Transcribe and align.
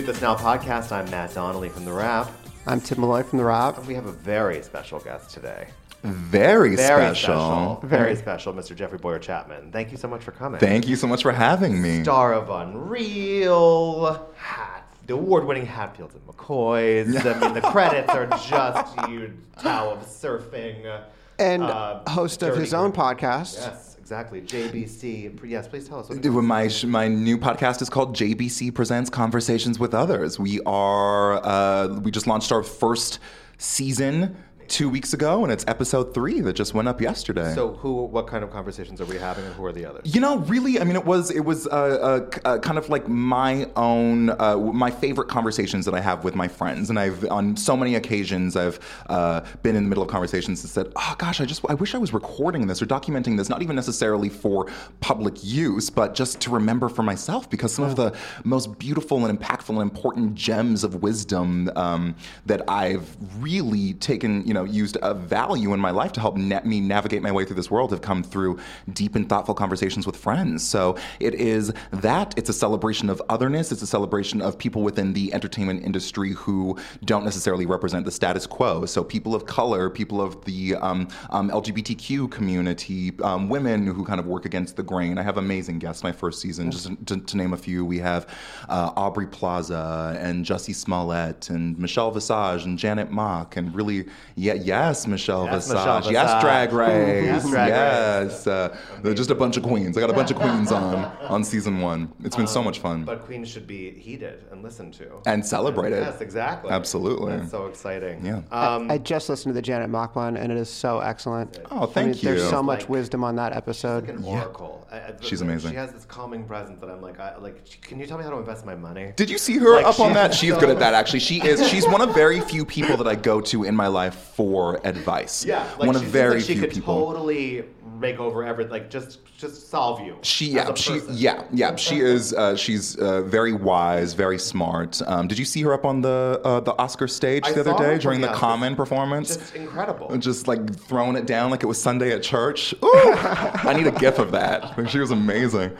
Shoot 0.00 0.06
This 0.06 0.22
Now 0.22 0.34
podcast. 0.34 0.92
I'm 0.92 1.10
Matt 1.10 1.34
Donnelly 1.34 1.68
from 1.68 1.84
The 1.84 1.92
Wrap. 1.92 2.30
I'm 2.66 2.80
Tim 2.80 3.02
Malloy 3.02 3.22
from 3.22 3.38
The 3.38 3.44
Wrap. 3.44 3.84
We 3.84 3.92
have 3.92 4.06
a 4.06 4.12
very 4.12 4.62
special 4.62 4.98
guest 4.98 5.28
today. 5.28 5.68
Very, 6.02 6.74
Very 6.74 7.14
special. 7.14 7.76
special. 7.76 7.80
Very 7.86 8.16
special, 8.16 8.54
Mr. 8.54 8.74
Jeffrey 8.74 8.96
Bowyer 8.96 9.18
Chapman. 9.18 9.70
Thank 9.72 9.90
you 9.90 9.98
so 9.98 10.08
much 10.08 10.24
for 10.24 10.30
coming. 10.30 10.58
Thank 10.58 10.88
you 10.88 10.96
so 10.96 11.06
much 11.06 11.20
for 11.20 11.32
having 11.32 11.82
me. 11.82 12.02
Star 12.02 12.32
of 12.32 12.48
Unreal, 12.48 14.26
Hat, 14.36 14.90
the 15.06 15.12
award-winning 15.12 15.66
Hatfields 15.66 16.14
and 16.14 16.26
McCoys. 16.26 17.14
I 17.26 17.38
mean, 17.38 17.52
the 17.52 17.60
credits 17.60 18.08
are 18.08 18.24
just 18.48 19.10
you, 19.10 19.36
Tao 19.58 19.90
of 19.90 20.06
Surfing. 20.06 21.02
And 21.38 21.62
uh, 21.62 22.08
host 22.08 22.42
of 22.42 22.56
his 22.56 22.72
own 22.72 22.92
podcast. 22.92 23.56
Yes, 23.58 23.89
exactly. 24.10 24.40
JBC. 24.40 25.48
Yes, 25.48 25.68
please 25.68 25.86
tell 25.88 26.00
us. 26.00 26.08
What 26.08 26.42
My 26.42 26.68
my 26.84 27.06
new 27.06 27.38
podcast 27.38 27.80
is 27.80 27.88
called 27.88 28.16
JBC 28.16 28.74
Presents 28.74 29.08
Conversations 29.08 29.78
with 29.78 29.94
Others. 29.94 30.36
We 30.36 30.60
are 30.66 31.34
uh, 31.46 32.00
we 32.02 32.10
just 32.10 32.26
launched 32.26 32.50
our 32.50 32.64
first 32.64 33.20
season 33.58 34.36
two 34.70 34.88
weeks 34.88 35.12
ago, 35.12 35.42
and 35.42 35.52
it's 35.52 35.64
episode 35.68 36.14
three 36.14 36.40
that 36.40 36.54
just 36.54 36.72
went 36.72 36.88
up 36.88 37.00
yesterday. 37.00 37.52
So, 37.54 37.74
who? 37.74 38.04
What 38.04 38.26
kind 38.26 38.42
of 38.42 38.50
conversations 38.50 39.00
are 39.00 39.04
we 39.04 39.18
having, 39.18 39.44
and 39.44 39.54
who 39.54 39.64
are 39.66 39.72
the 39.72 39.84
others? 39.84 40.14
You 40.14 40.20
know, 40.20 40.38
really, 40.38 40.80
I 40.80 40.84
mean, 40.84 40.96
it 40.96 41.04
was 41.04 41.30
it 41.30 41.40
was 41.40 41.66
uh, 41.66 41.70
uh, 41.70 42.38
uh, 42.44 42.58
kind 42.58 42.78
of 42.78 42.88
like 42.88 43.08
my 43.08 43.68
own 43.76 44.30
uh, 44.30 44.56
my 44.56 44.90
favorite 44.90 45.28
conversations 45.28 45.84
that 45.84 45.94
I 45.94 46.00
have 46.00 46.24
with 46.24 46.34
my 46.34 46.48
friends, 46.48 46.88
and 46.88 46.98
I've 46.98 47.28
on 47.30 47.56
so 47.56 47.76
many 47.76 47.96
occasions 47.96 48.56
I've 48.56 48.78
uh, 49.10 49.42
been 49.62 49.76
in 49.76 49.82
the 49.82 49.88
middle 49.88 50.02
of 50.02 50.08
conversations 50.08 50.62
and 50.62 50.70
said, 50.70 50.90
"Oh 50.96 51.14
gosh, 51.18 51.40
I 51.40 51.44
just 51.44 51.62
I 51.68 51.74
wish 51.74 51.94
I 51.94 51.98
was 51.98 52.14
recording 52.14 52.66
this 52.66 52.80
or 52.80 52.86
documenting 52.86 53.36
this, 53.36 53.48
not 53.48 53.62
even 53.62 53.76
necessarily 53.76 54.28
for 54.28 54.68
public 55.00 55.42
use, 55.42 55.90
but 55.90 56.14
just 56.14 56.40
to 56.40 56.50
remember 56.50 56.88
for 56.88 57.02
myself, 57.02 57.50
because 57.50 57.74
some 57.74 57.84
of 57.84 57.96
the 57.96 58.16
most 58.44 58.78
beautiful 58.78 59.26
and 59.26 59.38
impactful 59.38 59.70
and 59.70 59.82
important 59.82 60.34
gems 60.34 60.84
of 60.84 61.02
wisdom 61.02 61.70
um, 61.76 62.14
that 62.46 62.62
I've 62.68 63.16
really 63.38 63.94
taken, 63.94 64.46
you 64.46 64.54
know, 64.54 64.59
used 64.64 64.96
a 65.02 65.14
value 65.14 65.72
in 65.72 65.80
my 65.80 65.90
life 65.90 66.12
to 66.12 66.20
help 66.20 66.36
na- 66.36 66.60
me 66.64 66.80
navigate 66.80 67.22
my 67.22 67.32
way 67.32 67.44
through 67.44 67.56
this 67.56 67.70
world 67.70 67.90
have 67.90 68.02
come 68.02 68.22
through 68.22 68.58
deep 68.92 69.14
and 69.14 69.28
thoughtful 69.28 69.54
conversations 69.54 70.06
with 70.06 70.16
friends. 70.16 70.66
So 70.66 70.96
it 71.18 71.34
is 71.34 71.72
that 71.90 72.34
it's 72.36 72.48
a 72.48 72.52
celebration 72.52 73.10
of 73.10 73.22
otherness. 73.28 73.72
It's 73.72 73.82
a 73.82 73.86
celebration 73.86 74.40
of 74.40 74.58
people 74.58 74.82
within 74.82 75.12
the 75.12 75.32
entertainment 75.34 75.84
industry 75.84 76.32
who 76.32 76.78
don't 77.04 77.24
necessarily 77.24 77.66
represent 77.66 78.04
the 78.04 78.10
status 78.10 78.46
quo. 78.46 78.86
So 78.86 79.04
people 79.04 79.34
of 79.34 79.46
color, 79.46 79.90
people 79.90 80.20
of 80.20 80.44
the 80.44 80.76
um, 80.76 81.08
um, 81.30 81.50
LGBTQ 81.50 82.30
community, 82.30 83.12
um, 83.22 83.48
women 83.48 83.86
who 83.86 84.04
kind 84.04 84.20
of 84.20 84.26
work 84.26 84.44
against 84.44 84.76
the 84.76 84.82
grain. 84.82 85.18
I 85.18 85.22
have 85.22 85.36
amazing 85.36 85.78
guests. 85.78 86.02
My 86.02 86.12
first 86.12 86.40
season, 86.40 86.70
just 86.70 86.90
to, 87.06 87.20
to 87.20 87.36
name 87.36 87.52
a 87.52 87.56
few, 87.56 87.84
we 87.84 87.98
have 87.98 88.26
uh, 88.68 88.92
Aubrey 88.96 89.26
Plaza 89.26 90.16
and 90.20 90.44
Jussie 90.44 90.74
Smollett 90.74 91.50
and 91.50 91.78
Michelle 91.78 92.10
Visage 92.10 92.64
and 92.64 92.78
Janet 92.78 93.10
Mock 93.10 93.56
and 93.56 93.74
really, 93.74 94.06
yeah, 94.40 94.54
yes, 94.54 95.06
Michelle 95.06 95.44
Yes, 95.44 95.68
Visage, 95.68 95.76
Michelle 95.76 96.12
yes, 96.12 96.42
Drag 96.42 96.72
Race, 96.72 97.24
Yes, 97.24 97.50
Drag 97.50 97.68
yes, 97.68 98.46
uh, 98.46 98.76
they're 99.02 99.14
just 99.14 99.30
a 99.30 99.34
bunch 99.34 99.56
of 99.56 99.62
queens. 99.62 99.96
I 99.96 100.00
got 100.00 100.10
a 100.10 100.14
bunch 100.14 100.30
of 100.30 100.38
queens 100.38 100.72
on 100.72 100.94
on 101.28 101.44
season 101.44 101.80
one. 101.80 102.12
It's 102.24 102.36
been 102.36 102.46
so 102.46 102.62
much 102.62 102.78
fun 102.78 103.04
But 103.04 103.24
Queens 103.26 103.48
should 103.48 103.66
be 103.66 103.90
heeded 103.90 104.44
and 104.50 104.62
listened 104.62 104.94
to. 104.94 105.06
and 105.26 105.44
celebrated. 105.44 106.00
Yes, 106.02 106.20
exactly. 106.20 106.70
Absolutely. 106.70 107.36
That's 107.36 107.50
so 107.50 107.66
exciting. 107.66 108.24
Yeah. 108.24 108.40
Um, 108.50 108.90
I 108.90 108.96
just 108.98 109.28
listened 109.28 109.50
to 109.50 109.54
the 109.54 109.62
Janet 109.62 109.90
Mock 109.90 110.16
one, 110.16 110.36
and 110.36 110.50
it 110.50 110.56
is 110.58 110.70
so 110.70 111.00
excellent. 111.00 111.58
Oh, 111.70 111.82
I 111.82 111.86
thank 111.86 112.14
mean, 112.14 112.24
There's 112.24 112.42
you. 112.42 112.48
so 112.48 112.62
much 112.62 112.80
Like- 112.80 112.88
wisdom 112.88 113.22
on 113.24 113.36
that 113.36 113.54
episode. 113.54 114.06
like 114.08 114.16
an 114.16 114.24
oracle. 114.24 114.86
I- 114.90 114.96
I- 114.96 115.14
She's 115.20 115.40
amazing. 115.42 115.70
She 115.70 115.76
has 115.76 115.92
this 115.92 116.04
calming 116.06 116.44
presence 116.44 116.80
that 116.80 116.88
I'm 116.90 117.00
like, 117.02 117.20
I, 117.20 117.36
like, 117.36 117.62
can 117.82 118.00
you 118.00 118.06
tell 118.06 118.16
me 118.18 118.24
how 118.24 118.30
to 118.30 118.38
invest 118.38 118.64
my 118.64 118.74
money? 118.74 119.12
Did 119.16 119.28
you 119.30 119.38
see 119.38 119.58
her 119.58 119.74
Like, 119.76 119.86
up 119.86 120.00
on 120.00 120.14
that? 120.14 120.32
She's 120.34 120.54
so- 120.54 120.60
good 120.60 120.70
at 120.70 120.78
that. 120.80 120.94
Actually, 120.94 121.20
she 121.20 121.40
is. 121.46 121.66
She's 121.68 121.86
one 121.86 122.00
of 122.00 122.14
very 122.14 122.40
few 122.40 122.64
people 122.64 122.96
that 122.96 123.06
I 123.06 123.14
go 123.14 123.40
to 123.42 123.64
in 123.64 123.76
my 123.76 123.86
life 123.86 124.29
for 124.40 124.80
advice. 124.84 125.44
Yeah, 125.44 125.62
like 125.78 125.88
one 125.88 125.98
she 125.98 126.02
of 126.06 126.10
very 126.10 126.36
like 126.36 126.44
she 126.44 126.54
few 126.54 126.62
could 126.62 126.70
people. 126.70 126.94
totally 127.06 127.64
make 127.98 128.18
over 128.18 128.42
everything, 128.42 128.72
like 128.72 128.88
just 128.88 129.18
just 129.36 129.68
solve 129.68 130.00
you. 130.00 130.16
She 130.22 130.46
yeah 130.46 130.72
she 130.72 130.98
yeah 131.10 131.44
yeah 131.52 131.76
she 131.76 132.00
is 132.00 132.32
uh, 132.32 132.56
she's 132.56 132.96
uh, 132.96 133.20
very 133.20 133.52
wise 133.52 134.14
very 134.14 134.38
smart. 134.38 135.02
Um, 135.06 135.28
did 135.28 135.38
you 135.38 135.44
see 135.44 135.60
her 135.60 135.74
up 135.74 135.84
on 135.84 136.00
the 136.00 136.40
uh, 136.42 136.60
the 136.60 136.72
Oscar 136.78 137.06
stage 137.06 137.44
I 137.44 137.52
the 137.52 137.60
other 137.60 137.74
day 137.74 137.98
during 137.98 138.22
the 138.22 138.28
Oscars. 138.28 138.34
Common 138.34 138.76
performance? 138.76 139.36
Just 139.36 139.54
incredible. 139.54 140.16
Just 140.16 140.48
like 140.48 140.74
throwing 140.74 141.16
it 141.16 141.26
down 141.26 141.50
like 141.50 141.62
it 141.62 141.66
was 141.66 141.80
Sunday 141.80 142.12
at 142.12 142.22
church. 142.22 142.72
Ooh, 142.82 142.90
I 143.14 143.74
need 143.76 143.88
a 143.88 143.92
gif 143.92 144.18
of 144.18 144.32
that. 144.32 144.88
She 144.88 145.00
was 145.00 145.10
amazing. 145.10 145.70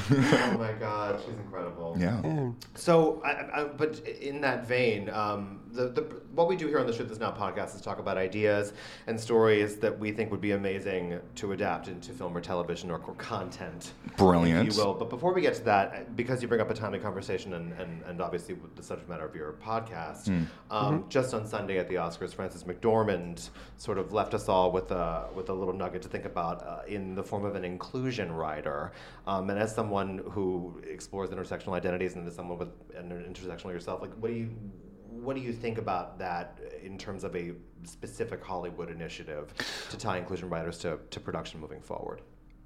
oh 0.10 0.56
my 0.58 0.72
god, 0.72 1.20
she's 1.24 1.34
incredible. 1.34 1.96
Yeah. 1.98 2.50
So, 2.74 3.22
I, 3.24 3.60
I, 3.60 3.64
but 3.64 4.00
in 4.06 4.40
that 4.40 4.66
vein, 4.66 5.08
um, 5.10 5.60
the, 5.72 5.88
the 5.88 6.02
what 6.34 6.48
we 6.48 6.56
do 6.56 6.66
here 6.66 6.78
on 6.80 6.86
the 6.86 6.92
Shoot 6.92 7.08
This 7.08 7.18
Now 7.20 7.30
podcast 7.30 7.74
is 7.76 7.80
talk 7.80 7.98
about 7.98 8.16
ideas 8.16 8.72
and 9.06 9.18
stories 9.20 9.76
that 9.76 9.96
we 9.98 10.10
think 10.10 10.30
would 10.30 10.40
be 10.40 10.52
amazing 10.52 11.20
to 11.36 11.52
adapt 11.52 11.88
into 11.88 12.12
film 12.12 12.36
or 12.36 12.40
television 12.40 12.90
or, 12.90 12.98
or 12.98 13.14
content. 13.14 13.92
Brilliant. 14.16 14.68
If 14.68 14.76
you 14.76 14.84
will. 14.84 14.94
But 14.94 15.10
before 15.10 15.32
we 15.32 15.40
get 15.42 15.54
to 15.54 15.64
that, 15.64 16.16
because 16.16 16.42
you 16.42 16.48
bring 16.48 16.60
up 16.60 16.70
a 16.70 16.74
timely 16.74 16.98
conversation 16.98 17.54
and, 17.54 17.72
and, 17.74 18.02
and 18.02 18.20
obviously 18.20 18.56
the 18.74 18.82
subject 18.82 19.08
matter 19.08 19.24
of 19.24 19.34
your 19.34 19.52
podcast, 19.64 20.26
Hmm. 20.26 20.44
um, 20.70 21.04
just 21.08 21.34
on 21.34 21.46
Sunday 21.46 21.78
at 21.78 21.88
the 21.88 21.96
Oscars, 21.96 22.34
Frances 22.34 22.64
McDormand 22.64 23.50
sort 23.76 23.98
of 23.98 24.12
left 24.12 24.32
us 24.34 24.48
all 24.48 24.72
with 24.72 24.90
a 24.90 25.26
with 25.34 25.48
a 25.50 25.52
little 25.54 25.74
nugget 25.74 26.02
to 26.02 26.08
think 26.08 26.24
about 26.24 26.62
uh, 26.66 26.78
in 26.86 27.14
the 27.14 27.22
form 27.22 27.44
of 27.44 27.54
an 27.56 27.64
inclusion 27.64 28.32
writer. 28.32 28.92
Um, 29.26 29.48
and 29.50 29.58
as 29.58 29.74
someone 29.74 30.22
who 30.30 30.82
explores 30.86 31.30
intersectional 31.30 31.72
identities 31.72 32.14
and 32.14 32.26
as 32.26 32.34
someone 32.34 32.58
with 32.58 32.68
an 32.96 33.10
intersectional 33.10 33.72
yourself, 33.72 34.02
like 34.02 34.12
what 34.14 34.28
do 34.28 34.34
you 34.34 34.50
what 35.08 35.36
do 35.36 35.42
you 35.42 35.52
think 35.52 35.78
about 35.78 36.18
that 36.18 36.58
in 36.82 36.98
terms 36.98 37.24
of 37.24 37.34
a 37.36 37.52
specific 37.84 38.42
Hollywood 38.42 38.90
initiative 38.90 39.54
to 39.90 39.96
tie 39.96 40.18
inclusion 40.18 40.50
writers 40.50 40.78
to, 40.78 40.98
to 41.10 41.20
production 41.20 41.60
moving 41.60 41.80
forward? 41.80 42.20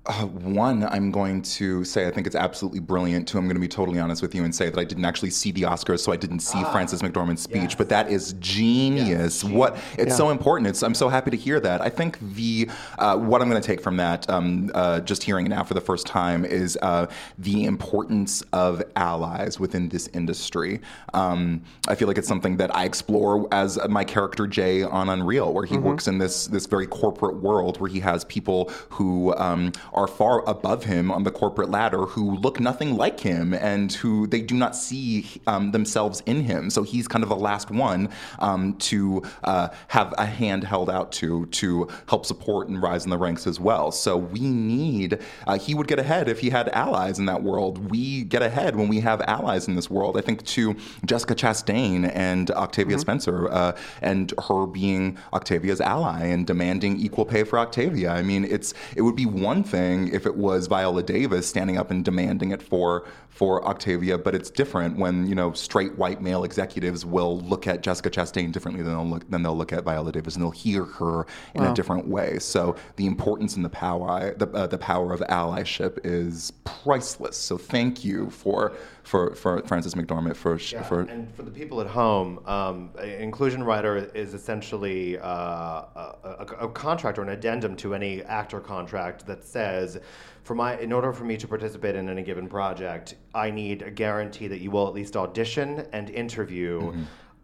Uh, 0.08 0.24
one, 0.24 0.84
I'm 0.84 1.10
going 1.10 1.42
to 1.42 1.84
say 1.84 2.06
I 2.06 2.10
think 2.10 2.26
it's 2.26 2.34
absolutely 2.34 2.80
brilliant. 2.80 3.28
Two, 3.28 3.36
I'm 3.36 3.44
going 3.44 3.56
to 3.56 3.60
be 3.60 3.69
totally 3.69 3.98
honest 3.98 4.22
with 4.22 4.34
you 4.34 4.42
and 4.42 4.54
say 4.54 4.70
that 4.70 4.78
I 4.78 4.84
didn't 4.84 5.04
actually 5.04 5.28
see 5.28 5.52
the 5.52 5.62
Oscars, 5.62 6.00
so 6.00 6.12
I 6.12 6.16
didn't 6.16 6.41
see 6.41 6.62
Frances 6.72 7.02
McDormand's 7.02 7.42
speech. 7.42 7.56
yes. 7.62 7.74
But 7.74 7.91
that 7.91 8.10
is 8.10 8.32
genius. 8.41 9.44
what 9.44 9.76
it's 9.98 10.08
Yeah. 10.10 10.14
so 10.14 10.30
important. 10.30 10.69
It's 10.69 10.82
I'm 10.82 10.94
so 10.94 11.10
happy 11.10 11.30
to 11.30 11.36
hear 11.36 11.60
that. 11.60 11.82
I 11.82 11.91
think 11.91 12.19
the 12.34 12.70
uh, 12.98 13.19
what 13.19 13.42
I'm 13.42 13.50
going 13.50 13.60
to 13.60 13.66
take 13.66 13.82
from 13.82 13.98
that, 13.98 14.28
um, 14.30 14.70
uh, 14.74 15.00
just 15.00 15.22
hearing 15.22 15.44
it 15.44 15.50
now 15.50 15.62
for 15.62 15.74
the 15.74 15.80
first 15.82 16.06
time, 16.06 16.46
is 16.46 16.78
uh, 16.80 17.06
the 17.38 17.64
importance 17.64 18.40
of 18.54 18.82
allies 18.96 19.60
within 19.60 19.90
this 19.90 20.08
industry. 20.14 20.80
Um, 21.12 21.60
I 21.86 21.94
feel 21.94 22.08
like 22.08 22.16
it's 22.16 22.28
something 22.28 22.56
that 22.56 22.75
I 22.75 22.84
explore 22.86 23.46
as 23.52 23.78
my 23.90 24.04
character 24.04 24.46
Jay 24.46 24.82
on 24.82 25.10
Unreal, 25.10 25.52
where 25.52 25.66
he 25.66 25.76
works 25.76 26.08
in 26.08 26.16
this 26.16 26.46
this 26.46 26.64
very 26.64 26.86
corporate 26.86 27.36
world 27.42 27.78
where 27.78 27.90
he 27.90 28.00
has 28.00 28.25
people 28.25 28.70
who 28.88 29.34
um, 29.36 29.72
are 29.98 30.06
far 30.06 30.48
above 30.48 30.84
him 30.84 31.10
on 31.10 31.25
the 31.25 31.31
corporate 31.32 31.70
ladder 31.70 32.03
who 32.03 32.36
look 32.36 32.60
nothing 32.60 32.97
like 32.97 33.19
him 33.19 33.53
and 33.53 33.92
who 33.94 34.28
they 34.28 34.41
do 34.41 34.54
not 34.54 34.76
see 34.76 35.26
um, 35.48 35.72
themselves 35.72 36.22
in 36.25 36.41
him. 36.41 36.70
So 36.70 36.84
he's 36.84 37.09
kind 37.09 37.25
of 37.25 37.28
the 37.28 37.36
last 37.36 37.69
one 37.69 38.08
um, 38.38 38.76
to 38.91 39.22
uh, 39.42 39.69
have 39.88 40.14
a 40.16 40.25
hand 40.25 40.62
held 40.62 40.88
out 40.88 41.10
to 41.12 41.47
to 41.47 41.88
help 42.08 42.25
support 42.25 42.69
and 42.69 42.81
rise 42.81 43.03
in 43.04 43.10
the 43.10 43.19
ranks 43.19 43.47
as 43.47 43.58
well. 43.58 43.91
So 43.91 44.16
we 44.16 44.41
need. 44.41 45.19
Uh, 45.48 45.58
he 45.58 45.75
would 45.75 45.88
get 45.88 45.98
ahead 45.98 46.28
if 46.28 46.38
he 46.38 46.50
had 46.50 46.69
allies 46.69 47.19
in 47.19 47.26
that 47.26 47.42
world. 47.42 47.91
We 47.91 48.22
get 48.22 48.42
ahead 48.42 48.76
when 48.76 48.87
we 48.87 49.00
have 49.00 49.20
allies 49.22 49.66
in 49.66 49.75
this 49.75 49.91
world. 49.91 50.16
I 50.16 50.20
think 50.20 50.44
to 50.44 50.76
Jessica 51.04 51.34
Chastain 51.34 52.11
and 52.14 52.52
Octavia 52.52 52.99
Spencer 53.00 53.49
uh, 53.50 53.76
and 54.00 54.32
her 54.46 54.67
being 54.67 55.19
Octavia's 55.32 55.81
ally 55.81 56.26
and 56.26 56.46
demanding 56.46 57.00
equal 57.00 57.25
pay 57.25 57.43
for 57.43 57.58
Octavia. 57.58 58.12
I 58.12 58.22
mean, 58.22 58.44
it's 58.44 58.75
it 58.94 59.02
would 59.02 59.17
be 59.17 59.26
one 59.26 59.64
thing 59.64 59.88
if 59.88 60.26
it 60.26 60.37
was 60.37 60.67
Viola 60.67 61.02
Davis 61.02 61.46
standing 61.46 61.79
up 61.79 61.90
and 61.90 62.05
demanding 62.05 62.50
it 62.50 62.62
for 62.62 63.06
for 63.31 63.64
Octavia, 63.67 64.19
but 64.19 64.35
it's 64.35 64.50
different 64.50 64.99
when 64.99 65.26
you 65.26 65.35
know 65.35 65.52
straight 65.52 65.96
white 65.96 66.20
male 66.20 66.44
executives 66.44 67.05
will 67.05 67.40
look 67.40 67.67
at 67.67 67.82
Jessica 67.82 68.11
Chastain 68.11 68.52
differently 68.52 68.82
than 68.82 68.94
they'll 68.94 69.06
look 69.06 69.31
than 69.31 69.43
they'll 69.43 69.56
look 69.56 69.73
at 69.73 69.85
Viola 69.85 70.12
Davis, 70.12 70.35
and 70.35 70.43
they'll 70.43 70.50
hear 70.50 70.85
her 70.85 71.26
in 71.55 71.64
a 71.64 71.75
different 71.75 72.08
way. 72.08 72.38
So 72.38 72.76
the 72.96 73.06
importance 73.06 73.56
and 73.56 73.64
the 73.64 73.70
power 73.70 74.35
the 74.35 74.49
uh, 74.50 74.67
the 74.67 74.79
power 74.79 75.12
of 75.12 75.20
allyship 75.20 75.99
is 76.05 76.52
priceless. 76.64 77.37
So 77.37 77.56
thank 77.56 78.05
you 78.05 78.31
for 78.31 78.73
for 79.08 79.34
for 79.34 79.62
Frances 79.62 79.94
McDormand 79.94 80.37
for 80.37 80.58
sh 80.58 80.75
Yeah, 80.75 80.82
for 80.82 81.00
and 81.00 81.34
for 81.34 81.43
the 81.43 81.50
people 81.50 81.81
at 81.81 81.87
home, 81.87 82.40
um, 82.46 82.90
inclusion 83.02 83.64
writer 83.64 83.96
is 84.14 84.34
essentially 84.34 85.19
uh, 85.19 85.28
a, 85.28 86.16
a, 86.40 86.66
a 86.66 86.69
contract 86.69 87.19
or 87.19 87.22
an 87.22 87.31
addendum 87.31 87.75
to 87.76 87.94
any 87.94 88.22
actor 88.25 88.60
contract 88.60 89.26
that 89.26 89.43
says, 89.43 89.99
for 90.43 90.55
my, 90.55 90.78
in 90.78 90.93
order 90.93 91.12
for 91.12 91.25
me 91.25 91.37
to 91.38 91.49
participate 91.49 91.94
in 91.96 92.08
any 92.08 92.22
given 92.22 92.49
project, 92.49 93.16
I 93.34 93.50
need 93.50 93.82
a 93.82 93.90
guarantee 93.90 94.46
that 94.49 94.60
you 94.60 94.70
will 94.70 94.87
at 94.87 94.94
least 94.94 95.16
audition 95.16 95.87
and 95.93 96.10
interview. 96.10 96.93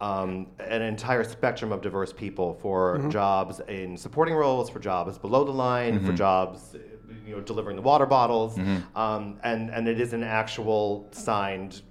Um, 0.00 0.48
an 0.58 0.82
entire 0.82 1.24
spectrum 1.24 1.72
of 1.72 1.80
diverse 1.80 2.12
people 2.12 2.54
for 2.54 2.98
jobs 3.10 3.60
in 3.68 3.96
supporting 3.96 4.34
roles, 4.34 4.68
for 4.68 4.80
jobs 4.80 5.16
below 5.18 5.44
the 5.44 5.52
line, 5.52 6.04
for 6.04 6.12
jobs 6.12 6.76
you 7.26 7.34
know, 7.34 7.40
delivering 7.40 7.76
the 7.76 7.82
water 7.82 8.06
bottles, 8.06 8.58
um, 8.94 9.38
and 9.42 9.70
and 9.70 9.88
it 9.88 10.00
is 10.00 10.12
an 10.12 10.22
actual 10.22 11.08
signed 11.12 11.82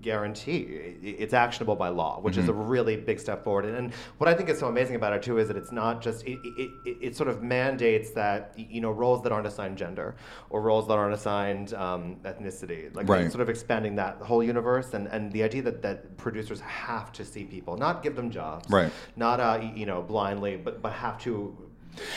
guarantee. 0.00 0.58
It's 1.02 1.32
actionable 1.32 1.76
by 1.76 1.88
law, 1.88 2.20
which 2.20 2.36
is 2.36 2.48
a 2.48 2.52
Mm-hmm. 2.52 2.68
really 2.68 2.96
big 2.96 3.18
step 3.18 3.42
forward. 3.44 3.64
And, 3.64 3.76
and 3.76 3.94
what 4.18 4.28
I 4.28 4.34
think 4.34 4.48
is 4.50 4.58
so 4.58 4.68
amazing 4.68 4.96
about 4.96 5.12
it 5.14 5.22
too 5.22 5.38
is 5.38 5.48
that 5.48 5.56
it's 5.56 5.72
not 5.72 6.02
just 6.02 6.24
it, 6.26 6.38
it, 6.44 6.70
it, 6.84 6.96
it 7.00 7.16
sort 7.16 7.28
of 7.28 7.42
mandates 7.42 8.10
that 8.10 8.52
you 8.56 8.80
know 8.80 8.90
roles 8.90 9.22
that 9.22 9.32
aren't 9.32 9.46
assigned 9.46 9.78
gender 9.78 10.16
or 10.50 10.60
roles 10.60 10.86
that 10.88 10.94
aren't 10.94 11.14
assigned 11.14 11.72
um, 11.74 12.16
ethnicity, 12.24 12.94
like 12.94 13.08
Right. 13.08 13.30
sort 13.30 13.40
of 13.42 13.48
expanding 13.48 13.94
that 13.96 14.16
whole 14.18 14.42
universe 14.42 14.92
and, 14.94 15.06
and 15.08 15.32
the 15.32 15.42
idea 15.42 15.62
that, 15.62 15.80
that 15.82 16.16
producers 16.18 16.60
have 16.60 17.10
to 17.12 17.24
see 17.24 17.44
people, 17.44 17.76
not 17.76 18.02
give 18.02 18.14
them 18.16 18.30
jobs, 18.30 18.68
Right. 18.70 18.92
Not 19.16 19.40
uh, 19.40 19.60
you 19.74 19.86
know 19.86 20.02
blindly, 20.02 20.56
but 20.56 20.82
but 20.82 20.92
have 20.92 21.18
to. 21.20 21.56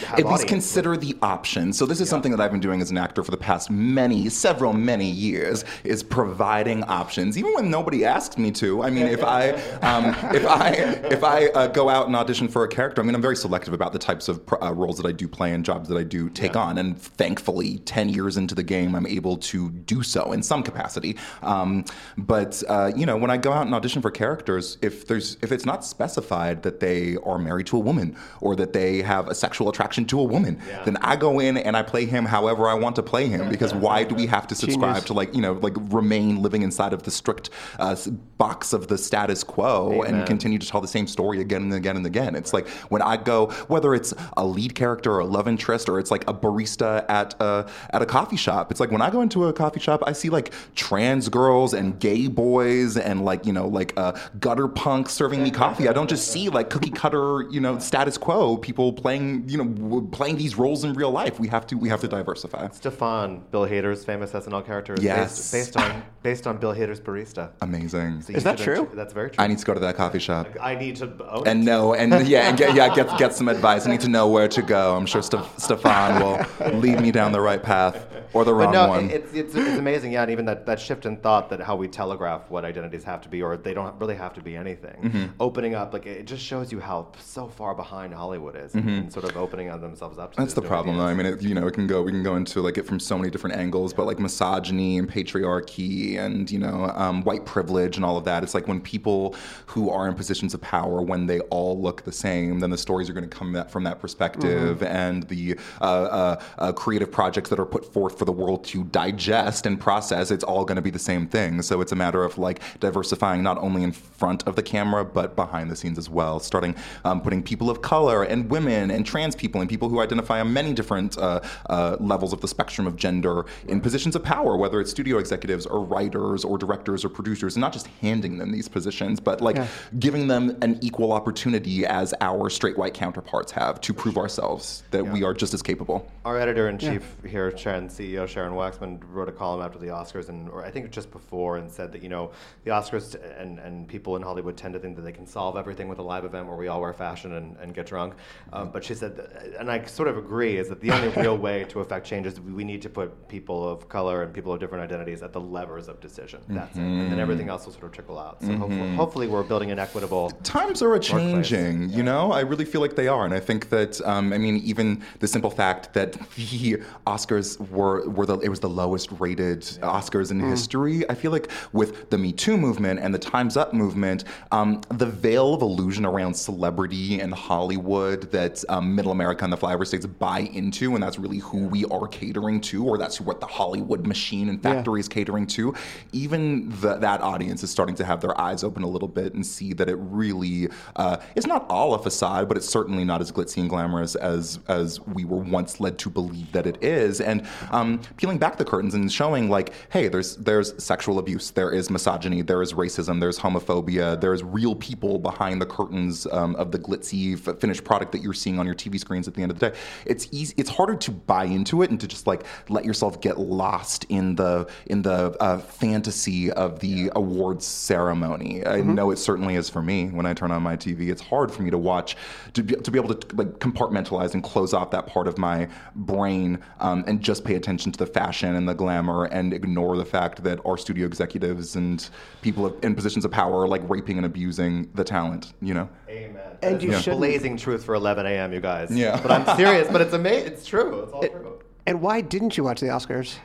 At 0.10 0.18
least 0.18 0.28
audience. 0.28 0.44
consider 0.46 0.98
the 0.98 1.16
option. 1.22 1.74
So 1.74 1.86
this 1.86 2.00
is 2.02 2.10
something 2.10 2.32
that 2.32 2.40
I've 2.42 2.52
been 2.52 2.60
doing 2.60 2.82
as 2.82 2.92
an 2.92 2.98
actor 2.98 3.24
for 3.24 3.32
the 3.32 3.38
past 3.38 3.70
many, 3.70 4.30
several, 4.30 4.74
many 4.74 5.10
years, 5.10 5.64
is 5.84 6.04
providing 6.04 6.84
options, 6.84 7.38
even 7.38 7.54
when 7.54 7.70
nobody 7.70 8.06
asks 8.06 8.38
me 8.38 8.52
to. 8.52 8.84
I 8.84 8.90
mean, 8.90 9.08
if 9.08 9.24
I, 9.24 9.52
um, 9.82 10.06
if 10.36 10.46
I, 10.46 10.70
if 11.12 11.24
I 11.24 11.48
uh, 11.48 11.68
go 11.68 11.90
out 11.90 12.08
and 12.08 12.16
audition 12.16 12.48
for 12.48 12.64
a 12.64 12.68
character, 12.68 13.02
I 13.02 13.06
mean, 13.06 13.16
I'm 13.16 13.22
very 13.22 13.36
selective 13.36 13.74
about 13.74 13.94
the 13.94 14.00
types 14.00 14.28
of 14.28 14.42
uh, 14.62 14.74
roles 14.74 14.98
that 14.98 15.06
I 15.06 15.12
do 15.12 15.28
play 15.28 15.54
and 15.54 15.64
jobs 15.66 15.90
that 15.90 15.98
I 15.98 16.04
do 16.04 16.30
take 16.30 16.54
Yeah. 16.56 16.62
on. 16.62 16.78
And 16.78 17.00
thankfully, 17.00 17.80
ten 17.80 18.10
years 18.10 18.38
into 18.38 18.56
the 18.56 18.64
game, 18.64 18.96
I'm 18.96 19.08
able 19.08 19.38
to 19.38 19.70
do 19.70 20.04
so 20.04 20.32
in 20.32 20.44
some 20.44 20.64
capacity. 20.64 21.18
Um, 21.42 21.86
but 22.18 22.62
uh, 22.68 22.92
you 22.96 23.06
know, 23.06 23.18
when 23.18 23.32
I 23.32 23.38
go 23.38 23.52
out 23.52 23.66
and 23.66 23.76
audition 23.76 24.02
for 24.02 24.12
characters, 24.12 24.78
if 24.82 25.08
there's 25.08 25.38
if 25.42 25.52
it's 25.52 25.66
not 25.66 25.84
specified 25.86 26.64
that 26.64 26.80
they 26.80 27.18
are 27.24 27.38
married 27.38 27.68
to 27.68 27.78
a 27.78 27.80
woman 27.80 28.16
or 28.42 28.56
that 28.56 28.74
they 28.74 29.02
have 29.02 29.28
a 29.28 29.36
sexual 29.36 29.67
attraction 29.70 30.06
to 30.06 30.20
a 30.20 30.24
woman, 30.24 30.60
Yeah. 30.68 30.84
then 30.84 30.98
I 31.02 31.16
go 31.16 31.40
in 31.40 31.58
and 31.58 31.76
I 31.76 31.84
play 31.84 32.06
him 32.06 32.26
however 32.26 32.68
I 32.68 32.74
want 32.74 32.96
to 32.98 33.04
play 33.04 33.28
him. 33.28 33.50
Because 33.50 33.74
why 33.74 34.04
do 34.04 34.16
we 34.16 34.26
have 34.28 34.48
to 34.48 34.56
subscribe 34.56 34.96
Genius. 34.96 35.04
to 35.06 35.14
like 35.14 35.34
you 35.36 35.42
know 35.42 35.54
like 35.54 35.76
remain 35.90 36.42
living 36.42 36.62
inside 36.62 36.94
of 36.94 37.04
the 37.04 37.12
strict 37.12 37.50
uh, 37.80 37.96
box 38.38 38.74
of 38.74 38.88
the 38.88 38.98
status 38.98 39.44
quo 39.44 40.04
Amen. 40.04 40.16
and 40.16 40.28
continue 40.28 40.60
to 40.60 40.68
tell 40.68 40.82
the 40.82 40.88
same 40.88 41.08
story 41.08 41.42
again 41.42 41.64
and 41.64 41.74
again 41.74 41.98
and 41.98 42.06
again? 42.06 42.36
It's 42.36 42.54
like 42.54 42.68
when 42.90 43.02
I 43.02 43.18
go, 43.18 43.48
whether 43.68 43.94
it's 43.96 44.14
a 44.36 44.46
lead 44.46 44.76
character 44.76 45.12
or 45.12 45.20
a 45.20 45.26
love 45.26 45.48
interest 45.48 45.90
or 45.90 46.00
it's 46.00 46.12
like 46.12 46.24
a 46.30 46.34
barista 46.34 47.06
at 47.10 47.36
a 47.42 47.68
at 47.92 48.02
a 48.02 48.06
coffee 48.06 48.38
shop. 48.38 48.72
It's 48.72 48.80
like 48.80 48.92
when 48.92 49.02
I 49.02 49.10
go 49.10 49.22
into 49.22 49.46
a 49.46 49.54
coffee 49.54 49.80
shop, 49.80 50.04
I 50.06 50.14
see 50.14 50.30
like 50.30 50.54
trans 50.76 51.30
girls 51.30 51.74
and 51.74 52.00
gay 52.00 52.28
boys 52.28 52.98
and 52.98 53.24
like 53.26 53.46
you 53.46 53.54
know 53.54 53.68
like 53.68 53.94
uh, 53.98 54.14
gutter 54.40 54.68
punks 54.68 55.14
serving 55.14 55.44
me 55.44 55.52
coffee. 55.64 55.88
I 55.88 55.94
don't 55.94 56.10
just 56.10 56.32
see 56.32 56.50
like 56.50 56.70
cookie 56.70 56.92
cutter 56.92 57.44
you 57.50 57.60
know 57.60 57.80
status 57.80 58.18
quo 58.18 58.58
people 58.58 58.94
playing 58.94 59.48
you 59.50 59.57
know 59.58 60.02
playing 60.12 60.38
these 60.38 60.56
roles 60.58 60.84
in 60.84 60.94
real 60.94 61.12
life. 61.12 61.40
We 61.40 61.48
have 61.50 61.66
to 61.68 61.78
we 61.78 61.90
have 61.90 62.02
to 62.02 62.08
diversify. 62.08 62.70
Stefan, 62.70 63.44
Bill 63.52 63.68
Hader's 63.68 64.06
famous 64.06 64.32
SNL 64.32 64.66
character, 64.66 64.94
is 64.94 65.04
Yes. 65.04 65.52
based, 65.52 65.74
based 65.74 65.78
on 65.78 66.04
based 66.24 66.48
on 66.48 66.58
Bill 66.58 66.74
Hader's 66.74 67.00
barista. 67.00 67.52
Amazing. 67.62 68.22
So 68.22 68.34
Is 68.34 68.44
that 68.44 68.58
true? 68.58 68.90
That's 68.94 69.14
very 69.14 69.30
true. 69.32 69.44
I 69.44 69.48
need 69.48 69.58
to 69.60 69.66
go 69.66 69.74
to 69.74 69.80
that 69.80 69.96
coffee 69.96 70.20
shop. 70.20 70.48
I 70.62 70.76
need 70.76 70.96
to 70.98 71.06
own 71.30 71.48
and 71.48 71.62
it. 71.62 71.66
know 71.66 71.94
and 71.94 72.28
yeah 72.34 72.50
and 72.50 72.58
get 72.58 72.76
yeah 72.76 72.94
get 72.94 73.18
get 73.18 73.34
some 73.34 73.48
advice. 73.48 73.88
I 73.88 73.92
need 73.92 74.02
to 74.02 74.10
know 74.10 74.28
where 74.28 74.48
to 74.48 74.62
go. 74.62 74.96
I'm 74.96 75.06
sure 75.06 75.22
Steph- 75.22 75.58
Stefan 75.60 76.22
will 76.24 76.80
lead 76.80 77.00
me 77.02 77.12
down 77.12 77.32
the 77.32 77.42
right 77.42 77.62
path 77.62 78.06
or 78.34 78.44
the 78.44 78.52
But 78.52 78.58
wrong 78.58 78.74
no, 78.74 78.88
one. 78.90 79.10
it's, 79.10 79.32
it's, 79.34 79.56
it's 79.56 79.78
amazing, 79.80 80.12
yeah, 80.12 80.22
and 80.24 80.32
even 80.32 80.46
that, 80.46 80.66
that 80.66 80.80
shift 80.82 81.06
in 81.06 81.16
thought 81.18 81.50
that 81.50 81.62
how 81.62 81.76
we 81.78 81.88
telegraph 81.88 82.50
what 82.50 82.66
identities 82.66 83.04
have 83.06 83.22
to 83.22 83.30
be, 83.30 83.42
or 83.42 83.56
they 83.56 83.74
don't 83.74 83.98
really 84.02 84.16
have 84.16 84.34
to 84.34 84.42
be 84.42 84.56
anything. 84.56 85.02
Mm-hmm. 85.02 85.26
Opening 85.40 85.76
up, 85.76 85.94
like, 85.94 86.06
it 86.06 86.26
just 86.28 86.44
shows 86.44 86.70
you 86.72 86.80
how 86.82 87.08
so 87.20 87.48
far 87.48 87.74
behind 87.74 88.14
Hollywood 88.14 88.58
is, 88.58 88.76
and 88.76 89.12
sort 89.12 89.26
of 89.26 89.38
opening 89.48 89.68
themselves 89.82 90.18
up 90.18 90.32
to 90.32 90.38
Mm-hmm. 90.38 90.44
That's 90.44 90.54
the 90.54 90.62
new 90.62 90.68
problem, 90.68 90.98
though. 90.98 91.06
I 91.06 91.14
mean, 91.14 91.26
it, 91.26 91.42
you 91.42 91.56
know, 91.56 91.68
it 91.68 91.74
can 91.74 91.88
go. 91.88 92.02
We 92.02 92.12
can 92.12 92.24
go 92.24 92.36
into 92.36 92.62
like 92.62 92.78
it 92.78 92.86
from 92.86 93.00
so 93.00 93.18
many 93.18 93.30
different 93.30 93.56
angles, 93.56 93.94
but 93.94 94.06
like 94.06 94.20
misogyny 94.20 94.98
and 94.98 95.10
patriarchy 95.10 96.18
and 96.18 96.50
you 96.52 96.60
know 96.60 96.92
um, 96.96 97.24
white 97.24 97.46
privilege 97.46 97.96
and 97.96 98.06
all 98.06 98.18
of 98.18 98.26
that. 98.26 98.44
It's 98.44 98.54
like 98.54 98.68
when 98.68 98.80
people 98.80 99.36
who 99.66 99.90
are 99.90 100.08
in 100.08 100.14
positions 100.14 100.54
of 100.54 100.62
power, 100.62 101.02
when 101.02 101.26
they 101.26 101.40
all 101.52 101.82
look 101.82 102.04
the 102.04 102.12
same, 102.12 102.60
then 102.60 102.70
the 102.70 102.78
stories 102.78 103.10
are 103.10 103.14
going 103.14 103.28
to 103.28 103.36
come 103.36 103.54
that, 103.54 103.72
from 103.72 103.84
that 103.86 104.00
perspective, 104.00 104.84
and 104.84 105.24
the 105.24 105.58
uh, 105.82 105.84
uh, 105.84 106.44
uh, 106.60 106.72
creative 106.74 107.12
projects 107.12 107.50
that 107.50 107.60
are 107.60 107.66
put 107.66 107.92
forth 107.92 108.18
for 108.18 108.26
the 108.26 108.32
world 108.32 108.64
to 108.66 108.84
digest 108.86 109.66
and 109.66 109.80
process. 109.80 110.32
It's 110.32 110.44
all 110.44 110.66
going 110.66 110.76
to 110.76 110.82
be 110.82 110.92
the 110.92 111.00
same 111.00 111.28
thing. 111.28 111.62
So 111.62 111.82
it's 111.82 111.92
a 111.92 111.96
matter 111.96 112.24
of 112.24 112.38
like 112.38 112.62
diversifying 112.80 113.42
not 113.44 113.58
only 113.58 113.84
in 113.84 113.92
front 113.92 114.48
of 114.48 114.56
the 114.56 114.64
camera 114.64 115.04
but 115.06 115.36
behind 115.36 115.72
the 115.72 115.76
scenes 115.76 115.98
as 115.98 116.10
well. 116.10 116.40
Starting 116.40 116.76
um, 117.06 117.22
putting 117.22 117.42
people 117.42 117.70
of 117.70 117.82
color 117.82 118.24
and 118.24 118.50
women 118.50 118.92
and 118.92 119.06
trans 119.06 119.36
people 119.38 119.62
and 119.62 119.70
people 119.70 119.90
who 119.90 120.00
identify 120.02 120.40
on 120.40 120.52
many 120.52 120.74
different 120.74 121.18
uh, 121.18 121.40
uh, 121.70 121.98
levels 122.00 122.34
of 122.34 122.42
the 122.42 122.48
spectrum 122.48 122.88
of 122.88 122.96
gender 122.96 123.46
in 123.68 123.80
positions 123.82 124.16
of 124.16 124.24
power, 124.24 124.58
whether 124.58 124.82
it's 124.82 124.92
studio 124.92 125.18
executives 125.18 125.66
or 125.66 125.84
writers 125.84 126.44
or 126.44 126.58
directors 126.58 127.06
or 127.06 127.10
producers, 127.10 127.56
and 127.56 127.62
not 127.62 127.74
just 127.74 127.88
handing 128.02 128.38
them 128.38 128.52
these 128.52 128.68
positions, 128.68 129.20
but 129.20 129.42
like 129.42 129.56
Yeah. 129.56 129.68
giving 130.00 130.28
them 130.28 130.58
an 130.62 130.78
equal 130.82 131.12
opportunity 131.14 131.86
as 131.86 132.14
our 132.22 132.50
straight 132.50 132.78
white 132.78 132.94
counterparts 132.94 133.52
have 133.52 133.80
to 133.82 133.94
prove 133.94 134.18
ourselves 134.18 134.84
that 134.92 135.06
we 135.06 135.24
are 135.24 135.34
just 135.34 135.54
as 135.54 135.62
capable. 135.62 136.10
Our 136.26 136.38
editor 136.38 136.70
in 136.70 136.78
chief 136.78 137.16
here, 137.26 137.56
Sharon 137.58 137.88
CEO 137.90 138.28
Sharon 138.28 138.54
Waxman, 138.54 139.00
wrote 139.12 139.30
a 139.30 139.32
column 139.32 139.62
after 139.62 139.80
the 139.80 139.88
Oscars, 139.88 140.30
and 140.30 140.50
or 140.50 140.66
I 140.66 140.72
think 140.72 140.90
just 140.92 141.12
before, 141.12 141.58
and 141.58 141.70
said 141.72 141.92
that 141.94 142.02
you 142.04 142.10
know 142.10 142.32
the 142.64 142.72
Oscars 142.72 143.12
t- 143.14 143.20
and, 143.38 143.60
and 143.60 143.88
people 143.88 144.16
in 144.16 144.22
Hollywood 144.22 144.58
tend 144.58 144.74
to 144.74 144.80
think 144.80 144.96
that 144.96 145.04
they 145.04 145.12
can 145.12 145.26
solve 145.28 145.58
everything 145.58 145.88
with 145.88 146.00
a 146.00 146.02
live 146.02 146.26
event 146.26 146.48
where 146.48 146.56
we 146.56 146.68
all 146.68 146.82
wear 146.82 146.94
fashion 146.94 147.34
and, 147.34 147.56
and 147.58 147.74
get 147.74 147.86
drunk. 147.86 148.14
Um, 148.54 148.70
but 148.72 148.84
she 148.84 148.94
said, 148.96 149.16
that, 149.18 149.27
and 149.60 149.72
I 149.72 149.84
sort 149.86 150.08
of 150.08 150.18
agree, 150.18 150.58
is 150.58 150.70
that 150.70 150.82
the 150.82 150.92
only 150.92 151.10
real 151.10 151.38
way 151.48 151.66
to 151.66 151.80
affect 151.80 152.06
change 152.06 152.26
is 152.28 152.40
we 152.40 152.64
need 152.64 152.82
to 152.84 152.90
put 152.90 153.28
people 153.28 153.68
of 153.68 153.90
color 153.90 154.24
and 154.24 154.34
people 154.34 154.54
of 154.54 154.60
different 154.60 154.84
identities 154.84 155.22
at 155.24 155.34
the 155.34 155.42
levers 155.42 155.88
of 155.88 156.00
decision. 156.00 156.42
That's 156.48 156.76
it, 156.76 156.82
and 156.82 157.12
then 157.12 157.20
everything 157.20 157.50
else 157.50 157.66
will 157.66 157.74
sort 157.74 157.86
of 157.86 157.92
trickle 157.92 158.20
out. 158.20 158.42
So 158.42 158.54
hopefully, 158.56 158.96
hopefully, 158.96 159.28
we're 159.28 159.44
building 159.44 159.72
an 159.72 159.80
equitable. 159.80 160.30
times 160.44 160.82
are 160.82 160.94
a 160.94 161.00
changing 161.00 161.90
you 161.90 162.04
know? 162.04 162.32
I 162.32 162.42
really 162.42 162.66
feel 162.66 162.82
like 162.82 162.96
they 162.96 163.08
are 163.08 163.26
and 163.26 163.34
i 163.34 163.40
think 163.40 163.70
that 163.70 164.00
um, 164.02 164.34
i 164.34 164.38
mean 164.38 164.58
even 164.58 165.04
the 165.20 165.28
simple 165.28 165.50
fact 165.50 165.94
that 165.94 166.14
the 166.36 166.82
oscars 167.06 167.60
were, 167.70 168.08
were 168.10 168.26
the 168.26 168.38
it 168.40 168.50
was 168.50 168.60
the 168.60 168.70
lowest 168.70 169.10
rated 169.20 169.62
oscars 169.82 170.32
in 170.32 170.40
history. 170.40 171.10
I 171.10 171.16
feel 171.16 171.32
like 171.32 171.50
with 171.74 172.10
the 172.10 172.18
me 172.18 172.32
too 172.32 172.58
movement 172.58 173.00
and 173.00 173.14
the 173.14 173.20
times 173.20 173.58
up 173.58 173.74
movement 173.74 174.24
um, 174.52 174.82
the 174.90 175.06
veil 175.06 175.54
of 175.54 175.62
illusion 175.62 176.06
around 176.06 176.34
celebrity 176.34 177.20
and 177.20 177.34
hollywood 177.34 178.32
that 178.32 178.64
um, 178.70 178.96
middle 178.96 179.07
america 179.12 179.44
and 179.44 179.52
the 179.52 179.58
flyover 179.58 179.86
states 179.86 180.06
buy 180.06 180.40
into 180.40 180.94
and 180.94 181.04
that's 181.04 181.20
really 181.20 181.40
who 181.40 181.66
we 181.68 181.86
are 181.86 182.08
catering 182.08 182.60
to 182.62 182.86
or 182.86 182.98
that's 182.98 183.20
what 183.22 183.40
the 183.40 183.48
hollywood 183.48 184.06
machine 184.06 184.50
and 184.50 184.62
factory 184.62 185.00
is 185.00 185.08
catering 185.08 185.46
to 185.46 185.74
even 186.12 186.70
the, 186.82 186.96
that 186.98 187.22
audience 187.22 187.64
is 187.64 187.70
starting 187.70 187.96
to 187.96 188.06
have 188.06 188.22
their 188.22 188.40
eyes 188.40 188.64
open 188.64 188.84
a 188.84 188.88
little 188.88 189.08
bit 189.08 189.34
and 189.34 189.46
see 189.46 189.74
that 189.74 189.90
it 189.90 189.96
really 189.96 190.70
uh, 190.96 191.18
is 191.36 191.46
not 191.46 191.66
all 191.70 191.94
a 191.94 192.00
facade, 192.00 192.48
but 192.48 192.58
it's 192.58 192.68
certainly 192.68 193.04
not 193.04 193.22
as 193.22 193.32
glitzy 193.32 193.58
and 193.58 193.70
glamorous 193.70 194.16
as 194.16 194.60
as 194.68 195.00
we 195.02 195.26
were 195.26 195.38
once 195.38 195.80
led 195.80 195.98
to 196.00 196.10
believe 196.10 196.52
that 196.52 196.66
it 196.68 196.82
is. 196.84 197.22
And 197.22 197.48
um, 197.72 198.02
peeling 198.18 198.38
back 198.38 198.58
the 198.58 198.66
curtains 198.66 198.94
and 198.94 199.12
showing 199.12 199.50
like, 199.50 199.74
hey, 199.90 200.08
there's 200.08 200.38
there's 200.38 200.82
sexual 200.84 201.20
abuse, 201.20 201.52
there 201.52 201.72
is 201.72 201.90
misogyny, 201.90 202.42
there 202.42 202.62
is 202.62 202.74
racism, 202.74 203.20
there's 203.20 203.40
homophobia, 203.40 204.20
there's 204.20 204.44
real 204.44 204.76
people 204.76 205.20
behind 205.20 205.62
the 205.62 205.66
curtains 205.66 206.28
um, 206.28 206.56
of 206.56 206.72
the 206.72 206.80
glitzy 206.80 207.34
f- 207.48 207.60
finished 207.60 207.84
product 207.84 208.12
that 208.12 208.22
you're 208.22 208.34
seeing 208.34 208.60
on 208.60 208.66
your 208.66 208.76
TV 208.76 208.97
screens 208.98 209.28
at 209.28 209.34
the 209.34 209.42
end 209.42 209.52
of 209.52 209.60
the 209.60 209.70
day. 209.70 209.78
It's 210.06 210.28
easy. 210.32 210.54
It's 210.58 210.70
harder 210.70 210.96
to 210.96 211.12
buy 211.12 211.46
into 211.46 211.82
it 211.82 211.90
and 211.90 212.00
to 212.00 212.08
just 212.08 212.28
like 212.28 212.44
let 212.70 212.86
yourself 212.86 213.22
get 213.22 213.40
lost 213.40 214.06
in 214.10 214.36
the 214.36 214.68
in 214.88 215.02
the 215.02 215.36
uh, 215.40 215.60
fantasy 215.60 216.52
of 216.52 216.80
the 216.80 217.12
awards 217.16 217.66
ceremony. 217.66 218.66
I 218.66 218.82
know 218.82 219.12
it 219.12 219.18
certainly 219.18 219.56
is 219.56 219.70
for 219.70 219.82
me 219.82 220.08
when 220.08 220.26
I 220.26 220.34
turn 220.34 220.52
on 220.52 220.62
my 220.62 220.76
TV. 220.78 221.10
It's 221.10 221.22
hard 221.22 221.52
for 221.52 221.62
me 221.64 221.70
to 221.72 221.78
watch 221.78 222.16
to 222.54 222.64
be, 222.64 222.76
to 222.76 222.92
be 222.92 223.00
able 223.00 223.14
to 223.14 223.36
like 223.36 223.60
compartmentalize 223.60 224.34
and 224.34 224.44
close 224.44 224.74
off 224.74 224.92
that 224.92 225.08
part 225.08 225.28
of 225.28 225.38
my 225.38 225.68
brain 225.96 226.60
um, 226.80 227.04
and 227.08 227.22
just 227.22 227.44
pay 227.44 227.56
attention 227.56 227.92
to 227.92 227.98
the 228.00 228.06
fashion 228.06 228.56
and 228.56 228.68
the 228.68 228.74
glamour 228.74 229.26
and 229.26 229.54
ignore 229.54 229.98
the 229.98 230.06
fact 230.06 230.44
that 230.44 230.60
our 230.66 230.78
studio 230.78 231.06
executives 231.06 231.76
and 231.76 232.10
people 232.42 232.78
in 232.84 232.96
positions 232.96 233.26
of 233.26 233.32
power 233.32 233.62
are 233.64 233.68
like 233.68 233.82
raping 233.90 234.18
and 234.18 234.26
abusing 234.26 234.90
the 234.96 235.04
talent. 235.04 235.54
You 235.62 235.74
know. 235.74 235.90
Amen. 236.10 236.42
And 236.62 236.82
you 236.82 236.92
the 236.92 237.00
shouldn't- 237.00 237.20
blazing 237.20 237.58
truth 237.58 237.84
for 237.84 237.96
11 237.96 238.26
a.m. 238.26 238.54
You 238.54 238.60
guys. 238.60 238.87
Yeah. 238.90 239.20
But 239.22 239.32
I'm 239.32 239.58
serious. 239.58 239.88
But 239.92 240.02
it's 240.02 240.14
amazing. 240.14 240.54
It's 240.54 240.66
true. 240.66 241.04
It's 241.04 241.14
all 241.14 241.22
true. 241.28 241.60
And 241.88 242.02
why 242.02 242.20
didn't 242.20 242.58
you 242.58 242.66
watch 242.66 242.82
the 242.82 242.88
Oscars? 242.88 243.38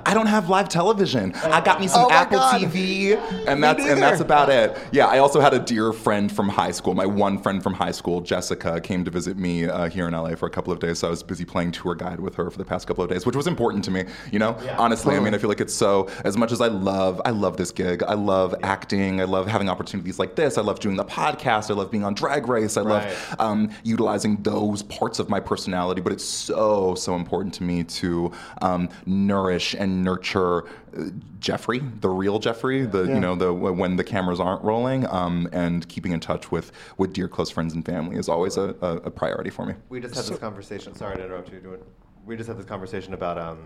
I 0.06 0.14
don't 0.14 0.28
have 0.28 0.48
live 0.48 0.68
television. 0.68 1.34
I 1.34 1.60
got 1.60 1.80
me 1.80 1.88
some 1.88 2.04
Oh 2.06 2.10
Apple 2.10 2.38
God. 2.38 2.60
TV, 2.60 3.16
and 3.48 3.62
that's 3.62 3.84
and 3.84 4.00
that's 4.00 4.20
about 4.20 4.48
it. 4.48 4.78
Yeah, 4.92 5.06
I 5.06 5.18
also 5.18 5.40
had 5.40 5.52
a 5.54 5.58
dear 5.58 5.92
friend 5.92 6.30
from 6.30 6.48
high 6.48 6.70
school. 6.70 6.94
My 6.94 7.04
one 7.04 7.36
friend 7.42 7.60
from 7.60 7.74
high 7.74 7.90
school, 7.90 8.20
Jessica, 8.20 8.80
came 8.80 9.04
to 9.04 9.10
visit 9.10 9.36
me 9.36 9.64
uh, 9.64 9.88
here 9.90 10.06
in 10.06 10.14
LA 10.14 10.36
for 10.36 10.46
a 10.46 10.50
couple 10.50 10.72
of 10.72 10.78
days. 10.78 11.00
So 11.00 11.08
I 11.08 11.10
was 11.10 11.24
busy 11.24 11.44
playing 11.44 11.72
tour 11.72 11.96
guide 11.96 12.20
with 12.20 12.36
her 12.36 12.48
for 12.48 12.58
the 12.58 12.64
past 12.64 12.86
couple 12.86 13.02
of 13.02 13.10
days, 13.10 13.26
which 13.26 13.34
was 13.34 13.48
important 13.48 13.84
to 13.86 13.90
me. 13.90 14.04
You 14.30 14.38
know, 14.38 14.56
honestly, 14.78 15.16
I 15.16 15.20
mean, 15.20 15.34
I 15.34 15.38
feel 15.38 15.48
like 15.50 15.60
it's 15.60 15.74
so. 15.74 16.08
As 16.24 16.36
much 16.36 16.52
as 16.52 16.60
I 16.60 16.68
love, 16.68 17.20
I 17.24 17.30
love 17.30 17.56
this 17.56 17.72
gig. 17.72 18.04
I 18.04 18.14
love 18.14 18.54
acting. 18.62 19.20
I 19.20 19.24
love 19.24 19.48
having 19.48 19.68
opportunities 19.68 20.20
like 20.20 20.36
this. 20.36 20.58
I 20.58 20.62
love 20.62 20.78
doing 20.78 20.94
the 20.94 21.04
podcast. 21.04 21.72
I 21.72 21.74
love 21.74 21.90
being 21.90 22.04
on 22.04 22.14
Drag 22.14 22.46
Race. 22.46 22.76
I 22.76 22.82
Right. 22.82 23.04
love 23.08 23.36
um, 23.40 23.70
utilizing 23.82 24.36
those 24.42 24.84
parts 24.84 25.18
of 25.18 25.28
my 25.28 25.40
personality. 25.40 26.00
But 26.00 26.12
it's 26.12 26.24
so 26.24 26.94
so 26.94 27.16
important 27.16 27.52
to 27.54 27.64
me 27.64 27.79
me 27.80 27.84
to 27.84 28.32
um, 28.62 28.88
nourish 29.06 29.74
and 29.74 30.04
nurture 30.04 30.64
uh, 30.96 31.10
Jeffrey, 31.40 31.80
the 32.00 32.08
real 32.08 32.38
Jeffrey, 32.38 32.84
the 32.84 33.04
Yeah. 33.04 33.14
you 33.14 33.20
know 33.20 33.34
the 33.34 33.52
when 33.52 33.96
the 33.96 34.04
cameras 34.04 34.40
aren't 34.40 34.62
rolling, 34.62 35.06
um, 35.06 35.48
and 35.52 35.88
keeping 35.88 36.12
in 36.12 36.20
touch 36.20 36.50
with 36.50 36.72
with 36.98 37.12
dear 37.12 37.28
close 37.28 37.50
friends 37.50 37.74
and 37.74 37.84
family 37.84 38.16
is 38.16 38.28
always 38.28 38.56
a, 38.56 38.74
a, 38.80 38.96
a 39.08 39.10
priority 39.10 39.50
for 39.50 39.64
me. 39.66 39.74
We 39.88 40.00
just 40.00 40.14
had 40.14 40.24
this 40.24 40.38
conversation. 40.38 40.94
Sorry 40.94 41.16
to 41.16 41.24
interrupt 41.24 41.50
you. 41.52 41.78
We 42.26 42.36
just 42.36 42.48
had 42.48 42.58
this 42.58 42.66
conversation 42.66 43.14
about 43.14 43.38
um, 43.38 43.58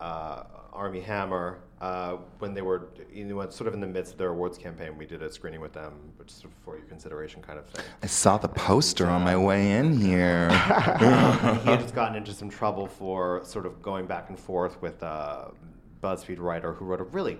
uh, 0.00 0.44
Armie 0.72 1.00
Hammer 1.00 1.58
uh, 1.80 2.16
when 2.38 2.54
they 2.54 2.62
were, 2.62 2.88
you 3.12 3.24
know, 3.24 3.48
sort 3.50 3.68
of 3.68 3.74
in 3.74 3.80
the 3.80 3.86
midst 3.86 4.12
of 4.12 4.18
their 4.18 4.30
awards 4.30 4.56
campaign. 4.56 4.96
We 4.96 5.06
did 5.06 5.22
a 5.22 5.30
screening 5.30 5.60
with 5.60 5.72
them, 5.72 5.92
which 6.16 6.30
is 6.30 6.44
for 6.64 6.76
your 6.76 6.86
consideration 6.86 7.42
kind 7.42 7.58
of 7.58 7.66
thing. 7.66 7.84
I 8.02 8.06
saw 8.06 8.38
the 8.38 8.48
poster 8.48 9.06
on 9.06 9.22
my 9.22 9.36
way 9.36 9.72
in 9.72 10.00
here. 10.00 10.48
Um, 10.50 10.58
he 11.60 11.70
had 11.70 11.80
just 11.80 11.94
gotten 11.94 12.16
into 12.16 12.32
some 12.32 12.48
trouble 12.48 12.86
for 12.86 13.42
sort 13.44 13.66
of 13.66 13.82
going 13.82 14.06
back 14.06 14.30
and 14.30 14.38
forth 14.38 14.80
with 14.80 15.02
a 15.02 15.52
BuzzFeed 16.02 16.38
writer 16.38 16.72
who 16.72 16.84
wrote 16.84 17.00
a 17.00 17.04
really 17.04 17.38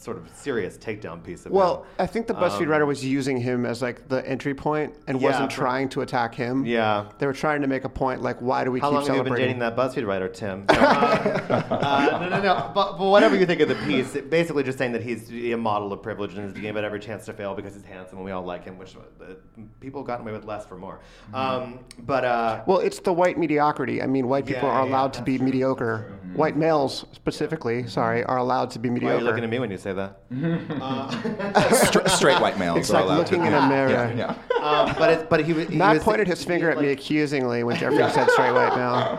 sort 0.00 0.16
of 0.16 0.26
serious 0.34 0.78
takedown 0.78 1.22
piece 1.22 1.44
of 1.44 1.52
Well, 1.52 1.82
him. 1.82 1.86
I 1.98 2.06
think 2.06 2.26
the 2.26 2.32
BuzzFeed 2.32 2.68
writer 2.68 2.86
was 2.86 3.04
using 3.04 3.36
him 3.36 3.66
as 3.66 3.82
like 3.82 4.08
the 4.08 4.26
entry 4.26 4.54
point 4.54 4.94
and 5.06 5.20
Yeah, 5.20 5.28
wasn't 5.28 5.52
for- 5.52 5.58
trying 5.60 5.90
to 5.90 6.00
attack 6.00 6.34
him. 6.34 6.64
Yeah. 6.64 7.10
They 7.18 7.26
were 7.26 7.34
trying 7.34 7.60
to 7.60 7.66
make 7.66 7.84
a 7.84 7.88
point 7.90 8.22
like, 8.22 8.38
why 8.40 8.64
do 8.64 8.70
we 8.70 8.80
How 8.80 8.86
keep 8.88 8.94
long 8.94 9.06
have 9.08 9.16
you 9.16 9.22
been 9.22 9.26
celebrating? 9.34 9.58
dating 9.58 9.60
that 9.60 9.76
BuzzFeed 9.76 10.06
writer, 10.06 10.28
Tim? 10.28 10.64
No, 10.70 10.76
uh, 10.76 11.66
uh, 11.70 12.18
no, 12.22 12.28
no, 12.30 12.40
no. 12.42 12.70
But, 12.74 12.96
but 12.98 13.06
whatever 13.10 13.36
you 13.36 13.44
think 13.44 13.60
of 13.60 13.68
the 13.68 13.74
piece, 13.74 14.12
basically 14.30 14.62
just 14.62 14.78
saying 14.78 14.92
that 14.92 15.02
he's 15.02 15.30
a 15.30 15.56
model 15.56 15.92
of 15.92 16.02
privilege 16.02 16.34
and 16.34 16.46
is 16.54 16.58
given 16.60 16.84
every 16.84 17.00
chance 17.00 17.26
to 17.26 17.32
fail 17.34 17.54
because 17.54 17.74
he's 17.74 17.84
handsome 17.84 18.18
and 18.18 18.24
we 18.24 18.30
all 18.30 18.42
like 18.44 18.64
him, 18.64 18.78
which 18.78 18.96
uh, 18.96 19.34
people 19.80 20.02
gotten 20.02 20.26
away 20.26 20.32
with 20.36 20.44
less 20.46 20.64
for 20.64 20.76
more. 20.76 21.00
Mm-hmm. 21.32 21.34
Um, 21.34 21.78
but 22.00 22.24
uh, 22.24 22.62
Well, 22.66 22.78
it's 22.78 23.00
the 23.00 23.12
white 23.12 23.36
mediocrity. 23.38 24.00
I 24.02 24.06
mean, 24.06 24.28
white 24.28 24.46
people 24.46 24.68
Yeah, 24.68 24.76
are 24.76 24.86
yeah, 24.86 24.90
allowed 24.92 25.12
to 25.14 25.22
be 25.22 25.36
true, 25.36 25.44
mediocre. 25.46 26.12
White 26.34 26.56
males, 26.56 27.04
specifically, 27.12 27.86
sorry, 27.88 28.22
are 28.24 28.36
allowed 28.38 28.70
to 28.70 28.78
be 28.78 28.88
why 28.88 28.92
are 28.92 28.94
mediocre. 28.94 29.18
you 29.18 29.24
looking 29.24 29.44
at 29.44 29.50
me 29.50 29.58
when 29.58 29.70
you 29.70 29.78
say 29.78 29.89
that? 29.94 30.20
Stra- 31.86 32.08
straight 32.08 32.40
white 32.40 32.58
males 32.58 32.78
It's 32.78 32.90
are 32.90 32.94
like 32.94 33.04
allowed 33.04 33.18
looking 33.18 33.40
to. 33.42 33.46
in 33.48 33.52
a 33.54 33.58
yeah, 33.58 33.68
mirror. 33.68 33.90
Yeah, 33.90 34.34
yeah. 34.58 34.64
Um, 34.64 34.94
but 34.98 35.10
it, 35.10 35.30
but 35.30 35.44
he, 35.44 35.52
was- 35.52 35.68
he 35.68 35.76
Matt 35.76 35.94
was 35.94 36.04
pointed 36.04 36.26
his 36.26 36.44
finger 36.44 36.70
at 36.70 36.78
me 36.80 36.88
like- 36.88 36.98
accusingly 36.98 37.64
when 37.64 37.76
Jeffrey 37.76 37.98
said 38.10 38.28
straight 38.30 38.52
white 38.52 38.76
male. 38.76 39.18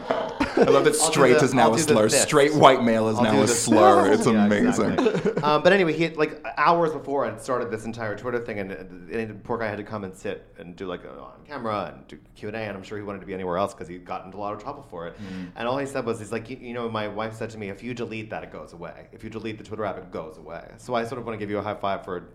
I 0.57 0.63
love 0.69 0.83
that 0.85 0.95
straight 0.95 1.39
the- 1.39 1.45
is 1.45 1.53
now 1.53 1.63
I'll 1.69 1.73
a 1.73 1.77
do 1.77 1.83
the 1.85 1.93
slur. 1.93 2.09
fist. 2.09 2.23
Straight 2.23 2.53
white 2.53 2.83
male 2.83 3.07
is 3.09 3.17
I'll 3.17 3.23
now 3.23 3.37
a 3.37 3.41
the- 3.41 3.47
slur. 3.47 4.11
It's 4.11 4.25
Yeah, 4.27 4.45
amazing. 4.45 4.91
exactly. 4.93 5.43
um, 5.43 5.63
but 5.63 5.73
anyway, 5.73 5.93
he 5.93 6.03
had, 6.03 6.17
like 6.17 6.43
hours 6.57 6.91
before 6.91 7.25
I 7.25 7.35
started 7.37 7.71
this 7.71 7.85
entire 7.85 8.15
Twitter 8.15 8.39
thing, 8.39 8.59
and, 8.59 8.71
and 8.71 9.29
the 9.29 9.33
poor 9.35 9.57
guy 9.57 9.67
had 9.67 9.77
to 9.77 9.83
come 9.83 10.03
and 10.03 10.15
sit 10.15 10.53
and 10.59 10.75
do 10.75 10.85
like 10.87 11.03
a, 11.05 11.09
on 11.11 11.39
camera 11.47 11.93
and 11.95 12.07
do 12.07 12.19
Q 12.35 12.49
and 12.49 12.57
A, 12.57 12.59
and 12.59 12.77
I'm 12.77 12.83
sure 12.83 12.97
he 12.97 13.03
wanted 13.03 13.19
to 13.21 13.25
be 13.25 13.33
anywhere 13.33 13.57
else 13.57 13.73
because 13.73 13.87
he 13.87 13.97
got 13.97 14.25
into 14.25 14.37
a 14.37 14.39
lot 14.39 14.53
of 14.53 14.61
trouble 14.61 14.83
for 14.89 15.07
it. 15.07 15.15
Mm-hmm. 15.15 15.45
And 15.55 15.67
all 15.67 15.77
he 15.77 15.85
said 15.85 16.05
was, 16.05 16.19
"He's 16.19 16.31
like, 16.31 16.49
you, 16.49 16.57
you 16.57 16.73
know, 16.73 16.89
my 16.89 17.07
wife 17.07 17.33
said 17.35 17.49
to 17.51 17.57
me, 17.57 17.69
if 17.69 17.81
you 17.81 17.93
delete 17.93 18.29
that, 18.29 18.43
it 18.43 18.51
goes 18.51 18.73
away. 18.73 19.07
If 19.11 19.23
you 19.23 19.29
delete 19.29 19.57
the 19.57 19.63
Twitter 19.63 19.85
app, 19.85 19.97
it 19.97 20.11
goes 20.11 20.37
away. 20.37 20.60
So 20.77 20.95
I 20.95 21.03
sort 21.05 21.19
of 21.19 21.25
want 21.25 21.37
to 21.37 21.39
give 21.39 21.49
you 21.49 21.57
a 21.57 21.61
high 21.61 21.75
five 21.75 22.03
for." 22.03 22.29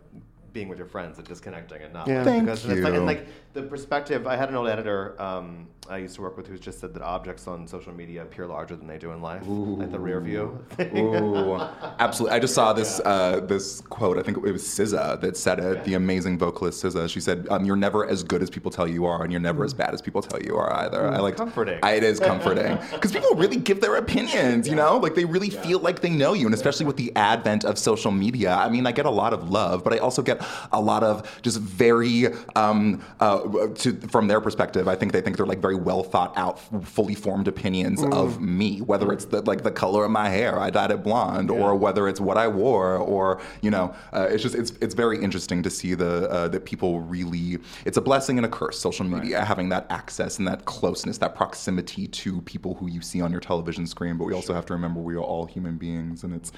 Being 0.53 0.69
with 0.69 0.79
your 0.79 0.87
friends 0.87 1.19
and 1.19 1.26
disconnecting 1.26 1.83
and 1.83 1.93
not 1.93 2.07
Yeah. 2.09 2.17
like, 2.19 2.25
Thank 2.25 2.45
because 2.45 2.65
it's 2.67 2.81
like, 2.81 2.95
and 2.95 3.07
like 3.07 3.26
the 3.53 3.62
perspective. 3.62 4.26
I 4.26 4.37
had 4.37 4.49
an 4.49 4.55
old 4.55 4.69
editor 4.69 5.21
um, 5.21 5.69
I 5.88 5.99
used 5.99 6.17
to 6.17 6.23
work 6.23 6.37
with 6.37 6.47
who 6.47 6.59
just 6.59 6.81
said 6.81 6.95
that 6.95 7.03
objects 7.03 7.47
on 7.47 7.67
social 7.67 7.93
media 7.93 8.23
appear 8.23 8.47
larger 8.47 8.76
than 8.76 8.87
they 8.87 8.99
do 8.99 9.12
in 9.12 9.23
life, 9.23 9.43
like 9.47 9.91
the 9.93 9.99
rear 9.99 10.21
view. 10.21 10.59
Ooh, 10.81 11.55
absolutely. 11.99 12.37
I 12.37 12.41
just 12.41 12.55
saw 12.55 12.73
this 12.73 13.00
uh, 13.05 13.41
this 13.41 13.81
quote. 13.83 14.19
I 14.19 14.23
think 14.23 14.38
it 14.38 14.53
was 14.53 14.65
SZA 14.65 15.21
that 15.21 15.37
said 15.37 15.59
it. 15.61 15.85
The 15.85 15.95
amazing 15.95 16.38
vocalist 16.38 16.85
SZA. 16.85 17.09
She 17.09 17.21
said, 17.21 17.47
um, 17.50 17.65
"You're 17.65 17.76
never 17.76 18.07
as 18.07 18.23
good 18.23 18.43
as 18.43 18.50
people 18.50 18.71
tell 18.71 18.88
you 18.88 19.07
are, 19.07 19.23
and 19.23 19.31
you're 19.33 19.41
never 19.41 19.65
as 19.65 19.75
bad 19.75 19.95
as 19.95 20.03
people 20.03 20.23
tell 20.23 20.41
you 20.43 20.57
are 20.57 20.73
either." 20.73 21.09
I 21.09 21.19
like 21.19 21.37
comforting. 21.37 21.79
I, 21.83 21.93
it 21.93 22.03
is 22.03 22.19
comforting 22.19 22.79
because 22.93 23.12
people 23.12 23.35
really 23.37 23.57
give 23.57 23.81
their 23.81 23.97
opinions. 23.97 24.69
You 24.69 24.75
know, 24.75 24.97
like 24.97 25.15
they 25.15 25.25
really 25.25 25.50
feel 25.50 25.79
like 25.79 26.00
they 26.00 26.11
know 26.11 26.33
you, 26.33 26.47
and 26.47 26.55
especially 26.55 26.87
with 26.87 26.97
the 26.97 27.12
advent 27.15 27.65
of 27.65 27.79
social 27.79 28.11
media. 28.11 28.55
I 28.55 28.69
mean, 28.69 28.87
I 28.87 28.93
get 28.93 29.07
a 29.07 29.11
lot 29.11 29.33
of 29.33 29.50
love, 29.50 29.85
but 29.85 29.93
I 29.93 29.99
also 29.99 30.23
get 30.23 30.41
a 30.73 30.81
lot 30.81 31.03
of 31.03 31.41
just 31.43 31.61
very 31.61 32.26
um, 32.55 33.05
uh, 33.21 33.69
to, 33.75 33.93
from 34.09 34.29
their 34.29 34.41
perspective. 34.41 34.88
I 34.88 34.95
think 34.95 35.12
they 35.12 35.21
think 35.21 35.37
they're 35.37 35.47
like 35.47 35.61
very 35.61 35.75
well 35.75 36.03
thought 36.03 36.37
out, 36.37 36.59
fully 36.87 37.15
formed 37.15 37.49
opinions 37.49 38.03
of 38.03 38.41
me, 38.41 38.81
whether 38.81 39.12
it's 39.12 39.26
the, 39.26 39.43
like 39.43 39.62
the 39.62 39.71
color 39.71 40.05
of 40.05 40.11
my 40.11 40.29
hair, 40.29 40.59
I 40.59 40.71
dyed 40.71 40.91
it 40.91 41.03
blonde, 41.03 41.50
or 41.50 41.75
whether 41.75 42.09
it's 42.09 42.21
what 42.21 42.37
I 42.37 42.49
wore, 42.49 42.97
or 42.97 43.41
you 43.62 43.71
know, 43.71 43.95
uh, 44.12 44.29
it's 44.31 44.43
just 44.43 44.55
it's 44.55 44.73
it's 44.81 44.95
very 44.95 45.23
interesting 45.23 45.62
to 45.62 45.71
see 45.71 45.95
the 45.95 46.31
uh, 46.31 46.49
that 46.49 46.65
people 46.65 47.00
really. 47.00 47.59
It's 47.85 47.97
a 47.97 48.00
blessing 48.00 48.38
and 48.38 48.47
a 48.47 48.49
curse. 48.49 48.79
Social 48.79 49.07
media 49.07 49.45
having 49.45 49.69
that 49.71 49.87
access 49.91 50.38
and 50.38 50.47
that 50.49 50.65
closeness, 50.65 51.19
that 51.19 51.35
proximity 51.35 52.07
to 52.09 52.41
people 52.43 52.75
who 52.75 52.88
you 52.88 53.00
see 53.00 53.21
on 53.21 53.31
your 53.33 53.41
television 53.41 53.87
screen. 53.87 54.17
But 54.17 54.25
we 54.25 54.35
also 54.35 54.55
have 54.55 54.67
to 54.67 54.73
remember 54.75 55.00
we 55.00 55.15
are 55.15 55.21
all 55.21 55.47
human 55.47 55.76
beings, 55.76 56.25
and 56.25 56.35
it's. 56.35 56.53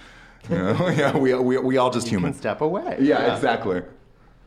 You 0.49 0.57
know, 0.57 0.89
yeah, 0.89 1.17
we, 1.17 1.35
we, 1.35 1.59
we 1.59 1.77
all 1.77 1.91
just 1.91 2.07
you 2.07 2.13
can 2.13 2.19
human. 2.21 2.35
step 2.35 2.61
away. 2.61 2.97
Yeah, 3.01 3.35
exactly. 3.35 3.83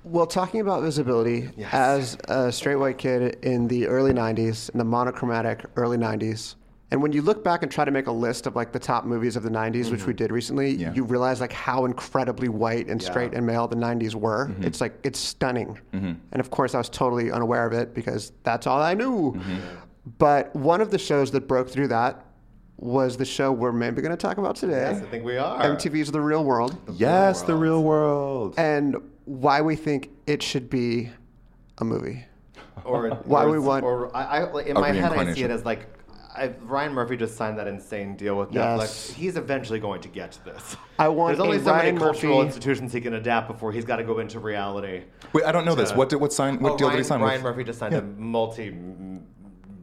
Well, 0.04 0.26
talking 0.26 0.62
about 0.62 0.82
visibility, 0.82 1.50
Yes. 1.56 1.74
as 1.74 2.18
a 2.28 2.52
straight 2.52 2.78
white 2.78 2.98
kid 2.98 3.38
in 3.44 3.68
the 3.68 3.88
early 3.88 4.14
90s, 4.14 4.70
in 4.72 4.80
the 4.80 4.84
monochromatic 4.84 5.64
early 5.76 5.98
90s, 5.98 6.56
and 6.92 7.02
when 7.02 7.14
you 7.14 7.22
look 7.22 7.42
back 7.44 7.64
and 7.64 7.72
try 7.72 7.86
to 7.86 7.92
make 7.92 8.08
a 8.08 8.12
list 8.12 8.48
of 8.48 8.56
like 8.56 8.74
the 8.74 8.80
top 8.80 9.06
movies 9.06 9.38
of 9.38 9.44
the 9.44 9.50
90s, 9.50 9.90
which 9.90 10.06
we 10.06 10.12
mm-hmm. 10.12 10.18
did 10.18 10.32
recently, 10.32 10.72
Yeah. 10.72 10.94
you 10.94 11.06
realize 11.06 11.40
like 11.40 11.54
how 11.54 11.86
incredibly 11.86 12.50
white 12.50 12.88
and 12.88 13.02
straight 13.02 13.34
and 13.34 13.46
male 13.46 13.66
the 13.68 13.78
90s 13.78 14.14
were. 14.14 14.48
Mm-hmm. 14.48 14.64
It's 14.66 14.82
like, 14.82 14.94
it's 15.04 15.18
stunning. 15.18 15.80
Mm-hmm. 15.94 16.14
And 16.34 16.40
of 16.40 16.52
course, 16.52 16.76
I 16.76 16.80
was 16.80 16.90
totally 16.90 17.32
unaware 17.32 17.66
of 17.66 17.72
it 17.72 17.94
because 17.94 18.34
that's 18.44 18.68
all 18.68 18.82
I 18.82 18.94
knew. 18.94 19.40
But 20.18 20.54
one 20.54 20.82
of 20.82 20.92
the 20.92 20.98
shows 20.98 21.32
that 21.32 21.48
broke 21.48 21.70
through 21.70 21.88
that 21.90 22.26
was 22.82 23.16
the 23.16 23.24
show 23.26 23.52
we're 23.52 23.72
maybe 23.72 24.02
going 24.02 24.12
to 24.12 24.18
talk 24.18 24.38
about 24.40 24.56
today. 24.56 24.74
Yes, 24.92 25.02
I 25.02 25.06
think 25.06 25.24
we 25.24 25.38
are. 25.38 25.62
MTV's 25.62 26.12
The 26.12 26.20
Real 26.20 26.44
World. 26.44 26.76
Yes, 26.92 27.44
the 27.44 27.56
real 27.56 27.84
world. 27.84 28.56
and 28.58 28.98
why 29.26 29.62
we 29.62 29.76
think 29.76 30.10
it 30.28 30.42
should 30.42 30.70
be 30.70 31.10
a 31.78 31.86
movie. 31.86 32.26
or 32.84 33.10
Why 33.26 33.46
or, 33.46 33.50
we 33.52 33.60
want- 33.60 33.86
Or 33.86 34.14
I, 34.18 34.40
I 34.42 34.62
in 34.64 34.76
A 34.76 34.80
my 34.82 34.92
head, 34.92 35.14
I 35.14 35.32
see 35.34 35.44
it 35.44 35.52
as 35.52 35.64
like. 35.64 35.88
I, 36.34 36.48
Ryan 36.62 36.94
Murphy 36.94 37.18
just 37.18 37.36
signed 37.36 37.60
that 37.60 37.68
insane 37.68 38.16
deal 38.16 38.38
with 38.38 38.54
Yes. 38.54 38.80
Netflix. 38.80 39.14
He's 39.16 39.36
eventually 39.36 39.82
going 39.82 40.00
to 40.00 40.08
get 40.08 40.32
to 40.32 40.46
this. 40.46 40.78
I 40.98 41.10
want 41.10 41.36
There's 41.36 41.46
only 41.46 41.58
a 41.58 41.60
so 41.60 41.74
many 41.76 41.90
Ryan 41.90 41.98
cultural 42.00 42.36
Murphy- 42.38 42.48
institutions 42.48 42.94
he 42.94 43.02
can 43.02 43.16
adapt 43.16 43.50
before 43.50 43.74
he's 43.74 43.84
got 43.84 43.98
to 43.98 44.06
go 44.06 44.20
into 44.20 44.40
reality. 44.40 45.04
Wait, 45.34 45.44
I 45.44 45.52
don't 45.52 45.66
know 45.66 45.76
this. 45.76 45.92
Uh, 45.92 45.96
What 45.96 46.08
did 46.08 46.16
what 46.22 46.32
sign? 46.32 46.58
What 46.62 46.72
Oh, 46.74 46.78
deal 46.78 46.88
Ryan, 46.88 46.98
did 47.00 47.04
he 47.04 47.08
sign 47.10 47.20
Ryan 47.22 47.34
with? 47.34 47.52
Murphy 47.52 47.64
just 47.66 47.80
signed 47.80 47.94
a 47.96 48.02
multi 48.02 48.70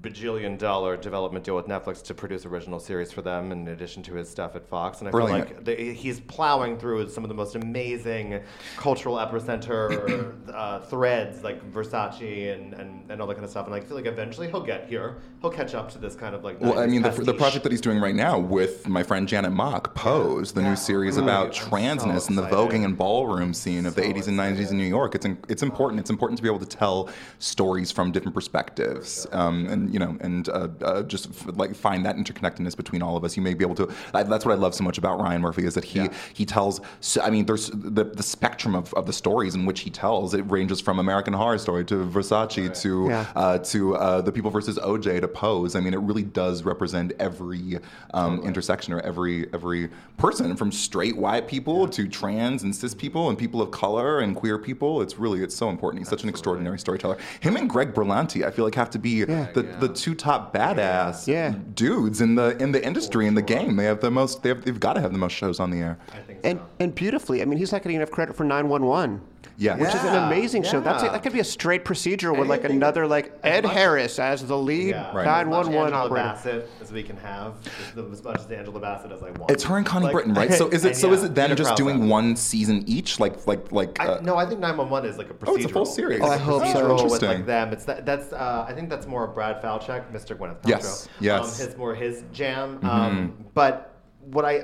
bajillion 0.00 0.56
dollar 0.58 0.96
development 0.96 1.44
deal 1.44 1.56
with 1.56 1.66
Netflix 1.66 2.02
to 2.04 2.14
produce 2.14 2.46
original 2.46 2.78
series 2.78 3.10
for 3.10 3.22
them 3.22 3.50
in 3.52 3.66
addition 3.68 4.02
to 4.04 4.14
his 4.14 4.28
stuff 4.28 4.54
at 4.56 4.66
Fox. 4.66 5.00
And 5.00 5.08
I 5.08 5.10
Brilliant. 5.10 5.48
feel 5.48 5.56
like 5.56 5.64
the, 5.64 5.92
he's 5.92 6.20
plowing 6.20 6.78
through 6.78 7.08
some 7.10 7.24
of 7.24 7.28
the 7.28 7.34
most 7.34 7.54
amazing 7.56 8.40
cultural 8.76 9.16
epicenter 9.16 10.34
uh, 10.54 10.80
threads 10.80 11.42
like 11.42 11.68
Versace 11.72 12.54
and, 12.54 12.74
and, 12.74 13.10
and 13.10 13.20
all 13.20 13.26
that 13.26 13.34
kind 13.34 13.44
of 13.44 13.50
stuff. 13.50 13.66
And 13.66 13.74
I 13.74 13.80
feel 13.80 13.96
like 13.96 14.06
eventually 14.06 14.48
he'll 14.48 14.64
get 14.64 14.88
here. 14.88 15.16
He'll 15.40 15.50
catch 15.50 15.74
up 15.74 15.90
to 15.92 15.98
this 15.98 16.14
kind 16.14 16.34
of 16.34 16.44
like. 16.44 16.60
Well, 16.60 16.78
I 16.78 16.86
mean, 16.86 17.02
the, 17.02 17.10
the 17.10 17.34
project 17.34 17.62
that 17.64 17.72
he's 17.72 17.80
doing 17.80 17.98
right 18.00 18.14
now 18.14 18.38
with 18.38 18.88
my 18.88 19.02
friend 19.02 19.26
Janet 19.28 19.52
Mock, 19.52 19.94
Pose, 19.94 20.52
the 20.52 20.60
Yeah. 20.62 20.70
new 20.70 20.76
series 20.76 21.16
Really, 21.16 21.26
about 21.26 21.46
I'm 21.48 21.52
so 21.54 21.66
transness 21.68 22.28
and 22.28 22.36
the 22.38 22.42
voguing 22.42 22.84
and 22.84 22.96
ballroom 22.96 23.54
scene 23.54 23.86
of 23.86 23.94
the 23.94 24.02
So 24.02 24.08
80s 24.08 24.28
and 24.28 24.38
90s 24.38 24.70
in 24.70 24.76
New 24.78 24.84
York. 24.84 25.14
It's 25.14 25.24
in, 25.26 25.38
it's 25.48 25.62
important. 25.62 26.00
It's 26.00 26.10
important 26.10 26.36
to 26.38 26.42
be 26.42 26.48
able 26.48 26.58
to 26.60 26.66
tell 26.66 27.08
stories 27.38 27.90
from 27.92 28.12
different 28.12 28.34
perspectives, 28.34 29.26
um, 29.32 29.66
and 29.68 29.92
you 29.92 29.97
know, 29.98 30.16
and 30.20 30.48
uh, 30.48 30.68
uh, 30.82 31.02
just 31.02 31.28
f- 31.30 31.46
like 31.56 31.74
find 31.74 32.04
that 32.06 32.16
interconnectedness 32.16 32.76
between 32.76 33.02
all 33.02 33.16
of 33.16 33.24
us. 33.24 33.36
You 33.36 33.42
may 33.42 33.54
be 33.54 33.64
able 33.64 33.74
to. 33.76 33.92
I, 34.14 34.22
that's 34.22 34.44
what 34.44 34.52
I 34.52 34.56
love 34.58 34.74
so 34.74 34.84
much 34.84 34.98
about 34.98 35.18
Ryan 35.20 35.40
Murphy 35.42 35.64
is 35.66 35.74
that 35.74 35.84
he 35.84 36.00
Yeah. 36.00 36.12
he 36.34 36.44
tells. 36.44 36.80
So, 37.00 37.20
I 37.22 37.30
mean, 37.30 37.46
there's 37.46 37.70
the, 37.70 38.04
the 38.04 38.22
spectrum 38.22 38.74
of, 38.74 38.92
of 38.94 39.06
the 39.06 39.12
stories 39.12 39.54
in 39.54 39.66
which 39.66 39.80
he 39.80 39.90
tells. 39.90 40.34
It 40.34 40.42
ranges 40.50 40.80
from 40.80 40.98
American 40.98 41.32
Horror 41.34 41.58
Story 41.58 41.84
to 41.86 42.04
Versace 42.06 42.80
to 42.82 43.06
Yeah. 43.08 43.26
uh, 43.36 43.58
to 43.58 43.96
uh, 43.96 44.20
the 44.20 44.32
People 44.32 44.50
versus 44.50 44.78
OJ 44.78 45.20
to 45.20 45.28
Pose. 45.28 45.74
I 45.74 45.80
mean, 45.80 45.94
it 45.94 46.00
really 46.00 46.22
does 46.24 46.62
represent 46.64 47.12
every 47.18 47.78
um, 48.14 48.40
intersection 48.42 48.92
or 48.92 49.00
every 49.00 49.52
every 49.52 49.88
person, 50.16 50.56
from 50.56 50.72
straight 50.72 51.16
white 51.16 51.46
people 51.48 51.88
to 51.88 52.08
trans 52.08 52.62
and 52.62 52.74
cis 52.74 52.94
people 52.94 53.28
and 53.28 53.38
people 53.38 53.60
of 53.62 53.70
color 53.70 54.20
and 54.20 54.34
queer 54.36 54.58
people. 54.58 55.02
It's 55.02 55.18
really 55.18 55.42
it's 55.42 55.54
so 55.56 55.68
important. 55.70 56.00
He's 56.00 56.08
such 56.08 56.22
an 56.22 56.28
extraordinary 56.28 56.78
storyteller. 56.78 57.16
Him 57.40 57.56
and 57.56 57.68
Greg 57.68 57.94
Berlanti, 57.94 58.44
I 58.46 58.50
feel 58.50 58.64
like 58.64 58.74
have 58.74 58.90
to 58.90 58.98
be 58.98 59.24
the, 59.24 59.76
the 59.80 59.88
two 59.88 60.14
top 60.14 60.54
badass 60.54 61.26
Yeah. 61.26 61.54
dudes 61.74 62.20
in 62.20 62.34
the 62.34 62.56
in 62.62 62.72
the 62.72 62.84
industry 62.84 63.26
in 63.26 63.34
the 63.34 63.42
game. 63.42 63.76
They 63.76 63.84
have 63.84 64.00
the 64.00 64.10
most. 64.10 64.42
They 64.42 64.50
have, 64.50 64.64
they've 64.64 64.78
got 64.80 64.94
to 64.94 65.00
have 65.00 65.12
the 65.12 65.18
most 65.18 65.32
shows 65.32 65.60
on 65.60 65.70
the 65.70 65.78
air. 65.78 65.98
I 66.12 66.18
think 66.18 66.40
so. 66.42 66.50
And 66.50 66.60
and 66.80 66.94
beautifully. 66.94 67.42
I 67.42 67.44
mean, 67.44 67.58
he's 67.58 67.72
not 67.72 67.82
getting 67.82 67.96
enough 67.96 68.10
credit 68.10 68.36
for 68.36 68.44
911. 68.44 69.20
Yeah. 69.60 69.76
which 69.76 69.88
is 69.88 69.94
an 69.96 70.14
Yeah, 70.14 70.26
amazing 70.28 70.62
show. 70.62 70.80
That's 70.80 71.02
yeah. 71.02 71.10
that 71.10 71.22
could 71.24 71.32
be 71.32 71.40
a 71.40 71.44
straight 71.44 71.84
procedure 71.84 72.32
with 72.32 72.48
like 72.48 72.60
Anything 72.60 72.76
another 72.76 73.08
like 73.08 73.32
Ed 73.42 73.64
much- 73.64 73.72
Harris 73.72 74.18
as 74.20 74.46
the 74.46 74.56
lead 74.56 74.90
Yeah. 74.90 75.14
Right. 75.14 75.24
nine 75.24 75.46
As 75.48 75.50
much 75.50 75.66
one 75.66 75.74
one 75.74 75.84
Angela 75.86 76.04
operator. 76.04 76.28
Bassett 76.28 76.70
as 76.80 76.92
we 76.92 77.02
can 77.02 77.16
have, 77.16 77.54
as, 77.96 78.04
as 78.12 78.22
much 78.22 78.38
as 78.38 78.50
Angela 78.52 78.78
Bassett 78.78 79.10
as 79.10 79.20
I 79.22 79.30
want. 79.32 79.50
It's 79.50 79.64
her 79.64 79.76
and 79.76 79.84
Connie 79.84 80.04
Like- 80.06 80.12
Britton, 80.12 80.34
right? 80.34 80.52
So 80.58 80.68
is 80.68 80.84
it 80.84 80.88
and 80.88 80.96
so 80.96 81.08
yeah, 81.08 81.14
is 81.14 81.22
it 81.24 81.34
then 81.34 81.48
Peter 81.50 81.56
just 81.56 81.68
Krause. 81.70 81.78
doing 81.78 82.08
one 82.08 82.36
season 82.36 82.84
each, 82.86 83.18
like 83.18 83.46
like 83.48 83.72
like? 83.72 83.98
I, 84.00 84.06
uh, 84.06 84.20
no, 84.20 84.36
I 84.36 84.46
think 84.46 84.60
911 84.60 85.10
is 85.10 85.18
like 85.18 85.30
a 85.30 85.34
procedural. 85.34 85.48
Oh, 85.48 85.54
it's 85.56 85.64
a 85.64 85.68
full 85.68 85.86
series. 85.86 86.18
It's 86.18 86.26
Oh, 86.26 86.30
I 86.30 86.36
a 86.36 86.38
hope 86.38 86.62
so. 86.62 86.68
procedural 86.68 86.92
with 86.94 87.00
Interesting. 87.02 87.28
like 87.28 87.46
them. 87.46 87.72
It's 87.72 87.84
that, 87.86 88.06
that's 88.06 88.32
uh, 88.32 88.64
I 88.68 88.72
think 88.72 88.88
that's 88.88 89.06
more 89.08 89.24
of 89.24 89.34
Brad 89.34 89.60
Falchuk, 89.60 90.10
Mr. 90.12 90.36
Gwyneth 90.38 90.60
Paltrow. 90.62 90.68
Yes, 90.68 91.08
yes. 91.20 91.40
Mm-hmm. 91.40 91.62
Um, 91.62 91.66
his 91.68 91.76
more 91.76 91.94
his 91.96 92.22
jam. 92.32 92.78
Um, 92.84 93.44
but 93.54 93.96
what 94.30 94.44
I 94.44 94.62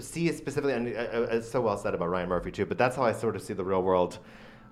see 0.00 0.30
specifically, 0.32 0.72
and 0.72 0.88
uh, 0.88 1.00
uh, 1.00 1.26
it's 1.30 1.50
so 1.50 1.60
well 1.60 1.76
said 1.76 1.94
about 1.94 2.08
Ryan 2.08 2.28
Murphy 2.28 2.50
too. 2.50 2.66
But 2.66 2.78
that's 2.78 2.96
how 2.96 3.02
I 3.04 3.12
sort 3.12 3.36
of 3.36 3.42
see 3.42 3.52
the 3.54 3.64
real 3.64 3.82
world 3.82 4.18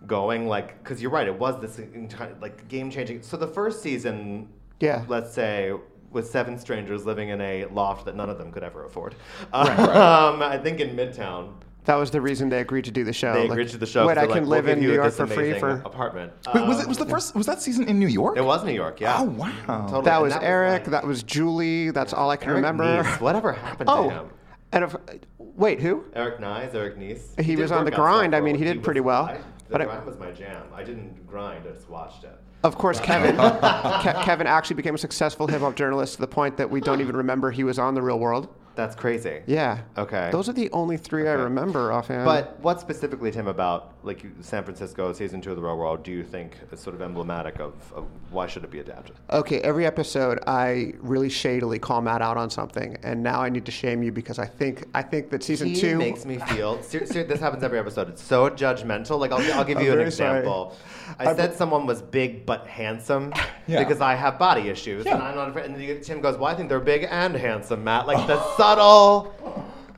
going. 0.06 0.48
Like, 0.48 0.82
because 0.82 1.02
you're 1.02 1.10
right, 1.10 1.26
it 1.26 1.38
was 1.38 1.60
this 1.60 1.78
entire 1.78 2.34
like 2.40 2.66
game 2.68 2.90
changing. 2.90 3.22
So 3.22 3.36
the 3.36 3.46
first 3.46 3.82
season, 3.82 4.48
Yeah. 4.80 5.04
let's 5.08 5.32
say. 5.32 5.74
With 6.12 6.28
seven 6.28 6.58
strangers 6.58 7.06
living 7.06 7.28
in 7.28 7.40
a 7.40 7.66
loft 7.66 8.06
that 8.06 8.16
none 8.16 8.28
of 8.28 8.36
them 8.36 8.50
could 8.50 8.64
ever 8.64 8.84
afford. 8.84 9.14
Um, 9.52 10.42
I 10.42 10.58
think 10.60 10.80
in 10.80 10.96
Midtown. 10.96 11.52
That 11.84 11.94
was 11.94 12.10
the 12.10 12.20
reason 12.20 12.48
they 12.48 12.58
agreed 12.58 12.84
to 12.86 12.90
do 12.90 13.04
the 13.04 13.12
show. 13.12 13.32
They 13.32 13.42
Like, 13.42 13.50
agreed 13.52 13.68
to 13.68 13.78
the 13.78 13.86
show. 13.86 14.08
Wait, 14.08 14.18
I 14.18 14.26
can 14.26 14.40
like, 14.40 14.46
live 14.46 14.64
we'll 14.64 14.72
in 14.74 14.80
New 14.80 14.92
York 14.92 15.12
for 15.12 15.28
free 15.28 15.56
for. 15.56 15.70
apartment. 15.84 16.32
Wait, 16.52 16.66
was 16.66 16.80
it 16.80 16.82
Um, 16.82 16.88
was 16.88 16.98
the 16.98 17.06
first 17.06 17.36
was 17.36 17.46
that 17.46 17.62
season 17.62 17.86
in 17.88 18.00
New 18.00 18.08
York? 18.08 18.36
It 18.36 18.44
was 18.44 18.64
New 18.64 18.72
York, 18.72 19.00
yeah. 19.00 19.18
Oh 19.20 19.24
wow. 19.24 19.52
Totally. 19.86 20.04
That 20.06 20.20
was 20.20 20.34
Eric. 20.42 20.82
like- 20.82 20.90
that 20.90 21.06
was 21.06 21.22
Julie. 21.22 21.92
That's 21.92 22.12
all 22.12 22.28
I 22.28 22.36
can 22.36 22.48
Eric 22.50 22.56
remember. 22.56 23.02
Nies. 23.04 23.20
Whatever 23.20 23.52
happened 23.52 23.88
to 23.88 23.94
Oh, 23.94 24.08
him? 24.08 24.30
And 24.72 24.84
if, 24.84 24.94
wait, 25.38 25.80
who? 25.80 26.04
Eric 26.14 26.38
Nies, 26.40 26.74
Eric 26.74 26.96
Nies. 26.96 27.34
He 27.38 27.56
did 27.56 27.62
was 27.62 27.72
on 27.72 27.84
the 27.84 27.90
grind. 27.90 28.34
I 28.36 28.40
mean, 28.40 28.54
he 28.56 28.64
did 28.64 28.78
was- 28.78 28.84
pretty 28.84 29.00
well. 29.00 29.24
I, 29.24 29.34
the 29.34 29.42
But 29.70 29.80
I- 29.82 29.84
grind 29.86 30.06
was 30.06 30.18
my 30.18 30.30
jam. 30.30 30.62
I 30.74 30.82
didn't 30.84 31.26
grind. 31.26 31.64
I 31.68 31.72
just 31.72 31.88
watched 31.90 32.24
it. 32.24 32.36
Of 32.62 32.76
course, 32.76 33.00
Kevin. 33.02 33.36
Ke- 33.36 34.22
Kevin 34.24 34.46
actually 34.46 34.76
became 34.76 34.94
a 34.94 34.98
successful 34.98 35.46
hip 35.46 35.60
hop 35.60 35.74
journalist 35.76 36.14
to 36.16 36.20
the 36.20 36.26
point 36.28 36.56
that 36.58 36.70
we 36.70 36.80
don't 36.80 37.00
even 37.00 37.16
remember 37.16 37.50
he 37.50 37.64
was 37.64 37.78
on 37.78 37.94
the 37.94 38.02
Real 38.02 38.18
World. 38.18 38.48
That's 38.76 38.94
crazy. 38.96 39.42
Yeah. 39.46 39.80
Okay. 39.98 40.30
Those 40.32 40.48
are 40.48 40.52
the 40.52 40.70
only 40.70 40.96
three 40.96 41.28
I 41.28 41.32
remember 41.32 41.92
offhand. 41.92 42.24
But 42.24 42.58
what 42.60 42.80
specifically, 42.80 43.30
Tim, 43.30 43.46
about 43.48 43.92
like 44.02 44.24
San 44.40 44.62
Francisco 44.64 45.12
season 45.12 45.42
two 45.42 45.50
of 45.50 45.56
the 45.56 45.62
Real 45.62 45.76
World, 45.76 46.02
do 46.02 46.10
you 46.10 46.22
think 46.24 46.56
is 46.72 46.80
sort 46.80 46.94
of 46.94 47.02
emblematic 47.02 47.60
of, 47.60 47.74
of 47.94 48.06
why 48.30 48.46
should 48.46 48.64
it 48.64 48.70
be 48.70 48.78
adapted? 48.78 49.16
Okay, 49.30 49.60
every 49.60 49.84
episode 49.84 50.38
I 50.46 50.94
really 51.00 51.28
shadily 51.28 51.78
call 51.78 52.00
Matt 52.00 52.22
out 52.22 52.38
on 52.38 52.48
something, 52.48 52.96
and 53.02 53.22
now 53.22 53.42
I 53.42 53.50
need 53.50 53.66
to 53.66 53.72
shame 53.72 54.02
you 54.02 54.12
because 54.12 54.38
I 54.38 54.46
think 54.46 54.86
I 54.94 55.02
think 55.02 55.28
that 55.30 55.42
season 55.42 55.68
he 55.68 55.80
two 55.80 55.98
makes 55.98 56.24
me 56.24 56.38
feel. 56.38 56.82
Ser- 56.82 57.04
ser- 57.06 57.24
this 57.24 57.40
happens 57.40 57.62
every 57.62 57.78
episode. 57.78 58.08
It's 58.08 58.22
so 58.22 58.48
judgmental. 58.48 59.18
Like 59.18 59.32
I'll, 59.32 59.52
I'll 59.58 59.64
give 59.64 59.82
you 59.82 59.90
an 59.90 59.98
very 59.98 60.10
sorry. 60.10 60.38
example. 60.38 60.76
I 61.18 61.26
I've- 61.26 61.36
said 61.36 61.54
someone 61.54 61.84
was 61.86 62.00
big 62.00 62.46
but 62.46 62.66
handsome 62.66 63.32
Yeah. 63.66 63.80
because 63.84 64.00
I 64.00 64.14
have 64.14 64.38
body 64.38 64.68
issues, 64.70 65.04
Yeah. 65.04 65.14
and 65.14 65.22
I'm 65.22 65.34
not. 65.34 65.48
afraid- 65.50 65.66
And 65.66 65.74
then 65.76 66.00
Tim 66.00 66.20
goes, 66.22 66.36
"Well, 66.38 66.46
I 66.46 66.54
think 66.54 66.68
they're 66.70 66.80
big 66.80 67.06
and 67.10 67.34
handsome, 67.34 67.84
Matt." 67.84 68.06
Like 68.06 68.26
the 68.26 68.40
subtle 68.60 69.34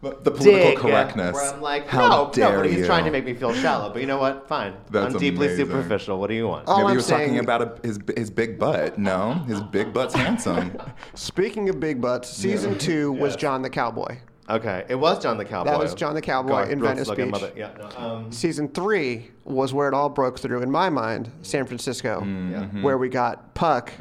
The, 0.03 0.11
the 0.23 0.31
political 0.33 0.71
dig. 0.71 0.79
correctness. 0.79 1.35
Where 1.35 1.55
I'm 1.55 1.61
like, 1.61 1.87
How 1.87 2.09
no, 2.25 2.31
dare 2.33 2.53
no, 2.53 2.61
but 2.63 2.71
he's 2.71 2.79
you. 2.81 2.87
trying 2.87 3.05
to 3.05 3.11
make 3.13 3.25
me 3.25 3.35
feel 3.35 3.53
shallow. 3.55 3.93
But 3.93 4.01
you 4.01 4.07
know 4.09 4.19
what? 4.19 4.49
Fine. 4.49 4.75
That's 4.91 5.15
I'm 5.15 5.21
deeply 5.21 5.47
amazing. 5.47 5.67
superficial. 5.67 6.19
What 6.19 6.27
do 6.29 6.35
you 6.35 6.49
want? 6.49 6.65
Oh, 6.67 6.77
Maybe 6.79 6.85
I'm 6.87 6.91
he 6.91 6.97
was 6.97 7.07
talking 7.07 7.39
about 7.39 7.63
a, 7.63 7.87
his 7.87 7.99
his 8.17 8.31
big 8.31 8.59
butt. 8.59 8.99
No, 8.99 9.35
his 9.47 9.61
big 9.61 9.93
butt's 9.93 10.15
handsome. 10.15 10.77
Speaking 11.15 11.69
of 11.69 11.79
big 11.79 12.01
butts, 12.01 12.29
season 12.29 12.77
two 12.79 13.13
was 13.13 13.33
Yes. 13.35 13.41
John 13.43 13.63
the 13.63 13.71
Cowboy. 13.71 14.19
Okay, 14.51 14.85
it 14.89 14.97
was 14.97 15.23
John 15.23 15.39
the 15.39 15.45
Cowboy. 15.45 15.71
That 15.71 15.79
was 15.79 15.95
John 15.95 16.15
the 16.15 16.21
Cowboy 16.21 16.49
Garth 16.49 16.71
in 16.71 16.81
Venice 16.83 17.09
Beach. 17.09 17.29
Mother. 17.31 17.53
Yeah. 17.57 17.71
No, 17.79 17.89
um, 18.07 18.33
Season 18.33 18.69
three 18.69 19.31
was 19.45 19.73
where 19.73 19.87
it 19.87 19.95
all 19.95 20.09
broke 20.09 20.41
through 20.41 20.63
in 20.63 20.71
my 20.71 20.91
mind, 20.91 21.31
San 21.43 21.65
Francisco, 21.65 22.21
Yeah. 22.25 22.65
where 22.83 22.99
we 22.99 23.09
got 23.09 23.55
Puck, 23.55 23.93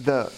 the 0.00 0.30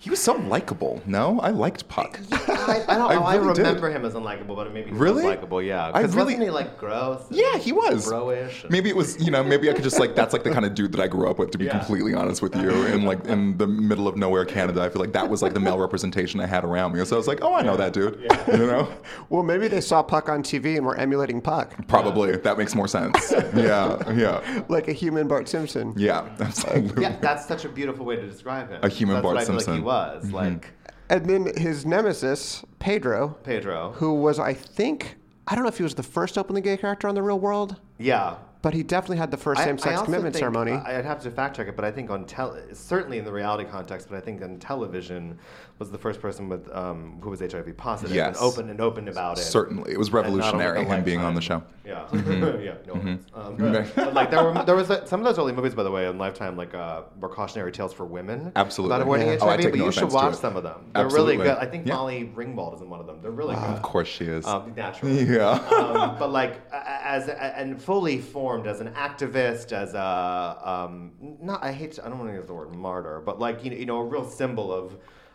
He 0.00 0.08
was 0.08 0.18
so 0.18 0.32
likable. 0.34 1.02
No, 1.04 1.38
I 1.40 1.50
liked 1.50 1.86
Puck. 1.88 2.18
I, 2.32 2.84
I 2.88 2.96
don't 2.96 3.10
I 3.10 3.14
know. 3.16 3.22
I, 3.22 3.34
really 3.36 3.52
did. 3.52 3.66
remember 3.66 3.90
him 3.90 4.04
as 4.06 4.14
unlikable, 4.14 4.56
but 4.56 4.72
maybe 4.72 4.90
he 4.90 4.96
Really? 4.96 5.16
was 5.16 5.24
likable. 5.24 5.60
Yeah, 5.60 5.88
I 5.92 6.00
because 6.00 6.16
really- 6.16 6.24
wasn't 6.32 6.42
he 6.44 6.50
like 6.50 6.78
gross? 6.78 7.22
Yeah, 7.30 7.58
he 7.58 7.72
was. 7.72 8.08
Bro-ish. 8.08 8.62
and- 8.62 8.70
Maybe 8.72 8.88
it 8.88 8.96
was, 8.96 9.22
you 9.22 9.30
know, 9.30 9.44
maybe 9.44 9.68
I 9.68 9.74
could 9.74 9.84
just 9.84 10.00
like 10.00 10.14
that's 10.14 10.32
like 10.32 10.42
the 10.42 10.50
kind 10.52 10.64
of 10.64 10.74
dude 10.74 10.92
that 10.92 11.00
I 11.02 11.06
grew 11.06 11.28
up 11.28 11.38
with. 11.38 11.50
To 11.50 11.58
be 11.58 11.66
Yeah. 11.66 11.78
completely 11.78 12.14
honest 12.14 12.40
with 12.40 12.56
you, 12.56 12.70
in 12.86 13.04
like 13.04 13.22
in 13.26 13.58
the 13.58 13.66
middle 13.66 14.08
of 14.08 14.16
nowhere, 14.16 14.46
Canada, 14.46 14.80
I 14.80 14.88
feel 14.88 15.00
like 15.02 15.12
that 15.12 15.28
was 15.28 15.42
like 15.42 15.52
the 15.52 15.60
male 15.60 15.78
representation 15.78 16.40
I 16.40 16.46
had 16.46 16.64
around 16.64 16.94
me. 16.94 17.04
So 17.04 17.14
I 17.14 17.18
was 17.18 17.28
like, 17.28 17.40
oh, 17.42 17.52
I 17.54 17.60
know 17.62 17.76
that 17.76 17.92
dude. 17.92 18.26
You 18.50 18.66
know, 18.66 18.88
well, 19.28 19.42
maybe 19.42 19.68
they 19.68 19.80
saw 19.80 20.02
Puck 20.02 20.28
on 20.28 20.42
TV 20.42 20.76
and 20.76 20.84
were 20.84 20.96
emulating 20.96 21.40
Puck, 21.40 21.74
probably 21.88 22.36
that 22.36 22.56
makes 22.58 22.74
more 22.74 22.88
sense. 22.88 23.32
Yeah, 23.54 24.10
yeah, 24.12 24.62
like 24.68 24.88
a 24.88 24.92
human 24.92 25.28
Bart 25.28 25.48
Simpson. 25.48 25.92
yeah, 25.96 26.28
absolutely. 26.40 27.02
Yeah, 27.02 27.16
that's 27.20 27.46
such 27.46 27.64
a 27.64 27.68
beautiful 27.68 28.06
way 28.06 28.16
to 28.16 28.26
describe 28.26 28.70
him. 28.70 28.80
A 28.82 28.88
human 28.88 29.16
that's 29.16 29.22
Bart 29.24 29.34
what 29.36 29.42
I 29.42 29.46
feel 29.46 29.60
Simpson. 29.60 29.84
Like 29.90 30.12
he 30.12 30.16
was 30.18 30.24
Mhm. 30.26 30.32
like 30.32 30.72
And 31.08 31.26
then 31.26 31.52
his 31.56 31.84
nemesis, 31.84 32.64
Pedro, 32.78 33.36
Pedro. 33.42 33.92
who 33.96 34.14
was, 34.14 34.38
I 34.38 34.54
think, 34.54 35.16
I 35.48 35.56
don't 35.56 35.64
know 35.64 35.68
if 35.68 35.76
he 35.78 35.82
was 35.82 35.96
the 35.96 36.04
first 36.04 36.38
openly 36.38 36.60
gay 36.60 36.76
character 36.76 37.08
on 37.08 37.16
the 37.16 37.22
real 37.22 37.40
world, 37.40 37.80
Yeah. 37.98 38.36
but 38.62 38.74
he 38.74 38.84
definitely 38.84 39.16
had 39.16 39.32
the 39.32 39.36
first 39.36 39.60
same 39.64 39.76
sex 39.76 40.02
commitment 40.02 40.34
think- 40.34 40.40
ceremony. 40.40 40.72
I- 40.72 40.98
I'd 40.98 41.04
have 41.04 41.20
to 41.22 41.30
fact 41.32 41.56
check 41.56 41.66
it, 41.66 41.74
but 41.74 41.84
I 41.84 41.90
think 41.90 42.10
on 42.10 42.26
tel, 42.26 42.56
certainly 42.72 43.18
in 43.18 43.24
the 43.24 43.32
reality 43.32 43.64
context, 43.64 44.06
but 44.08 44.16
I 44.16 44.20
think 44.20 44.40
on 44.40 44.58
television 44.60 45.36
was 45.80 45.90
the 45.90 45.98
first 45.98 46.20
person 46.20 46.48
with 46.48 46.70
um, 46.76 47.18
who 47.22 47.30
was 47.30 47.40
HIV 47.40 47.74
positive 47.76 48.14
Yes. 48.14 48.36
and 48.36 48.36
open 48.36 48.68
and 48.68 48.80
open 48.82 49.08
about 49.08 49.38
it. 49.38 49.42
Certainly, 49.42 49.92
it 49.92 49.98
was 49.98 50.08
And 50.08 50.14
not 50.14 50.26
only 50.26 50.38
revolutionary 50.40 50.84
him 50.84 51.02
being 51.02 51.20
on 51.20 51.34
the 51.34 51.40
show. 51.40 51.62
Yeah, 51.86 52.06
yeah, 52.12 52.74
no 52.86 52.92
offense. 52.92 53.24
Um, 53.34 53.56
but, 53.96 54.12
like 54.12 54.30
there 54.30 54.44
were 54.44 54.62
there 54.64 54.76
was 54.76 54.90
uh, 54.90 55.06
some 55.06 55.20
of 55.20 55.24
those 55.24 55.38
early 55.38 55.54
movies, 55.54 55.74
by 55.74 55.82
the 55.82 55.90
way, 55.90 56.06
on 56.06 56.18
Lifetime, 56.18 56.54
like 56.54 56.74
uh, 56.74 57.02
were 57.18 57.30
cautionary 57.30 57.72
tales 57.72 57.94
for 57.94 58.04
women. 58.04 58.52
Absolutely. 58.56 58.94
About 58.94 59.02
avoiding 59.02 59.26
Yeah. 59.28 59.38
HIV, 59.38 59.42
Oh, 59.42 59.70
but 59.70 59.78
no 59.78 59.84
you 59.86 59.92
should 59.92 60.12
watch 60.12 60.34
some 60.34 60.54
of 60.54 60.62
them. 60.62 60.90
They're 60.94 61.08
really 61.08 61.36
good. 61.38 61.56
I 61.56 61.64
think 61.64 61.86
Yeah. 61.86 61.94
Molly 61.94 62.30
Ringwald 62.36 62.74
is 62.74 62.82
in 62.82 62.90
one 62.90 63.00
of 63.00 63.06
them. 63.06 63.18
They're 63.22 63.30
really 63.30 63.54
good. 63.54 63.64
Of 63.64 63.80
course, 63.80 64.06
she 64.06 64.26
is. 64.26 64.46
Um, 64.46 64.74
naturally. 64.76 65.24
Yeah. 65.40 65.50
um, 65.52 66.18
but 66.18 66.30
like 66.30 66.60
a- 66.72 66.76
a- 66.76 67.06
as 67.06 67.28
and 67.30 67.80
fully 67.82 68.18
formed 68.20 68.66
as 68.66 68.80
an 68.82 68.90
activist, 68.92 69.72
as 69.72 69.94
a 69.94 70.58
um, 70.62 71.12
not 71.40 71.64
I 71.64 71.72
hate 71.72 71.92
to, 71.92 72.04
I 72.04 72.10
don't 72.10 72.18
want 72.18 72.30
to 72.30 72.36
use 72.36 72.46
the 72.46 72.54
word 72.54 72.74
martyr, 72.76 73.22
but 73.24 73.38
like 73.38 73.64
you 73.64 73.70
know, 73.70 73.76
you 73.78 73.86
know 73.86 73.98
a 73.98 74.04
real 74.04 74.28
symbol 74.28 74.70
of 74.72 74.94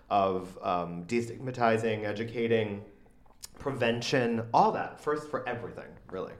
of 0.09 0.57
um, 0.61 1.03
destigmatizing, 1.05 2.03
educating, 2.05 2.83
prevention, 3.59 4.43
all 4.53 4.71
that. 4.71 4.99
First 4.99 5.29
for 5.29 5.47
everything, 5.47 5.87
really. 6.11 6.33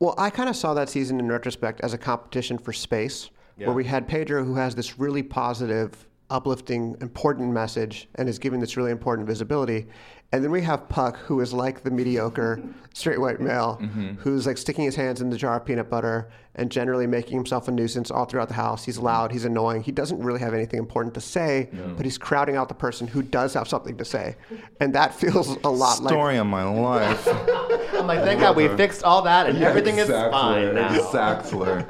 Well, 0.00 0.14
I 0.18 0.28
kind 0.30 0.48
of 0.48 0.56
saw 0.56 0.74
that 0.74 0.88
season 0.88 1.18
in 1.20 1.28
retrospect 1.28 1.80
as 1.82 1.94
a 1.94 1.98
competition 1.98 2.58
for 2.58 2.72
space, 2.72 3.30
Yeah. 3.56 3.68
where 3.68 3.74
we 3.76 3.84
had 3.84 4.06
Pedro, 4.08 4.44
who 4.44 4.54
has 4.56 4.74
this 4.74 4.98
really 4.98 5.22
positive, 5.22 6.06
uplifting, 6.30 6.96
important 7.00 7.52
message 7.52 8.08
and 8.16 8.28
is 8.28 8.38
giving 8.38 8.58
this 8.60 8.76
really 8.76 8.90
important 8.90 9.26
visibility. 9.26 9.86
And 10.32 10.42
then 10.42 10.50
we 10.50 10.62
have 10.62 10.88
Puck, 10.88 11.16
who 11.18 11.40
is 11.40 11.52
like 11.52 11.84
the 11.84 11.90
mediocre 11.90 12.60
straight 12.94 13.20
white 13.20 13.40
male, 13.40 13.76
who's 14.18 14.46
like 14.46 14.58
sticking 14.58 14.84
his 14.84 14.96
hands 14.96 15.20
in 15.20 15.30
the 15.30 15.36
jar 15.36 15.56
of 15.58 15.64
peanut 15.64 15.88
butter 15.88 16.28
and 16.56 16.70
generally 16.70 17.06
making 17.06 17.36
himself 17.36 17.68
a 17.68 17.70
nuisance 17.70 18.10
all 18.10 18.24
throughout 18.24 18.48
the 18.48 18.54
house. 18.54 18.84
He's 18.84 18.98
loud, 18.98 19.32
he's 19.32 19.44
annoying. 19.44 19.82
He 19.82 19.92
doesn't 19.92 20.20
really 20.20 20.40
have 20.40 20.54
anything 20.54 20.78
important 20.78 21.14
to 21.14 21.20
say, 21.20 21.68
but 21.96 22.04
he's 22.04 22.18
crowding 22.18 22.56
out 22.56 22.68
the 22.68 22.74
person 22.74 23.06
who 23.06 23.22
does 23.22 23.54
have 23.54 23.68
something 23.68 23.96
to 23.96 24.04
say. 24.04 24.36
And 24.80 24.94
that 24.94 25.14
feels 25.14 25.48
a 25.64 25.68
lot 25.68 26.02
like 26.02 26.12
Story 26.12 26.36
of 26.36 26.46
my 26.46 26.64
life. 26.64 27.26
I'm 27.94 28.06
like, 28.06 28.20
thank 28.20 28.40
God 28.40 28.56
we 28.56 28.68
fixed 28.68 29.02
all 29.04 29.22
that 29.22 29.48
and 29.48 29.62
everything 29.62 29.98
is 29.98 30.08
exactly, 30.08 30.32
fine 30.32 30.74
now. 30.74 30.94
Exactly. 30.94 31.84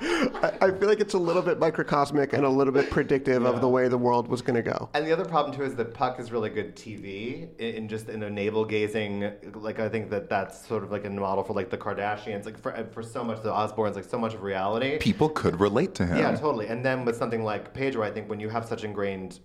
I, 0.42 0.52
I 0.60 0.70
feel 0.70 0.88
like 0.88 1.00
it's 1.00 1.14
a 1.14 1.18
little 1.18 1.42
bit 1.42 1.58
microcosmic 1.58 2.32
and 2.32 2.44
a 2.44 2.48
little 2.48 2.72
bit 2.72 2.90
predictive 2.90 3.44
of 3.44 3.60
the 3.60 3.68
way 3.68 3.88
the 3.88 3.98
world 3.98 4.28
was 4.28 4.42
going 4.42 4.56
to 4.56 4.62
go. 4.62 4.88
And 4.94 5.06
the 5.06 5.12
other 5.12 5.24
problem 5.24 5.56
too 5.56 5.64
is 5.64 5.74
that 5.76 5.94
Puck 5.94 6.18
is 6.18 6.32
really 6.32 6.50
good 6.50 6.76
TV 6.76 7.48
in, 7.58 7.74
in 7.74 7.88
just 7.88 8.08
in 8.08 8.22
a 8.22 8.30
navel 8.30 8.64
gazing. 8.64 9.32
Like 9.54 9.78
I 9.78 9.88
think 9.88 10.10
that 10.10 10.28
that's 10.28 10.66
sort 10.66 10.82
of 10.82 10.90
like 10.90 11.04
a 11.04 11.10
model 11.10 11.44
for 11.44 11.52
like 11.52 11.70
the 11.70 11.78
Kardashians, 11.78 12.44
like 12.44 12.58
for 12.58 12.88
for 12.92 13.02
so 13.02 13.22
much 13.22 13.42
the 13.42 13.50
Osbournes, 13.50 13.94
like 13.94 14.04
so 14.10 14.18
much 14.18 14.34
of 14.34 14.42
reality. 14.42 14.98
People 14.98 15.28
could 15.28 15.60
relate 15.60 15.94
to 15.94 16.06
him. 16.06 16.18
Yeah, 16.18 16.34
totally. 16.34 16.66
And 16.66 16.84
then 16.84 17.04
with 17.04 17.16
something 17.16 17.44
like 17.44 17.72
Pedro, 17.72 18.04
I 18.04 18.10
think 18.10 18.28
when 18.28 18.40
you 18.40 18.48
have 18.48 18.66
such 18.66 18.84
ingrained 18.84 19.40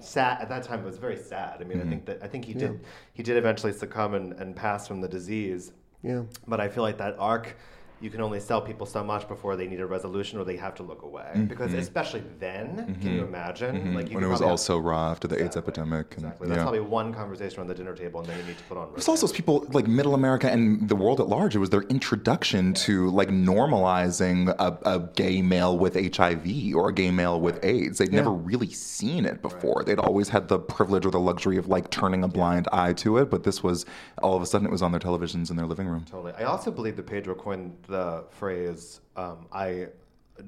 sad 0.00 0.40
at 0.40 0.48
that 0.48 0.62
time 0.62 0.80
it 0.80 0.84
was 0.84 0.98
very 0.98 1.16
sad. 1.16 1.58
I 1.60 1.64
mean, 1.64 1.78
I 1.78 1.80
mm-hmm. 1.80 1.90
think 1.90 2.06
that 2.06 2.18
I 2.22 2.28
think 2.28 2.44
he 2.44 2.54
did 2.54 2.80
he 3.12 3.22
did 3.22 3.36
eventually 3.36 3.72
succumb 3.72 4.14
and, 4.14 4.32
and 4.34 4.54
pass 4.54 4.86
from 4.86 5.00
the 5.00 5.08
disease. 5.08 5.72
Yeah. 6.02 6.22
But 6.46 6.60
I 6.60 6.68
feel 6.68 6.82
like 6.82 6.98
that 6.98 7.16
arc 7.18 7.56
you 8.00 8.10
can 8.10 8.20
only 8.20 8.38
sell 8.40 8.60
people 8.60 8.86
so 8.86 9.02
much 9.02 9.26
before 9.28 9.56
they 9.56 9.66
need 9.66 9.80
a 9.80 9.86
resolution 9.86 10.38
or 10.38 10.44
they 10.44 10.56
have 10.56 10.74
to 10.76 10.82
look 10.82 11.02
away. 11.02 11.30
Because 11.48 11.72
especially 11.74 12.22
then, 12.38 12.96
can 13.02 13.14
you 13.14 13.24
imagine? 13.24 13.94
Like 13.94 14.04
you 14.10 14.10
Mm-hmm. 14.10 14.14
when 14.16 14.24
it 14.24 14.28
was 14.28 14.40
have- 14.40 14.48
also 14.50 14.78
raw 14.78 15.10
after 15.10 15.26
the 15.28 15.42
AIDS 15.42 15.56
epidemic. 15.56 16.14
And, 16.16 16.24
Exactly. 16.24 16.48
That's 16.48 16.58
yeah. 16.58 16.62
probably 16.64 16.80
one 16.80 17.12
conversation 17.12 17.58
around 17.58 17.68
the 17.68 17.74
dinner 17.74 17.94
table, 17.94 18.20
and 18.20 18.28
then 18.28 18.38
you 18.38 18.44
need 18.44 18.58
to 18.58 18.64
put 18.64 18.78
on. 18.78 18.90
There's 18.92 19.08
also 19.08 19.26
people 19.28 19.66
like 19.72 19.86
middle 19.86 20.14
America 20.14 20.50
and 20.50 20.88
the 20.88 20.96
world 20.96 21.20
at 21.20 21.28
large. 21.28 21.54
It 21.56 21.58
was 21.58 21.70
their 21.70 21.82
introduction 21.82 22.72
to 22.74 23.10
like 23.10 23.30
normalizing 23.30 24.48
a, 24.58 24.78
a 24.88 25.00
gay 25.14 25.42
male 25.42 25.76
with 25.78 25.94
HIV 26.16 26.74
or 26.74 26.88
a 26.88 26.92
gay 26.92 27.10
male 27.10 27.40
with 27.40 27.62
AIDS. 27.64 27.98
They'd 27.98 28.12
never 28.12 28.30
really 28.30 28.70
seen 28.70 29.24
it 29.24 29.42
before. 29.42 29.82
They'd 29.84 29.98
always 29.98 30.28
had 30.28 30.48
the 30.48 30.58
privilege 30.58 31.04
or 31.06 31.10
the 31.10 31.20
luxury 31.20 31.56
of 31.56 31.68
like 31.68 31.90
turning 31.90 32.24
a 32.24 32.28
blind 32.28 32.68
eye 32.72 32.92
to 32.94 33.18
it. 33.18 33.30
But 33.30 33.44
this 33.44 33.62
was 33.62 33.84
all 34.22 34.36
of 34.36 34.42
a 34.42 34.46
sudden 34.46 34.66
it 34.66 34.70
was 34.70 34.82
on 34.82 34.92
their 34.92 35.00
televisions 35.00 35.50
in 35.50 35.56
their 35.56 35.66
living 35.66 35.86
room. 35.86 36.04
Totally. 36.10 36.32
I 36.38 36.44
also 36.44 36.70
believe 36.70 36.96
that 36.96 37.06
Pedro 37.06 37.34
coined 37.34 37.76
the 37.88 38.24
phrase 38.30 39.00
um, 39.16 39.46
"I 39.52 39.88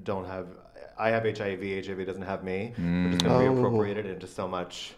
don't 0.05 0.27
have 0.27 0.47
I 0.99 1.09
have 1.11 1.25
HIV, 1.25 1.63
HIV 1.87 2.07
doesn't 2.07 2.23
have 2.23 2.45
me," 2.45 2.73
which 2.77 3.15
is 3.15 3.23
going 3.23 3.35
to 3.35 3.39
be 3.41 3.47
Oh. 3.49 3.57
appropriated 3.57 4.07
into 4.07 4.27
so 4.27 4.47
much. 4.47 4.95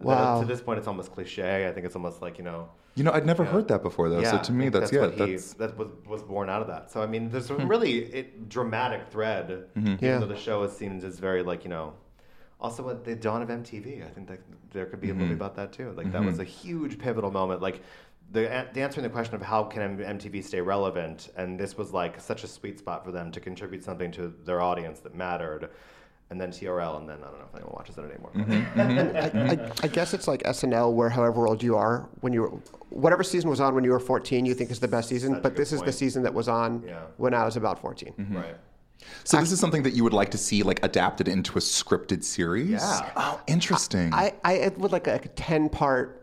Wow. 0.00 0.40
To 0.40 0.46
this 0.46 0.60
point, 0.60 0.78
it's 0.78 0.86
almost 0.86 1.12
cliche. 1.12 1.66
I 1.68 1.72
think 1.72 1.84
it's 1.84 1.96
almost 1.96 2.22
like 2.22 2.38
you 2.38 2.44
know. 2.44 2.68
You 2.94 3.04
know, 3.04 3.12
I'd 3.12 3.26
never 3.26 3.44
heard 3.44 3.68
that 3.68 3.82
before, 3.82 4.08
though. 4.08 4.18
Yeah, 4.20 4.32
so 4.32 4.42
to 4.42 4.52
me, 4.52 4.64
think 4.64 4.74
that's, 4.74 4.92
yeah, 4.92 5.00
what 5.02 5.14
he, 5.14 5.18
that's 5.32 5.52
Hmm. 5.52 5.58
that 5.62 5.76
was 5.78 5.88
was 6.06 6.22
born 6.22 6.48
out 6.48 6.62
of 6.62 6.68
that. 6.68 6.90
So 6.90 7.02
I 7.02 7.06
mean, 7.06 7.30
there's 7.30 7.50
a 7.50 7.54
really 7.56 8.04
it, 8.20 8.48
dramatic 8.48 9.08
thread. 9.10 9.66
Mm-hmm. 9.76 10.04
Yeah. 10.04 10.18
the 10.18 10.36
show 10.36 10.62
is 10.62 10.72
seen 10.72 11.00
as 11.04 11.18
very 11.18 11.42
like 11.42 11.64
you 11.64 11.70
know, 11.70 11.94
also 12.60 12.88
at 12.90 13.04
the 13.04 13.14
dawn 13.16 13.42
of 13.42 13.48
MTV. 13.48 14.04
I 14.06 14.10
think 14.10 14.28
that 14.28 14.40
there 14.70 14.86
could 14.86 15.00
be 15.00 15.08
a 15.08 15.12
Mm-hmm. 15.12 15.20
movie 15.22 15.34
about 15.34 15.54
that 15.56 15.72
too. 15.72 15.92
Like 15.96 16.10
that 16.12 16.22
was 16.24 16.38
a 16.38 16.44
huge 16.44 16.98
pivotal 16.98 17.30
moment. 17.32 17.60
Like 17.62 17.82
the, 18.30 18.66
the 18.72 18.80
answering 18.82 19.04
the 19.04 19.10
question 19.10 19.34
of 19.34 19.42
how 19.42 19.64
can 19.64 19.98
MTV 19.98 20.44
stay 20.44 20.60
relevant, 20.60 21.30
and 21.36 21.58
this 21.58 21.76
was 21.76 21.92
like 21.92 22.20
such 22.20 22.44
a 22.44 22.46
sweet 22.46 22.78
spot 22.78 23.04
for 23.04 23.12
them 23.12 23.30
to 23.32 23.40
contribute 23.40 23.82
something 23.82 24.10
to 24.12 24.34
their 24.44 24.60
audience 24.60 25.00
that 25.00 25.14
mattered. 25.14 25.70
And 26.30 26.38
then 26.38 26.50
TRL, 26.50 26.98
and 26.98 27.08
then 27.08 27.20
I 27.22 27.28
don't 27.28 27.38
know 27.38 27.46
if 27.48 27.54
anyone 27.54 27.72
watches 27.74 27.96
it 27.96 28.02
anymore. 28.02 28.30
Mm-hmm. 28.34 29.40
I, 29.58 29.64
I, 29.64 29.70
I 29.82 29.88
guess 29.88 30.12
it's 30.12 30.28
like 30.28 30.42
SNL, 30.42 30.92
where 30.92 31.08
however 31.08 31.48
old 31.48 31.62
you 31.62 31.74
are, 31.74 32.06
when 32.20 32.34
you 32.34 32.42
were, 32.42 32.48
whatever 32.90 33.22
season 33.22 33.48
was 33.48 33.60
on 33.60 33.74
when 33.74 33.82
you 33.82 33.92
were 33.92 33.98
14, 33.98 34.44
you 34.44 34.52
think 34.52 34.70
is 34.70 34.78
the 34.78 34.88
best 34.88 35.08
season. 35.08 35.32
Such 35.32 35.42
but 35.42 35.48
good 35.54 35.58
this 35.58 35.72
is 35.72 35.80
the 35.80 35.90
season 35.90 36.22
that 36.24 36.34
was 36.34 36.46
on 36.46 36.82
Yeah. 36.86 37.00
when 37.16 37.32
I 37.32 37.46
was 37.46 37.56
about 37.56 37.80
14. 37.80 38.12
Right. 38.30 38.56
So 39.24 39.38
this 39.38 39.52
is 39.52 39.60
something 39.60 39.82
that 39.84 39.94
you 39.94 40.04
would 40.04 40.12
like 40.12 40.30
to 40.32 40.38
see 40.38 40.62
like 40.62 40.84
adapted 40.84 41.28
into 41.28 41.52
a 41.56 41.60
scripted 41.60 42.24
series? 42.24 42.70
Yeah. 42.72 43.10
Oh, 43.16 43.40
interesting. 43.46 44.12
I, 44.12 44.34
I 44.44 44.54
it 44.54 44.78
would 44.78 44.92
like 44.92 45.06
a, 45.06 45.12
like 45.12 45.26
a 45.26 45.30
10 45.30 45.68
part, 45.68 46.17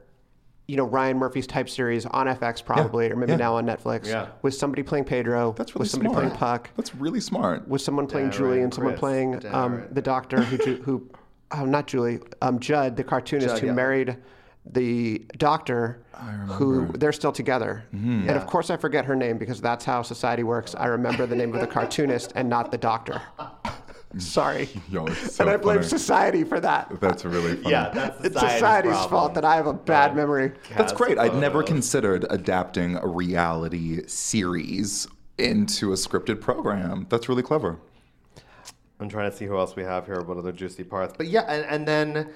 you 0.68 0.78
know, 0.78 0.86
Ryan 0.86 1.18
Murphy's 1.18 1.46
type 1.48 1.70
series 1.70 2.06
on 2.08 2.28
FX 2.28 2.64
probably, 2.66 3.12
or 3.12 3.16
maybe 3.16 3.34
yeah. 3.34 3.38
now 3.38 3.56
on 3.56 3.66
Netflix, 3.66 4.08
Yeah. 4.08 4.28
with 4.42 4.56
somebody 4.56 4.82
playing 4.84 5.06
Pedro, 5.06 5.54
That's 5.58 5.76
really 5.76 5.84
with 5.84 5.90
somebody 5.92 6.10
smart. 6.10 6.24
playing 6.24 6.38
Puck, 6.38 6.70
That's 6.76 6.96
really 6.96 7.20
smart. 7.20 7.68
with 7.68 7.82
someone 7.82 8.08
playing 8.08 8.30
Darren 8.30 8.38
Julie 8.38 8.62
and 8.62 8.74
someone 8.74 8.94
Criss. 8.94 9.00
playing 9.00 9.46
um, 9.54 9.84
the 9.92 10.02
doctor 10.02 10.42
who 10.42 10.76
who 10.78 11.10
oh, 11.52 11.66
not 11.66 11.88
Julie 11.88 12.20
um, 12.42 12.60
Judd 12.60 12.96
the 12.96 13.04
cartoonist 13.04 13.56
Judd, 13.56 13.60
who 13.60 13.68
yeah. 13.68 13.74
married 13.74 14.18
the 14.68 15.24
doctor 15.38 16.02
who 16.48 16.88
they're 16.98 17.12
still 17.12 17.32
together 17.32 17.84
and 17.92 18.32
of 18.32 18.48
course 18.48 18.72
I 18.72 18.78
forget 18.78 19.06
her 19.06 19.16
name 19.16 19.38
because 19.38 19.62
that's 19.62 19.86
how 19.86 20.02
society 20.02 20.42
works 20.42 20.74
I 20.74 20.88
remember 20.88 21.28
the 21.28 21.36
name 21.36 21.54
of 21.54 21.62
the 21.62 21.68
cartoonist 21.68 22.32
and 22.36 22.50
not 22.50 22.72
the 22.72 22.78
doctor 22.80 23.22
sorry 24.20 24.70
Yo, 24.90 25.06
so 25.08 25.44
and 25.44 25.54
I 25.54 25.58
blame 25.58 25.78
funny. 25.78 25.88
society 25.88 26.44
for 26.44 26.60
that 26.60 27.00
That's 27.02 27.26
really 27.26 27.56
funny. 27.62 27.72
Yeah, 27.72 27.90
that's 27.90 28.18
it's 28.26 28.34
society's, 28.36 28.54
society's 28.54 28.92
problem. 28.92 29.10
fault 29.10 29.34
that 29.36 29.46
I 29.46 29.56
have 29.56 29.68
a 29.68 29.74
bad 29.74 30.16
memory 30.16 30.54
That's 30.78 30.94
great. 30.94 31.18
I'd 31.20 31.36
never 31.36 31.64
considered 31.64 32.26
adapting 32.30 32.96
a 32.98 33.08
reality 33.08 34.06
series 34.08 35.08
into 35.38 35.92
a 35.92 35.96
scripted 35.96 36.40
program. 36.40 37.08
That's 37.10 37.28
really 37.28 37.44
clever. 37.44 37.78
I'm 39.02 39.10
trying 39.10 39.30
to 39.30 39.36
see 39.36 39.46
who 39.46 39.58
else 39.58 39.76
we 39.76 39.84
have 39.84 40.06
here. 40.06 40.22
What 40.22 40.38
other 40.38 40.54
juicy 40.54 40.86
parts? 40.86 41.14
But 41.18 41.28
yeah, 41.28 41.42
and, 41.50 41.66
and 41.66 41.86
then, 41.86 42.30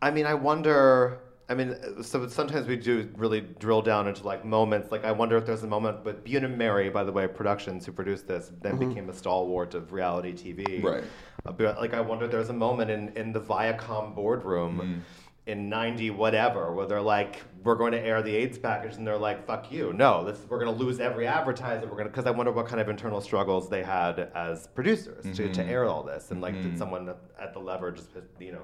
I 0.00 0.10
mean, 0.10 0.24
I 0.24 0.32
wonder. 0.32 1.18
I 1.52 1.54
mean, 1.54 2.02
so 2.02 2.26
sometimes 2.28 2.66
we 2.66 2.76
do 2.76 3.10
really 3.14 3.42
drill 3.42 3.82
down 3.82 4.08
into 4.08 4.26
like 4.26 4.42
moments. 4.42 4.90
Like, 4.90 5.04
I 5.04 5.12
wonder 5.12 5.36
if 5.36 5.44
there's 5.44 5.62
a 5.62 5.66
moment. 5.66 6.02
But 6.02 6.24
Bunim 6.24 6.44
and 6.46 6.58
Murray, 6.58 6.88
by 6.88 7.04
the 7.04 7.12
way, 7.12 7.26
Productions, 7.26 7.84
who 7.84 7.92
produced 7.92 8.26
this, 8.26 8.50
then 8.62 8.78
mm-hmm. 8.78 8.88
became 8.88 9.10
a 9.10 9.12
stalwart 9.12 9.74
of 9.74 9.92
reality 9.92 10.32
TV. 10.32 10.82
Right. 10.82 11.04
Uh, 11.44 11.52
but, 11.52 11.78
like, 11.78 11.92
I 11.92 12.00
wonder 12.00 12.24
if 12.24 12.30
there's 12.30 12.48
a 12.48 12.54
moment 12.54 12.90
in 12.90 13.10
in 13.10 13.32
the 13.32 13.40
Viacom 13.40 14.14
boardroom. 14.14 14.78
Mm-hmm. 14.78 15.00
In 15.44 15.68
90 15.68 16.10
whatever, 16.10 16.72
where 16.72 16.86
they're 16.86 17.02
like, 17.02 17.42
we're 17.64 17.74
going 17.74 17.90
to 17.90 17.98
air 17.98 18.22
the 18.22 18.32
AIDS 18.32 18.58
package, 18.58 18.94
and 18.94 19.04
they're 19.04 19.18
like, 19.18 19.44
fuck 19.44 19.72
you. 19.72 19.92
No, 19.92 20.24
this, 20.24 20.38
we're 20.48 20.60
going 20.64 20.72
to 20.72 20.84
lose 20.84 21.00
every 21.00 21.26
advertiser. 21.26 21.84
We're 21.86 21.96
going 21.96 22.04
to, 22.04 22.10
because 22.10 22.26
I 22.26 22.30
wonder 22.30 22.52
what 22.52 22.66
kind 22.66 22.80
of 22.80 22.88
internal 22.88 23.20
struggles 23.20 23.68
they 23.68 23.82
had 23.82 24.30
as 24.36 24.68
producers 24.68 25.24
to, 25.24 25.32
to 25.34 25.42
mm-hmm. 25.48 25.68
air 25.68 25.84
all 25.86 26.04
this. 26.04 26.30
And 26.30 26.40
like, 26.40 26.54
did 26.62 26.78
someone 26.78 27.08
at- 27.08 27.18
at 27.40 27.52
the 27.54 27.58
lever 27.58 27.90
just, 27.90 28.10
you 28.38 28.52
know, 28.52 28.62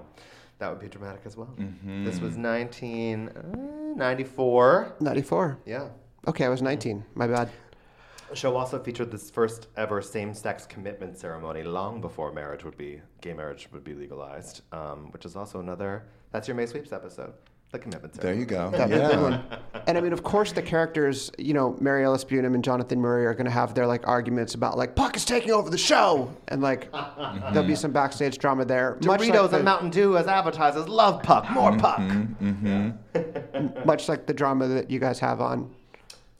that 0.59 0.68
would 0.71 0.81
be 0.81 0.88
dramatic 0.88 1.23
as 1.25 1.37
well. 1.37 1.55
This 2.05 2.21
was 2.21 2.37
1994. 2.37 4.92
94 5.01 5.59
Yeah. 5.66 5.88
okay 6.27 6.44
I 6.44 6.49
was 6.49 6.62
19 6.62 7.05
my 7.14 7.27
bad 7.27 7.49
The 8.31 8.37
show 8.37 8.57
also 8.57 8.79
featured 8.83 9.11
this 9.11 9.31
first 9.31 9.68
ever 9.77 10.03
same-sex 10.03 10.66
commitment 10.66 11.16
ceremony 11.18 11.62
long 11.62 12.01
before 12.01 12.33
marriage 12.33 12.64
would 12.64 12.77
be 12.77 13.01
gay 13.23 13.33
marriage 13.33 13.68
would 13.73 13.85
be 13.85 13.94
legalized, 13.94 14.62
um, 14.73 15.11
which 15.12 15.25
is 15.25 15.35
also 15.37 15.61
another. 15.61 16.05
That's 16.33 16.47
your 16.49 16.57
May 16.57 16.66
Sweeps 16.66 16.92
episode, 16.92 17.33
the 17.71 17.79
commitment 17.79 18.15
There 18.15 18.35
you 18.35 18.47
go. 18.47 18.71
That 18.71 18.89
was 18.89 18.99
a 18.99 19.03
Yeah. 19.03 19.21
one. 19.21 19.43
And 19.87 19.99
I 19.99 20.01
mean, 20.01 20.13
of 20.13 20.23
course, 20.23 20.53
the 20.53 20.63
characters, 20.63 21.31
you 21.39 21.53
know, 21.53 21.77
Mary 21.81 22.05
Ellis 22.05 22.25
Bunim 22.25 22.55
and 22.55 22.65
Jonathan 22.65 23.01
Murray 23.01 23.27
are 23.27 23.35
going 23.35 23.45
to 23.47 23.51
have 23.51 23.75
their 23.75 23.87
like 23.87 24.07
arguments 24.09 24.55
about 24.55 24.79
like 24.79 24.95
Puck 24.95 25.17
is 25.17 25.25
taking 25.25 25.51
over 25.51 25.69
the 25.71 25.79
show, 25.79 26.31
and 26.49 26.63
like 26.63 26.91
mm-hmm. 26.93 27.53
there'll 27.53 27.69
be 27.69 27.75
some 27.75 27.91
backstage 27.91 28.39
drama 28.39 28.65
there. 28.65 28.97
Much 29.05 29.21
Doritos 29.21 29.43
like, 29.43 29.51
the, 29.51 29.57
and 29.57 29.65
Mountain 29.65 29.91
Dew 29.91 30.17
as 30.17 30.27
advertisers 30.27 30.89
love 30.89 31.23
Puck, 31.23 31.51
more 31.51 31.73
mm-hmm. 31.73 31.81
Puck. 31.81 31.99
Mm-hmm. 31.99 33.87
much 33.87 34.09
like 34.09 34.27
the 34.27 34.35
drama 34.35 34.67
that 34.69 34.91
you 34.91 34.99
guys 34.99 35.19
have 35.19 35.41
on, 35.41 35.75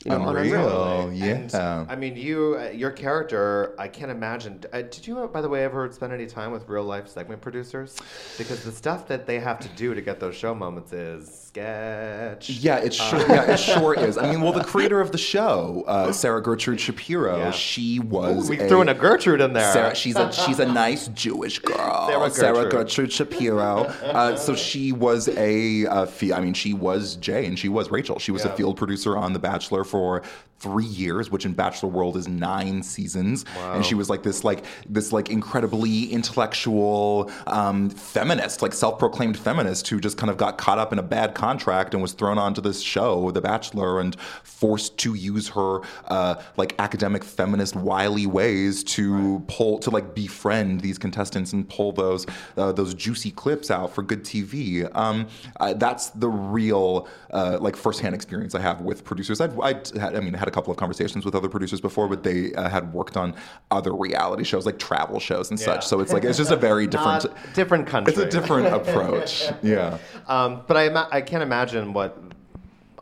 you 0.05 0.13
know, 0.13 0.23
on 0.23 0.37
Unreal. 0.37 1.01
Unreal. 1.09 1.31
And, 1.31 1.53
Yeah. 1.53 1.87
I 1.89 1.97
mean, 1.97 2.17
you, 2.17 2.57
uh, 2.59 2.71
your 2.71 2.91
character, 2.93 3.75
I 3.79 3.89
can't 3.89 4.11
imagine. 4.11 4.65
Uh, 4.73 4.83
did 4.83 5.07
you, 5.07 5.19
uh, 5.19 5.27
by 5.27 5.41
the 5.41 5.49
way, 5.49 5.65
ever 5.65 5.91
spend 5.91 6.13
any 6.13 6.27
time 6.27 6.53
with 6.53 6.69
real 6.69 6.85
life 6.85 7.09
segment 7.09 7.41
producers? 7.41 7.97
Because 8.37 8.63
the 8.63 8.71
stuff 8.73 9.09
that 9.09 9.27
they 9.27 9.41
have 9.41 9.59
to 9.61 9.69
do 9.71 9.95
to 9.95 10.01
get 10.01 10.21
those 10.21 10.37
show 10.37 10.55
moments 10.55 10.93
is 10.93 11.48
sketch. 11.63 12.51
Yeah, 12.51 12.77
it 12.77 12.95
sure, 12.95 13.21
yeah, 13.29 13.53
it 13.53 13.57
sure 13.59 13.95
is. 13.95 14.19
I 14.19 14.31
mean, 14.31 14.41
well, 14.41 14.53
the 14.53 14.65
creator 14.73 15.01
of 15.01 15.13
the 15.13 15.19
show, 15.19 15.85
uh, 15.87 16.13
Sarah 16.13 16.43
Gertrude 16.43 16.81
Shapiro, 16.81 17.39
Yeah. 17.39 17.51
she 17.51 17.99
Ooh, 17.99 18.03
was. 18.03 18.49
we 18.49 18.57
threw 18.57 18.83
in 18.83 18.89
a 18.89 18.95
Gertrude 18.95 19.41
in 19.41 19.53
there. 19.53 19.73
Sarah, 19.73 19.95
she's 19.95 20.17
a 20.17 20.33
she's 20.47 20.59
a 20.59 20.67
nice 20.67 21.09
Jewish 21.09 21.59
girl. 21.59 22.09
Sarah 22.09 22.31
Sarah 22.31 22.55
Gertrude. 22.65 22.71
Gertrude 22.73 23.13
Shapiro. 23.13 23.85
Uh, 24.03 24.37
so 24.37 24.55
she 24.55 24.93
was 24.93 25.29
a, 25.29 25.87
uh, 25.87 26.07
I 26.35 26.41
mean, 26.41 26.55
she 26.55 26.75
was 26.75 27.17
Jay 27.17 27.47
and 27.47 27.59
she 27.59 27.69
was 27.69 27.91
Rachel. 27.91 28.19
She 28.19 28.33
was 28.33 28.45
a 28.45 28.55
field 28.57 28.77
producer 28.77 29.17
on 29.17 29.33
The 29.33 29.39
Bachelor 29.39 29.85
for 29.85 30.23
three 30.61 30.85
years, 30.85 31.31
which 31.31 31.45
in 31.47 31.53
Bachelor 31.53 31.89
World 31.89 32.17
is 32.17 32.27
nine 32.27 32.83
seasons. 32.83 33.45
And 33.57 33.85
she 33.87 33.95
was 33.95 34.11
like 34.11 34.23
this, 34.25 34.43
like 34.43 34.65
this, 34.89 35.13
like 35.13 35.31
incredibly 35.31 36.07
intellectual 36.07 37.31
um, 37.47 37.91
feminist, 37.91 38.61
like 38.61 38.73
self-proclaimed 38.73 39.39
feminist, 39.39 39.87
who 39.89 40.01
just 40.01 40.19
kind 40.19 40.31
of 40.31 40.37
got 40.37 40.59
caught 40.59 40.79
up 40.79 40.93
in 40.93 40.99
a 40.99 41.03
bad 41.03 41.35
contract 41.49 41.95
and 41.95 42.03
was 42.03 42.13
thrown 42.13 42.37
onto 42.39 42.61
this 42.61 42.81
show, 42.83 43.31
The 43.31 43.41
Bachelor, 43.41 44.01
and 44.01 44.15
forced 44.43 44.99
to 44.99 45.15
use 45.15 45.49
her 45.49 45.81
uh, 46.09 46.35
like 46.59 46.75
academic 46.79 47.25
feminist 47.25 47.75
wily 47.75 48.27
ways 48.27 48.85
to 48.97 49.43
pull 49.49 49.79
to 49.79 49.89
like 49.91 50.15
befriend 50.15 50.83
these 50.83 50.99
contestants 50.99 51.53
and 51.55 51.67
pull 51.69 51.93
those 51.93 52.27
uh, 52.59 52.73
those 52.73 52.93
juicy 52.95 53.31
clips 53.31 53.71
out 53.71 53.95
for 53.95 54.03
good 54.03 54.25
TV. 54.25 54.63
Um, 54.95 55.27
uh, 55.61 55.73
that's 55.75 56.11
the 56.11 56.29
real 56.29 57.09
uh, 57.33 57.57
like 57.61 57.77
firsthand 57.77 58.15
experience 58.15 58.55
I 58.55 58.61
have 58.61 58.83
with 58.83 59.05
producers. 59.05 59.41
I've 59.41 59.59
I 59.61 59.73
had 60.05 60.15
I 60.17 60.21
mean 60.21 60.35
had 60.35 60.49
a 60.49 60.55
couple 60.57 60.71
of 60.71 60.77
conversations 60.77 61.25
with 61.25 61.35
other 61.35 61.49
producers 61.49 61.81
before, 61.81 62.09
but 62.09 62.23
they 62.25 62.53
uh, 62.55 62.69
had 62.69 62.93
worked 62.93 63.17
on 63.17 63.35
other 63.71 63.95
reality 63.95 64.45
shows 64.45 64.67
like 64.67 64.79
travel 64.79 65.19
shows 65.19 65.51
and 65.51 65.59
Yeah. 65.59 65.67
such. 65.71 65.87
So 65.87 66.01
it's 66.01 66.13
like 66.13 66.25
it's 66.25 66.37
just 66.39 66.51
a 66.51 66.57
very 66.57 66.87
different. 66.95 67.25
Different 67.55 67.87
country. 67.87 68.13
it's 68.13 68.21
a 68.23 68.29
different 68.29 68.67
approach. 68.81 69.51
Yeah. 69.63 69.97
Um, 70.27 70.63
but 70.67 70.77
I, 70.77 70.85
I 71.19 71.21
can't 71.29 71.43
imagine 71.43 71.93
what 71.93 72.19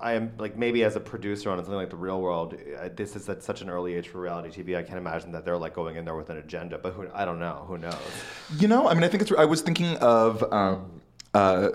I 0.01 0.13
am 0.15 0.33
like. 0.39 0.57
Maybe 0.57 0.85
as 0.85 0.97
a 0.97 1.01
producer 1.01 1.51
on 1.51 1.59
something 1.59 1.75
like 1.75 1.91
The 1.91 1.97
Real 1.97 2.21
World, 2.21 2.55
uh, 2.55 2.89
this 2.95 3.17
is 3.17 3.29
at 3.29 3.43
such 3.43 3.63
an 3.63 3.71
early 3.71 3.95
age 3.95 4.09
for 4.09 4.21
reality 4.21 4.63
TV. 4.63 4.77
I 4.77 4.83
can't 4.83 4.99
imagine 4.99 5.33
that 5.33 5.45
they're 5.45 5.57
like 5.57 5.75
going 5.75 5.97
in 5.97 6.05
there 6.05 6.17
with 6.17 6.31
an 6.31 6.39
agenda. 6.39 6.79
But 6.79 6.93
who, 6.93 7.09
I 7.15 7.25
don't 7.25 7.39
know. 7.39 7.65
Who 7.69 7.79
knows? 7.79 7.97
You 8.59 8.69
know, 8.69 8.89
I 8.89 8.95
mean, 8.95 9.05
I 9.05 9.09
think 9.09 9.23
it's. 9.23 9.33
I 9.33 9.45
was 9.45 9.63
thinking 9.63 9.97
of 9.99 10.43
um, 10.53 11.01
uh, 11.35 11.71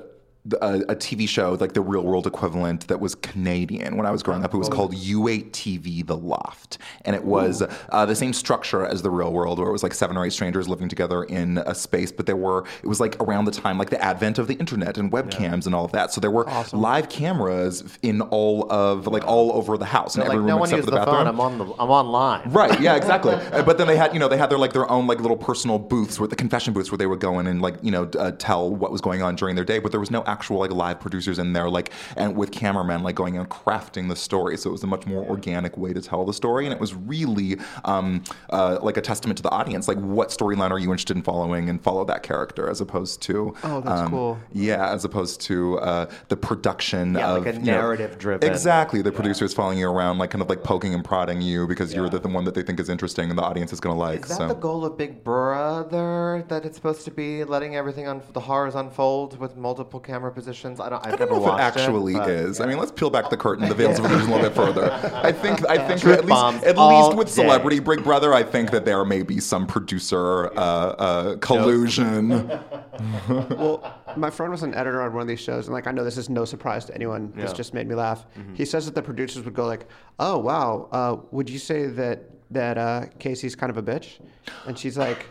a, 0.62 0.80
a 0.90 0.96
TV 0.96 1.28
show, 1.28 1.56
like 1.60 1.74
the 1.74 1.82
real 1.82 2.04
world 2.04 2.26
equivalent, 2.26 2.88
that 2.88 3.00
was 3.00 3.16
Canadian 3.16 3.98
when 3.98 4.06
I 4.06 4.12
was 4.12 4.24
growing 4.24 4.44
up. 4.44 4.54
It 4.54 4.58
was 4.58 4.70
called 4.70 4.94
U8 4.94 5.52
TV 5.52 6.06
The 6.06 6.18
Loft. 6.18 6.78
And 7.06 7.16
it 7.16 7.24
was 7.24 7.62
uh, 7.90 8.06
the 8.06 8.16
same 8.16 8.34
structure 8.34 8.86
as 8.86 9.02
the 9.02 9.10
real 9.10 9.32
world, 9.32 9.60
where 9.60 9.68
it 9.68 9.72
was 9.72 9.84
like 9.84 9.94
seven 9.94 10.18
or 10.18 10.26
eight 10.26 10.34
strangers 10.34 10.68
living 10.68 10.90
together 10.90 11.24
in 11.24 11.60
a 11.60 11.76
space. 11.76 12.12
But 12.12 12.26
there 12.26 12.36
were, 12.36 12.66
it 12.82 12.88
was 12.88 13.00
like 13.00 13.22
around 13.22 13.46
the 13.46 13.52
time, 13.52 13.78
like 13.78 13.90
the 13.90 14.04
advent 14.04 14.40
of 14.40 14.48
the 14.48 14.56
internet 14.56 14.98
and 14.98 15.12
webcams 15.12 15.66
and 15.66 15.76
all 15.76 15.86
of 15.86 15.92
that. 15.92 16.12
So 16.12 16.22
there 16.22 16.32
were 16.32 16.46
live 16.74 17.10
cameras 17.10 17.98
in 18.02 18.22
all 18.22 18.72
of, 18.72 19.08
like 19.08 19.28
all 19.28 19.54
over 19.54 19.78
the 19.78 19.86
house. 19.86 20.16
In 20.16 20.22
like, 20.22 20.32
every 20.32 20.46
no 20.46 20.54
room 20.54 20.60
one 20.62 20.70
except 20.70 20.86
for 20.86 20.92
the, 20.92 20.92
the 20.92 21.06
bathroom. 21.06 21.18
phone. 21.18 21.28
I'm 21.28 21.40
on 21.40 21.58
the. 21.58 21.66
I'm 21.66 21.90
online. 21.90 22.52
Right. 22.52 22.80
Yeah. 22.80 22.96
Exactly. 22.96 23.34
Uh, 23.34 23.62
but 23.66 23.78
then 23.78 23.88
they 23.88 23.98
had, 23.98 24.14
you 24.14 24.20
know, 24.20 24.28
they 24.28 24.38
had 24.38 24.50
their 24.50 24.58
like 24.58 24.74
their 24.74 24.90
own 24.90 25.08
like 25.08 25.20
little 25.20 25.38
personal 25.38 25.78
booths, 25.78 26.20
where 26.20 26.28
the 26.28 26.36
confession 26.36 26.74
booths, 26.74 26.92
where 26.92 26.98
they 26.98 27.06
would 27.06 27.20
go 27.20 27.40
in 27.40 27.48
and 27.48 27.62
like 27.62 27.76
you 27.82 27.92
know 27.92 28.10
uh, 28.18 28.32
tell 28.32 28.74
what 28.74 28.92
was 28.92 29.02
going 29.02 29.22
on 29.22 29.36
during 29.36 29.56
their 29.56 29.66
day. 29.66 29.80
But 29.80 29.92
there 29.92 30.00
was 30.00 30.12
no 30.12 30.24
actual 30.32 30.58
like 30.60 30.72
live 30.72 31.00
producers 31.00 31.38
in 31.44 31.54
there, 31.54 31.70
like 31.70 31.92
and 32.18 32.36
with 32.36 32.52
cameramen 32.52 33.04
like 33.04 33.16
going 33.16 33.38
and 33.38 33.48
crafting 33.50 34.06
the 34.10 34.16
story. 34.16 34.56
So 34.58 34.70
it 34.70 34.74
was 34.78 34.84
a 34.84 34.88
much 34.96 35.06
more 35.06 35.24
organic 35.26 35.74
way 35.78 35.92
to 35.94 36.02
tell 36.02 36.24
the 36.26 36.34
story, 36.34 36.66
and 36.66 36.74
it 36.74 36.80
was 36.80 36.94
really 37.14 37.58
um, 37.86 38.24
uh, 38.50 38.80
like 38.82 38.98
a 38.98 39.02
testament 39.02 39.38
to 39.38 39.44
the 39.44 39.52
audience. 39.52 39.88
Like, 39.88 40.00
what 40.20 40.30
storyline 40.30 40.72
are 40.72 40.80
you 40.80 40.90
interested 40.92 41.18
in 41.18 41.24
following, 41.24 41.70
and 41.70 41.82
follow 41.84 42.04
that 42.06 42.24
character 42.24 42.70
as 42.70 42.80
opposed 42.82 43.22
to 43.24 43.54
Oh, 43.64 43.82
that's 43.82 44.02
um, 44.02 44.10
cool. 44.12 44.40
Yeah, 44.54 44.92
as 44.96 45.06
opposed 45.06 45.42
to 45.42 45.80
uh, 45.80 46.06
the 46.30 46.38
production 46.38 47.16
Yeah, 47.16 47.32
of 47.36 47.46
like 47.46 47.56
a 47.56 47.60
you 47.60 47.66
know- 47.66 47.74
narrative-driven- 47.82 48.50
Exactly, 48.50 49.02
the 49.02 49.12
producers 49.12 49.54
following 49.54 49.78
you 49.80 49.90
around, 49.90 50.18
like 50.18 50.32
kind 50.32 50.42
of 50.42 50.50
like 50.50 50.64
poking 50.64 50.94
and 50.94 51.04
prodding 51.04 51.42
you 51.42 51.68
because 51.68 51.94
you're 51.94 52.10
the, 52.10 52.20
the 52.20 52.28
one 52.28 52.44
that 52.46 52.56
they 52.56 52.64
think 52.64 52.80
is 52.80 52.90
interesting 52.90 53.30
and 53.30 53.38
the 53.38 53.44
audience 53.44 53.72
is 53.74 53.80
going 53.80 53.96
to 53.96 54.00
like. 54.00 54.24
Is 54.24 54.30
that 54.30 54.38
so. 54.38 54.48
the 54.48 54.54
goal 54.56 54.86
of 54.86 54.98
Big 54.98 55.24
Brother? 55.24 56.44
That 56.48 56.66
it's 56.66 56.76
supposed 56.76 57.06
to 57.06 57.12
be 57.12 57.44
letting 57.44 57.76
everything 57.76 58.08
on 58.08 58.22
the 58.34 58.40
horrors 58.40 58.76
unfold 58.76 59.40
with 59.40 59.56
multiple 59.58 60.00
camera 60.22 60.32
positions? 60.32 60.80
I 60.80 60.90
don't. 60.90 61.00
I've 61.06 61.14
I 61.14 61.18
don't 61.18 61.20
never 61.32 61.42
know 61.42 61.54
if 61.54 61.60
it 61.60 61.62
actually 61.62 62.14
but- 62.14 62.30
is. 62.30 62.60
I 62.62 62.68
mean, 62.68 62.78
let's 62.78 62.92
peel 62.92 63.10
back 63.10 63.30
the 63.30 63.38
curtain, 63.38 63.68
the 63.68 63.76
veils 63.76 63.98
of 63.98 64.06
illusion 64.06 64.30
a 64.30 64.36
little 64.36 64.50
bit 64.50 64.56
further. 64.56 64.92
I 65.24 65.32
think, 65.32 65.68
I 65.68 65.78
think 65.88 66.02
Truth 66.02 66.20
at 66.20 66.26
least, 66.26 66.64
at 66.66 66.78
least 66.78 67.18
with 67.18 67.28
day. 67.28 67.34
Celebrity 67.34 67.80
Big 67.80 68.04
Brother, 68.04 68.34
I 68.34 68.44
think 68.44 68.70
that 68.72 68.86
there 68.86 69.04
may 69.04 69.24
be 69.24 69.40
some 69.40 69.66
producer 69.66 70.48
uh, 70.58 70.60
uh, 70.60 71.36
collusion. 71.38 72.30
well, 73.30 74.00
my 74.16 74.30
friend 74.30 74.52
was 74.52 74.62
an 74.64 74.76
editor 74.76 75.02
on 75.02 75.14
one 75.14 75.24
of 75.24 75.28
these 75.28 75.40
shows, 75.40 75.66
and 75.68 75.74
like 75.74 75.88
I 75.88 75.92
know 75.92 76.04
this 76.04 76.18
is 76.18 76.30
no 76.30 76.46
surprise 76.46 76.86
to 76.86 76.96
anyone. 76.96 77.32
This 77.32 77.38
Yeah. 77.38 77.46
Mm-hmm. 77.48 77.56
just 77.56 77.74
made 77.74 77.88
me 77.88 77.96
laugh. 77.96 78.26
He 78.54 78.66
says 78.66 78.86
that 78.86 78.96
the 78.96 79.02
producers 79.02 79.44
would 79.44 79.54
go 79.56 79.66
like, 79.66 79.88
"Oh 80.20 80.38
wow, 80.38 80.88
uh, 80.92 81.18
would 81.32 81.50
you 81.50 81.60
say 81.60 81.88
that 81.88 82.30
that 82.52 82.78
uh, 82.78 83.06
Casey's 83.20 83.56
kind 83.56 83.70
of 83.70 83.78
a 83.78 83.84
bitch?" 83.84 84.20
And 84.68 84.78
she's 84.78 84.98
like, 84.98 85.26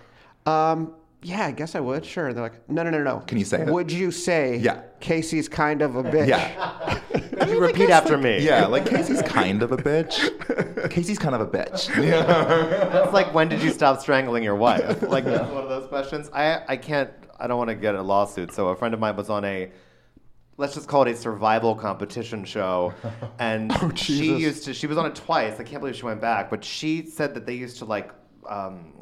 um, 0.46 0.94
"Yeah, 1.22 1.44
I 1.46 1.50
guess 1.52 1.74
I 1.74 1.80
would. 1.80 2.04
Sure." 2.04 2.28
And 2.28 2.36
they're 2.36 2.42
like, 2.44 2.68
"No, 2.68 2.82
no, 2.82 2.90
no, 2.90 3.02
no. 3.02 3.20
Can 3.26 3.38
you 3.38 3.44
say 3.44 3.62
it? 3.62 3.68
Would 3.68 3.90
you 3.92 4.10
say 4.10 4.56
Yeah. 4.56 4.82
Casey's 5.00 5.48
kind 5.48 5.82
of 5.82 5.96
a 5.96 6.02
bitch?" 6.02 6.28
Yeah. 6.28 6.98
Could 7.40 7.48
you 7.48 7.60
repeat 7.60 7.88
after 7.90 8.18
me? 8.18 8.40
Yeah, 8.44 8.66
like 8.66 8.84
Casey's 8.86 9.22
kind 9.22 9.62
of 9.62 9.72
a 9.72 9.76
bitch. 9.78 10.90
Casey's 10.90 11.18
kind 11.18 11.34
of 11.34 11.40
a 11.40 11.46
bitch. 11.46 11.88
Yeah. 12.04 12.22
That's 12.92 13.12
like 13.12 13.32
when 13.34 13.48
did 13.48 13.62
you 13.62 13.70
stop 13.70 14.00
strangling 14.00 14.42
your 14.44 14.56
wife? 14.56 15.02
Like 15.02 15.24
that's 15.24 15.50
one 15.50 15.62
of 15.62 15.68
those 15.68 15.86
questions. 15.88 16.28
I 16.32 16.62
I 16.68 16.76
can't. 16.76 17.10
I 17.38 17.46
don't 17.46 17.56
want 17.56 17.70
to 17.70 17.74
get 17.76 17.94
a 17.94 18.02
lawsuit. 18.02 18.52
So 18.52 18.68
a 18.68 18.76
friend 18.76 18.92
of 18.94 19.00
mine 19.00 19.16
was 19.16 19.30
on 19.30 19.44
a. 19.44 19.70
Let's 20.58 20.74
just 20.74 20.88
call 20.88 21.04
it 21.04 21.10
a 21.12 21.16
survival 21.16 21.74
competition 21.74 22.44
show, 22.44 22.92
and 23.38 23.72
she 23.98 24.36
used 24.36 24.64
to. 24.66 24.74
She 24.74 24.86
was 24.86 24.98
on 24.98 25.06
it 25.06 25.14
twice. 25.14 25.58
I 25.58 25.62
can't 25.64 25.80
believe 25.80 25.96
she 25.96 26.04
went 26.04 26.20
back, 26.20 26.50
but 26.50 26.62
she 26.62 27.06
said 27.06 27.32
that 27.34 27.46
they 27.46 27.54
used 27.54 27.78
to 27.78 27.86
like, 27.86 28.10
um, 28.46 28.92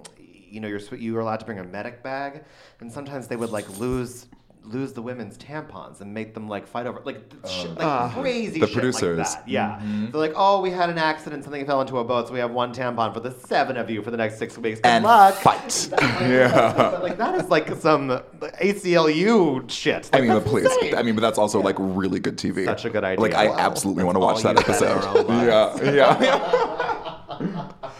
you 0.51 0.61
know, 0.61 0.69
you're 0.69 0.79
sw- 0.81 0.93
you 0.93 1.15
were 1.15 1.21
allowed 1.21 1.41
to 1.41 1.47
bring 1.47 1.59
a 1.59 1.65
medic 1.65 2.03
bag, 2.03 2.45
and 2.81 2.91
sometimes 2.93 3.29
they 3.29 3.37
would 3.37 3.51
like 3.51 3.79
lose 3.79 4.27
lose 4.65 4.93
the 4.93 5.01
women's 5.01 5.39
tampons 5.39 6.03
and 6.03 6.13
make 6.13 6.35
them 6.35 6.47
like 6.47 6.67
fight 6.67 6.87
over 6.87 7.01
like 7.07 7.31
th- 7.31 7.51
shit, 7.51 7.71
like 7.71 7.87
Ah. 7.87 8.11
crazy 8.15 8.61
The 8.61 8.67
shit 8.67 8.75
producers. 8.75 9.17
like 9.19 9.29
that. 9.29 9.49
Yeah, 9.49 9.81
they're 9.83 10.21
like, 10.21 10.35
oh, 10.37 10.61
we 10.61 10.71
had 10.71 10.91
an 10.91 10.99
accident, 10.99 11.43
something 11.45 11.65
fell 11.65 11.81
into 11.81 11.97
a 11.99 12.05
boat, 12.05 12.29
so 12.29 12.35
we 12.35 12.39
have 12.41 12.51
one 12.51 12.75
tampon 12.75 13.15
for 13.15 13.21
the 13.21 13.31
seven 13.31 13.79
of 13.79 13.89
you 13.89 14.03
for 14.03 14.11
the 14.11 14.19
next 14.19 14.37
six 14.39 14.59
weeks. 14.59 14.81
Good 14.81 14.89
And 14.89 15.05
luck. 15.05 15.37
fight. 15.37 15.89
yeah, 16.21 16.75
but, 16.77 17.03
like 17.03 17.17
that 17.17 17.35
is 17.37 17.49
like 17.49 17.75
some 17.77 18.11
ACLU 18.61 19.71
shit. 19.71 20.11
I 20.13 20.21
mean, 20.21 20.29
but 20.29 20.41
that's 20.41 20.51
please. 20.51 20.65
insane. 20.67 20.95
I 20.97 21.03
mean, 21.03 21.15
but 21.15 21.23
that's 21.23 21.39
also 21.39 21.63
like 21.63 21.77
really 21.79 22.21
good 22.21 22.37
TV. 22.37 22.67
Such 22.67 22.85
a 22.85 22.91
good 22.91 23.05
idea. 23.05 23.23
Like, 23.23 23.35
I 23.35 23.47
Wow. 23.49 23.57
absolutely 23.59 24.05
want 24.05 24.17
to 24.17 24.21
watch 24.21 24.45
all 24.45 24.53
that 24.53 24.67
you 24.69 24.75
said 24.75 24.91
in 24.93 24.99
episode. 24.99 25.09
our 25.09 25.19
own 25.19 25.27
lives. 25.47 25.81
Yeah, 25.95 26.23
yeah. 27.41 27.69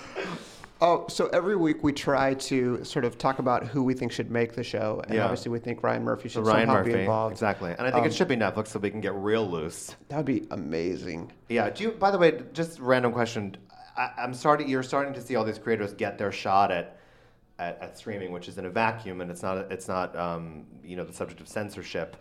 Oh, 0.81 1.07
so 1.09 1.27
every 1.29 1.57
week 1.57 1.83
we 1.83 1.93
try 1.93 2.35
to 2.35 2.85
sort 2.85 3.05
of 3.05 3.19
talk 3.19 3.41
about 3.41 3.67
who 3.67 3.83
we 3.83 3.95
think 3.95 4.13
should 4.13 4.31
make 4.31 4.55
the 4.55 4.63
show, 4.63 5.03
and 5.07 5.15
Yeah. 5.17 5.25
obviously 5.25 5.51
we 5.51 5.59
think 5.59 5.83
Ryan 5.83 6.05
Murphy 6.05 6.29
should 6.29 6.47
Ryan 6.47 6.69
somehow 6.69 6.85
be 6.85 6.93
involved. 6.93 7.33
exactly, 7.33 7.71
and 7.77 7.81
I 7.81 7.91
think 7.91 8.03
Um, 8.03 8.07
it 8.07 8.15
should 8.15 8.29
be 8.29 8.37
Netflix 8.37 8.69
so 8.69 8.79
we 8.79 8.91
can 8.91 9.01
get 9.01 9.13
real 9.15 9.45
loose. 9.49 9.97
That 10.09 10.19
would 10.19 10.27
be 10.27 10.47
amazing. 10.53 11.33
Yeah. 11.49 11.71
Do 11.71 11.83
you? 11.85 11.91
By 11.93 12.13
the 12.13 12.19
way, 12.19 12.43
just 12.53 12.79
random 12.79 13.13
question. 13.13 13.57
I, 13.97 14.11
I'm 14.19 14.33
starting. 14.35 14.69
You're 14.69 14.85
starting 14.85 15.15
to 15.15 15.21
see 15.21 15.35
all 15.35 15.45
these 15.45 15.59
creators 15.59 15.95
get 15.95 16.17
their 16.17 16.31
shot 16.31 16.71
at, 16.71 16.97
at, 17.59 17.83
at 17.83 17.99
streaming, 17.99 18.31
which 18.31 18.47
is 18.47 18.57
in 18.57 18.65
a 18.65 18.71
vacuum, 18.71 19.21
and 19.21 19.33
it's 19.33 19.43
not. 19.43 19.73
It's 19.73 19.89
not. 19.89 20.15
Um, 20.17 20.67
you 20.85 20.95
know, 20.95 21.03
the 21.05 21.13
subject 21.13 21.41
of 21.41 21.49
censorship. 21.49 22.17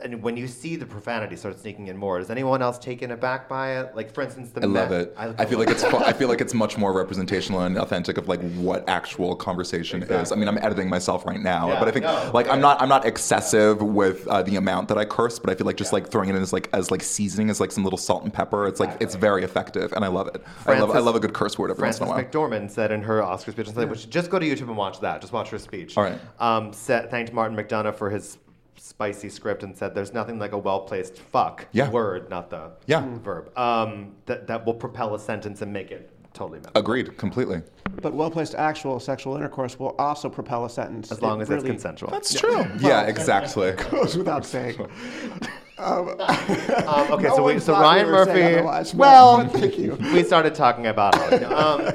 And 0.00 0.22
when 0.22 0.38
you 0.38 0.48
see 0.48 0.76
the 0.76 0.86
profanity 0.86 1.36
start 1.36 1.60
sneaking 1.60 1.88
in 1.88 1.98
more, 1.98 2.18
is 2.18 2.30
anyone 2.30 2.62
else 2.62 2.78
taken 2.78 3.10
aback 3.10 3.46
by 3.46 3.78
it? 3.78 3.94
Like, 3.94 4.14
for 4.14 4.22
instance, 4.22 4.50
the 4.50 4.62
I 4.62 4.64
love 4.64 4.90
it. 4.90 5.14
I, 5.18 5.44
feel 5.44 5.58
like 5.58 5.68
it's 5.68 5.84
I 5.84 6.14
feel 6.14 6.28
like 6.28 6.40
it's 6.40 6.54
much 6.54 6.78
more 6.78 6.94
representational 6.94 7.60
and 7.60 7.76
authentic 7.76 8.16
of 8.16 8.26
like 8.26 8.40
what 8.54 8.88
actual 8.88 9.36
conversation 9.36 10.02
is. 10.02 10.32
I 10.32 10.36
mean, 10.36 10.48
I'm 10.48 10.56
editing 10.58 10.88
myself 10.88 11.26
right 11.26 11.40
now, 11.40 11.68
Yeah, 11.68 11.78
but 11.78 11.88
I 11.88 11.90
think 11.90 12.06
no, 12.06 12.30
like 12.32 12.46
yeah. 12.46 12.52
I'm 12.52 12.60
not 12.62 12.80
I'm 12.80 12.88
not 12.88 13.04
excessive 13.04 13.82
with 13.82 14.26
uh, 14.28 14.42
the 14.42 14.56
amount 14.56 14.88
that 14.88 14.96
I 14.96 15.04
curse, 15.04 15.38
but 15.38 15.50
I 15.50 15.54
feel 15.54 15.66
like 15.66 15.76
just 15.76 15.92
like 15.92 16.08
throwing 16.08 16.30
it 16.30 16.36
in 16.36 16.42
as 16.42 16.54
like 16.54 16.70
as 16.72 16.90
like 16.90 17.02
seasoning 17.02 17.50
as 17.50 17.60
like 17.60 17.70
some 17.70 17.84
little 17.84 17.98
salt 17.98 18.24
and 18.24 18.32
pepper. 18.32 18.66
It's 18.66 18.80
like 18.80 18.96
it's 18.98 19.14
very 19.14 19.44
effective, 19.44 19.92
and 19.92 20.06
I 20.06 20.08
love 20.08 20.28
it. 20.28 20.42
I 20.66 20.78
love 20.78 20.90
I 20.92 21.00
love 21.00 21.16
a 21.16 21.20
good 21.20 21.34
curse 21.34 21.58
word 21.58 21.70
every 21.70 21.80
Frances 21.82 22.00
once 22.00 22.10
in 22.10 22.14
a 22.14 22.48
while. 22.48 22.50
McDormand 22.60 22.70
said 22.70 22.92
in 22.92 23.02
her 23.02 23.22
Oscar 23.22 23.52
speech, 23.52 23.68
and 23.68 23.90
which 23.90 24.08
just 24.08 24.30
go 24.30 24.38
to 24.38 24.46
YouTube 24.46 24.68
and 24.68 24.76
watch 24.76 25.00
that. 25.00 25.20
Just 25.20 25.34
watch 25.34 25.50
her 25.50 25.58
speech. 25.58 25.98
All 25.98 26.04
right. 26.04 26.18
Um, 26.40 26.72
said, 26.72 27.10
thanked 27.10 27.34
Martin 27.34 27.56
McDonagh 27.58 27.94
for 27.94 28.08
his 28.08 28.38
spicy 28.86 29.28
script 29.28 29.62
and 29.62 29.76
said, 29.76 29.94
"There's 29.94 30.12
nothing 30.12 30.38
like 30.38 30.52
a 30.52 30.58
well-placed 30.58 31.16
fuck 31.18 31.66
Yeah. 31.72 31.88
word, 31.90 32.28
not 32.28 32.50
the 32.50 32.72
Yeah. 32.86 33.04
verb, 33.22 33.56
um, 33.56 34.16
that 34.26 34.46
that 34.48 34.66
will 34.66 34.74
propel 34.74 35.14
a 35.14 35.18
sentence 35.20 35.62
and 35.62 35.72
make 35.72 35.90
it 35.92 36.10
totally 36.34 36.58
memorable." 36.58 36.80
Agreed, 36.80 37.16
completely. 37.16 37.62
But 38.00 38.12
well 38.12 38.30
placed 38.30 38.54
actual 38.56 38.98
sexual 38.98 39.36
intercourse 39.36 39.78
will 39.78 39.94
also 39.98 40.28
propel 40.28 40.64
a 40.64 40.70
sentence. 40.70 41.12
as 41.12 41.22
long 41.22 41.38
It 41.40 41.42
as 41.42 41.50
it's 41.50 41.64
consensual. 41.64 42.10
That's 42.10 42.34
true. 42.38 42.66
Yeah, 42.80 43.02
exactly. 43.02 43.72
goes 43.90 44.16
without 44.16 44.44
saying. 44.44 44.76
Um, 45.82 47.12
okay, 47.12 47.28
No 47.28 47.36
so 47.36 47.44
we, 47.44 47.58
so 47.58 47.72
Ryan 47.72 48.06
we 48.06 48.12
Murphy. 48.12 48.94
Well, 48.96 49.48
thank 49.48 49.78
you. 49.78 49.96
we 50.12 50.22
started 50.22 50.54
talking 50.54 50.86
about 50.86 51.14
it. 51.32 51.42
Um, 51.44 51.92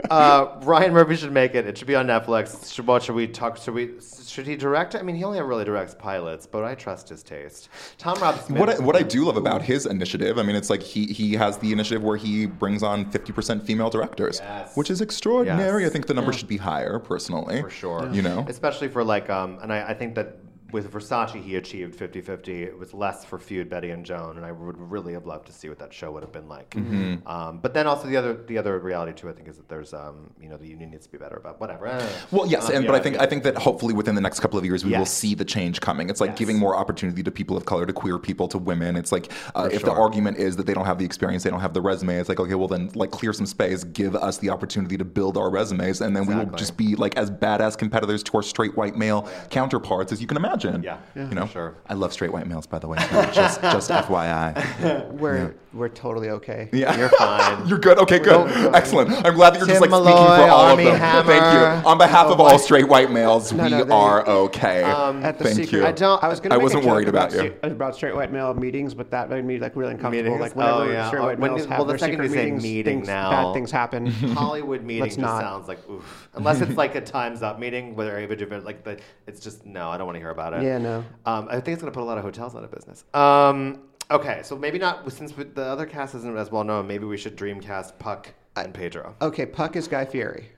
uh, 0.10 0.60
Ryan 0.62 0.92
Murphy 0.92 1.16
should 1.16 1.32
make 1.32 1.54
it. 1.54 1.66
It 1.66 1.76
should 1.76 1.88
be 1.88 1.96
on 1.96 2.06
Netflix. 2.06 2.72
Should, 2.72 2.86
what 2.86 3.02
should 3.02 3.14
we 3.14 3.26
talk? 3.26 3.56
Should 3.56 3.74
we? 3.74 3.90
Should 4.26 4.46
he 4.46 4.56
direct? 4.56 4.94
I 4.94 5.02
mean, 5.02 5.16
he 5.16 5.24
only 5.24 5.40
really 5.40 5.64
directs 5.64 5.94
pilots, 5.98 6.46
but 6.46 6.62
I 6.64 6.74
trust 6.74 7.08
his 7.08 7.22
taste. 7.22 7.68
Tom 7.98 8.18
Robinson. 8.20 8.54
What 8.56 8.68
I, 8.70 8.78
what 8.78 8.94
I 8.94 9.02
do 9.02 9.24
love 9.24 9.36
about 9.36 9.62
his 9.62 9.86
initiative, 9.86 10.38
I 10.38 10.42
mean, 10.42 10.56
it's 10.56 10.70
like 10.70 10.82
he 10.82 11.06
he 11.06 11.34
has 11.34 11.58
the 11.58 11.72
initiative 11.72 12.02
where 12.04 12.16
he 12.16 12.46
brings 12.46 12.82
on 12.82 13.10
50% 13.10 13.62
female 13.62 13.90
directors, 13.90 14.40
Yes. 14.42 14.76
which 14.76 14.90
is 14.90 15.00
extraordinary. 15.00 15.82
Yes. 15.82 15.90
I 15.90 15.92
think 15.92 16.06
the 16.06 16.14
number 16.14 16.32
should 16.32 16.48
be 16.48 16.58
higher, 16.58 16.98
personally. 16.98 17.62
for 17.62 17.70
sure. 17.70 18.08
You 18.12 18.22
know? 18.22 18.44
especially 18.48 18.88
for 18.88 19.02
like, 19.02 19.28
um, 19.30 19.58
and 19.62 19.72
I, 19.72 19.88
I 19.90 19.94
think 19.94 20.14
that 20.14 20.36
with 20.72 20.92
Versace, 20.92 21.40
he 21.42 21.56
achieved 21.56 21.98
50-50. 21.98 22.48
It 22.48 22.78
was 22.78 22.92
less 22.92 23.24
for 23.24 23.38
Feud, 23.38 23.68
Betty 23.68 23.90
and 23.90 24.04
Joan, 24.04 24.36
and 24.36 24.44
I 24.44 24.52
would 24.52 24.76
really 24.78 25.12
have 25.12 25.26
loved 25.26 25.46
to 25.46 25.52
see 25.52 25.68
what 25.68 25.78
that 25.78 25.94
show 25.94 26.10
would 26.12 26.22
have 26.22 26.32
been 26.32 26.48
like. 26.48 26.70
Mm-hmm. 26.70 27.26
Um, 27.26 27.58
but 27.58 27.72
then 27.72 27.86
also 27.86 28.08
the 28.08 28.16
other 28.16 28.34
the 28.34 28.58
other 28.58 28.78
reality 28.78 29.12
too, 29.12 29.28
I 29.28 29.32
think, 29.32 29.48
is 29.48 29.56
that 29.56 29.68
there's 29.68 29.94
um, 29.94 30.32
you 30.40 30.48
know 30.48 30.56
the 30.56 30.66
union 30.66 30.90
needs 30.90 31.06
to 31.06 31.12
be 31.12 31.18
better 31.18 31.36
about 31.36 31.60
whatever. 31.60 31.86
Well, 32.32 32.46
yes, 32.46 32.68
Um, 32.68 32.76
and 32.76 32.86
but 32.86 32.94
I 32.96 33.00
think 33.00 33.16
yeah. 33.16 33.22
I 33.22 33.26
think 33.26 33.44
that 33.44 33.56
hopefully 33.56 33.94
within 33.94 34.14
the 34.14 34.20
next 34.20 34.40
couple 34.40 34.58
of 34.58 34.64
years 34.64 34.84
we 34.84 34.96
will 34.96 35.06
see 35.06 35.34
the 35.34 35.44
change 35.44 35.80
coming. 35.80 36.10
It's 36.10 36.20
like 36.20 36.30
Yes. 36.30 36.38
giving 36.38 36.58
more 36.58 36.76
opportunity 36.76 37.22
to 37.22 37.30
people 37.30 37.56
of 37.56 37.64
color, 37.64 37.86
to 37.86 37.92
queer 37.92 38.18
people, 38.18 38.48
to 38.48 38.58
women. 38.58 38.96
It's 38.96 39.12
like 39.12 39.30
uh, 39.54 39.68
if 39.72 39.84
the 39.84 39.92
argument 39.92 40.38
is 40.38 40.56
that 40.56 40.66
they 40.66 40.74
don't 40.74 40.86
have 40.86 40.98
the 40.98 41.04
experience, 41.04 41.44
they 41.44 41.50
don't 41.50 41.60
have 41.60 41.74
the 41.74 41.80
resume. 41.80 42.16
It's 42.16 42.28
like 42.28 42.40
okay, 42.40 42.54
well 42.54 42.68
then 42.68 42.90
like 42.94 43.12
clear 43.12 43.32
some 43.32 43.46
space, 43.46 43.84
give 43.84 44.16
us 44.16 44.38
the 44.38 44.50
opportunity 44.50 44.96
to 44.96 45.04
build 45.04 45.36
our 45.36 45.50
resumes, 45.50 46.00
and 46.00 46.16
then 46.16 46.26
we 46.26 46.34
will 46.34 46.46
just 46.56 46.76
be 46.76 46.96
like 46.96 47.16
as 47.16 47.30
badass 47.30 47.78
competitors 47.78 48.22
to 48.24 48.36
our 48.36 48.42
straight 48.42 48.76
white 48.76 48.96
male 48.96 49.28
counterparts 49.50 50.12
as 50.12 50.20
you 50.20 50.26
can 50.26 50.36
imagine. 50.36 50.55
Yeah. 50.64 50.98
you 51.14 51.22
know. 51.34 51.46
sure. 51.46 51.74
I 51.86 51.94
love 51.94 52.12
straight 52.12 52.32
white 52.32 52.46
males, 52.46 52.66
by 52.66 52.78
the 52.78 52.88
way. 52.88 52.98
just 53.32 53.60
just 53.62 53.90
FYI. 54.30 55.12
We're 55.12 55.54
we're 55.72 55.88
totally 55.90 56.30
okay. 56.30 56.68
Yeah. 56.72 56.96
You're 56.96 57.08
fine. 57.10 57.66
You're 57.68 57.78
good. 57.78 57.98
Okay, 57.98 58.18
good. 58.18 58.30
Don't- 58.48 58.74
Excellent. 58.74 59.10
I'm 59.26 59.34
glad 59.34 59.50
that 59.54 59.58
you're 59.58 59.66
just 59.68 59.82
Tim 59.82 59.90
like 59.90 60.00
speaking 60.02 60.16
for 60.16 60.50
all 60.50 60.66
Armie 60.70 60.84
of 60.86 60.92
them. 60.92 61.00
Hammer. 61.00 61.26
Thank 61.26 61.82
you. 61.84 61.88
On 61.88 61.98
behalf 61.98 62.26
of 62.28 62.40
Oh, 62.40 62.44
all 62.44 62.52
what? 62.52 62.60
straight 62.62 62.88
white 62.88 63.10
males, 63.10 63.52
No, 63.52 63.64
we 63.64 63.70
no, 63.70 63.84
they- 63.84 63.92
are 63.92 64.26
okay. 64.26 64.82
Um, 64.84 65.22
at 65.22 65.36
the 65.38 65.44
Thank 65.44 65.56
secret, 65.56 65.72
you. 65.80 65.86
I 65.86 65.92
don't- 65.92 66.22
I 66.24 66.28
was 66.28 66.40
gonna. 66.40 66.54
I 66.54 66.58
wasn't 66.58 66.84
worried 66.86 67.08
about 67.08 67.32
about 67.34 67.44
you. 67.44 67.50
st- 67.60 67.72
about 67.72 67.94
straight 67.94 68.14
white 68.14 68.32
male 68.32 68.54
meetings, 68.54 68.94
but 68.94 69.10
that 69.10 69.28
made 69.28 69.44
me 69.44 69.58
like 69.58 69.76
really 69.76 69.92
uncomfortable. 69.92 70.22
Meetings? 70.30 70.40
Like 70.40 70.56
whenever 70.56 70.82
Oh, 70.84 70.90
yeah. 70.90 71.08
straight 71.08 71.20
Oh, 71.20 71.26
white 71.26 71.38
when 71.38 71.52
males 71.54 71.66
have 71.66 71.78
well, 71.78 71.84
the 71.86 71.92
their 71.92 71.98
second 71.98 72.16
secret 72.22 72.30
meetings, 72.30 72.62
meeting 72.62 73.02
now- 73.02 73.30
bad 73.30 73.52
things 73.54 73.70
happen. 73.70 74.06
Hollywood 74.34 74.82
meeting 74.82 75.04
just 75.04 75.20
sounds 75.20 75.68
like 75.68 75.78
oof. 75.90 76.28
Unless 76.34 76.60
it's 76.62 76.76
like 76.76 76.94
a 76.94 77.00
Times 77.02 77.42
Up 77.42 77.58
meeting 77.60 77.94
where 77.96 78.06
they're 78.06 78.18
able 78.20 78.36
to 78.36 78.60
like 78.60 78.82
the. 78.84 78.98
It's 79.26 79.40
just 79.40 79.66
no, 79.66 79.90
I 79.90 79.98
don't 79.98 80.06
want 80.06 80.16
to 80.16 80.20
hear 80.20 80.30
about 80.30 80.45
it. 80.54 80.62
Yeah, 80.62 80.78
no. 80.78 81.04
Um, 81.24 81.48
I 81.50 81.60
think 81.60 81.68
it's 81.74 81.82
going 81.82 81.92
to 81.92 81.96
put 81.96 82.02
a 82.02 82.04
lot 82.04 82.18
of 82.18 82.24
hotels 82.24 82.54
out 82.54 82.64
of 82.64 82.70
business. 82.70 83.04
Um, 83.14 83.80
okay, 84.10 84.40
so 84.42 84.56
maybe 84.56 84.78
not 84.78 85.10
since 85.12 85.32
the 85.32 85.62
other 85.62 85.86
cast 85.86 86.14
isn't 86.14 86.36
as 86.36 86.50
well 86.50 86.64
known. 86.64 86.86
Maybe 86.86 87.04
we 87.04 87.16
should 87.16 87.36
dreamcast 87.36 87.98
Puck 87.98 88.32
and 88.56 88.72
Pedro. 88.72 89.14
okay, 89.20 89.46
Puck 89.46 89.76
is 89.76 89.86
Guy 89.88 90.04
Fieri. 90.04 90.48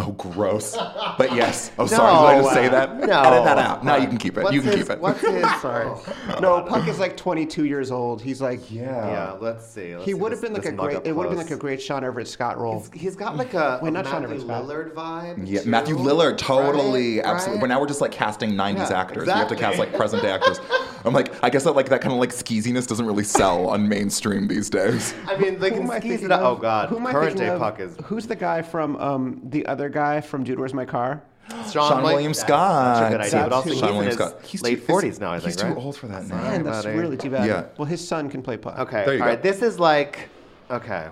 Oh, 0.00 0.12
gross. 0.12 0.76
But 1.18 1.34
yes. 1.34 1.72
Oh, 1.76 1.86
sorry. 1.86 2.12
Did 2.36 2.38
I 2.38 2.42
just 2.42 2.54
say 2.54 2.68
that? 2.68 2.96
No. 3.00 3.20
Edit 3.22 3.44
that 3.44 3.58
out. 3.58 3.84
No, 3.84 3.96
you 3.96 4.06
can 4.06 4.16
keep 4.16 4.36
it. 4.38 4.44
What's 4.44 4.54
you 4.54 4.60
can 4.60 4.70
his, 4.70 4.82
keep 4.82 4.90
it. 4.90 5.00
What's 5.00 5.20
his? 5.20 5.42
Sorry. 5.60 5.86
no, 6.40 6.62
Puck 6.62 6.86
is 6.86 7.00
like 7.00 7.16
22 7.16 7.64
years 7.64 7.90
old. 7.90 8.22
He's 8.22 8.40
like, 8.40 8.70
Yeah, 8.70 8.84
Yeah. 8.84 9.32
let's 9.40 9.66
see. 9.66 9.94
Let's 9.96 10.06
he 10.06 10.14
would 10.14 10.30
have 10.30 10.40
been 10.40 10.52
like 10.52 10.66
a 10.66 10.72
great. 10.72 11.04
It 11.04 11.12
would 11.16 11.24
have 11.24 11.30
been 11.36 11.44
like 11.44 11.50
a 11.50 11.56
great 11.56 11.82
Sean 11.82 12.04
Everett 12.04 12.28
Scott 12.28 12.58
role. 12.58 12.78
He's- 12.78 12.90
he's 12.94 13.16
got 13.16 13.36
like 13.36 13.54
a, 13.54 13.80
Wait, 13.82 13.88
a 13.88 13.90
not 13.90 14.06
Sean 14.06 14.22
Matthew 14.22 14.48
Everett 14.48 14.66
Lillard 14.68 14.92
vibe. 14.94 15.48
Yeah, 15.48 15.62
too, 15.62 15.68
Matthew 15.68 15.96
Lillard, 15.96 16.38
totally, 16.38 17.16
right? 17.18 17.26
absolutely. 17.26 17.56
Right? 17.56 17.60
But 17.62 17.66
now 17.74 17.80
we're 17.80 17.88
just 17.88 18.00
like 18.00 18.12
casting 18.12 18.52
'90s 18.52 18.90
Yeah, 18.90 19.00
actors. 19.00 19.26
We 19.26 19.32
have 19.32 19.48
to 19.48 19.56
cast 19.56 19.78
like 19.78 19.92
present 19.94 20.22
day 20.22 20.30
actors. 20.30 20.60
I'm 21.04 21.12
like, 21.14 21.32
I 21.42 21.50
guess 21.50 21.64
that 21.64 21.72
like 21.72 21.88
that 21.88 22.00
kind 22.00 22.12
of 22.12 22.18
like 22.18 22.30
skeeziness 22.30 22.86
doesn't 22.86 23.06
really 23.06 23.24
sell 23.24 23.68
on 23.68 23.88
mainstream 23.88 24.48
these 24.48 24.68
days. 24.70 25.14
I 25.26 25.36
mean, 25.36 25.58
they 25.58 25.70
Who 25.70 25.76
can 25.76 25.84
am 25.84 25.90
I 25.90 25.98
squeeze 25.98 26.10
thinking 26.20 26.26
it 26.26 26.32
out. 26.32 26.42
Oh? 26.42 26.56
God, 26.56 26.88
Who 26.88 26.98
am 26.98 27.06
current 27.06 27.36
day 27.36 27.56
puck 27.58 27.80
is 27.80 27.96
Who's 28.04 28.26
the 28.26 28.36
guy 28.36 28.62
from 28.62 28.96
um, 28.96 29.40
the 29.44 29.64
other 29.66 29.87
guy 29.88 30.20
from 30.20 30.44
Dude, 30.44 30.58
Where's 30.58 30.74
My 30.74 30.84
Car? 30.84 31.22
Seann 31.48 32.02
William 32.02 32.34
Scott. 32.34 33.00
That's 33.00 33.06
a 33.06 33.16
good 33.16 33.26
idea, 33.26 33.48
but 33.48 33.52
also 33.54 33.68
who- 33.68 33.70
he's 33.72 33.80
Sean 33.80 33.88
in 33.90 33.94
William 33.96 34.06
his 34.10 34.14
Scott. 34.16 34.42
He's 34.44 34.62
late 34.62 34.86
too- 34.86 34.92
40s 34.92 35.20
now, 35.20 35.30
I 35.32 35.38
think, 35.38 35.44
He's 35.46 35.56
too 35.56 35.68
right? 35.68 35.76
old 35.76 35.96
for 35.96 36.06
that 36.08 36.26
now. 36.26 36.36
Man, 36.36 36.62
that's 36.62 36.84
buddy. 36.84 36.98
really 36.98 37.16
too 37.16 37.30
bad. 37.30 37.46
Yeah. 37.46 37.64
Well, 37.78 37.86
his 37.86 38.06
son 38.06 38.28
can 38.28 38.42
play 38.42 38.56
puck. 38.56 38.78
Okay, 38.78 39.04
There 39.04 39.14
you 39.14 39.20
all 39.22 39.26
go. 39.28 39.30
right. 39.32 39.42
This 39.42 39.62
is 39.62 39.78
like, 39.80 40.28
okay. 40.70 41.06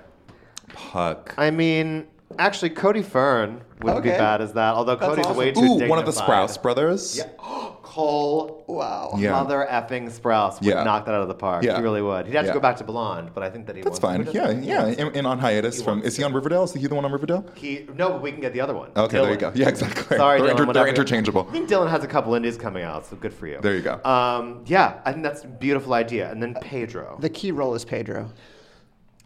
Puck. 0.75 1.35
I 1.39 1.51
mean, 1.51 2.07
actually, 2.39 2.71
Cody 2.71 3.03
Fern 3.03 3.63
wouldn't 3.83 4.03
be 4.03 4.11
Okay. 4.11 4.19
bad 4.19 4.41
as 4.43 4.53
that. 4.55 4.75
Although 4.75 4.97
That's 4.97 5.09
Cody's 5.09 5.27
awesome. 5.27 5.39
way 5.39 5.53
too 5.53 5.61
Ooh, 5.61 5.89
one 5.89 5.99
of 5.99 6.05
the 6.07 6.13
dignified. 6.13 6.49
Sprouse 6.51 6.61
brothers. 6.63 7.21
Cole, 7.97 8.63
Wow. 8.67 9.15
Yeah. 9.17 9.31
mother 9.31 9.67
effing 9.71 10.11
Sprouse 10.11 10.61
would 10.61 10.69
Yeah. 10.69 10.83
knock 10.85 11.07
that 11.07 11.15
out 11.15 11.23
of 11.23 11.29
the 11.29 11.35
park. 11.35 11.65
Yeah. 11.65 11.79
He 11.79 11.83
really 11.83 12.03
would. 12.03 12.27
He'd 12.27 12.35
have 12.35 12.45
Yeah. 12.45 12.53
to 12.53 12.59
go 12.59 12.61
back 12.61 12.77
to 12.77 12.85
blonde, 12.85 13.31
but 13.33 13.43
I 13.43 13.49
think 13.49 13.67
that 13.69 13.75
he 13.77 13.81
That's 13.81 13.99
wants- 14.03 14.29
fine. 14.29 14.35
Yeah, 14.35 14.51
yeah. 14.51 14.85
And, 14.87 15.17
and 15.17 15.27
on 15.27 15.39
hiatus 15.39 15.79
He 15.79 15.83
from 15.85 16.03
is 16.03 16.15
he 16.15 16.23
on 16.23 16.35
Riverdale? 16.35 16.65
Is 16.65 16.75
he 16.75 16.87
the 16.87 16.95
one 16.95 17.07
on 17.07 17.13
Riverdale? 17.13 17.47
He 17.55 17.87
no, 17.97 18.11
but 18.11 18.21
we 18.23 18.33
can 18.33 18.43
get 18.43 18.53
the 18.53 18.61
other 18.61 18.75
one. 18.75 18.91
Okay, 18.95 19.19
there 19.19 19.31
you 19.31 19.37
Dylan. 19.37 19.41
go. 19.41 19.53
Yeah, 19.55 19.69
exactly. 19.69 20.17
Sorry, 20.19 20.41
they're, 20.43 20.55
Dylan. 20.55 20.61
inter- 20.61 20.73
they're 20.75 20.89
interchangeable. 20.89 21.47
I 21.49 21.53
think 21.53 21.71
Dylan 21.71 21.89
has 21.89 22.05
a 22.05 22.07
couple 22.07 22.35
indies 22.35 22.59
coming 22.59 22.85
out, 22.85 23.07
so 23.07 23.17
good 23.17 23.33
for 23.33 23.47
you. 23.47 23.59
There 23.63 23.75
you 23.75 23.81
go. 23.83 23.99
Um, 24.05 24.61
yeah, 24.67 24.95
I 25.07 25.13
think 25.13 25.25
that's 25.25 25.45
a 25.45 25.49
beautiful 25.49 25.95
idea. 25.95 26.31
And 26.31 26.43
then 26.43 26.55
Pedro. 26.61 27.17
The 27.21 27.31
key 27.31 27.51
role 27.51 27.75
is 27.75 27.85
Pedro. 27.87 28.29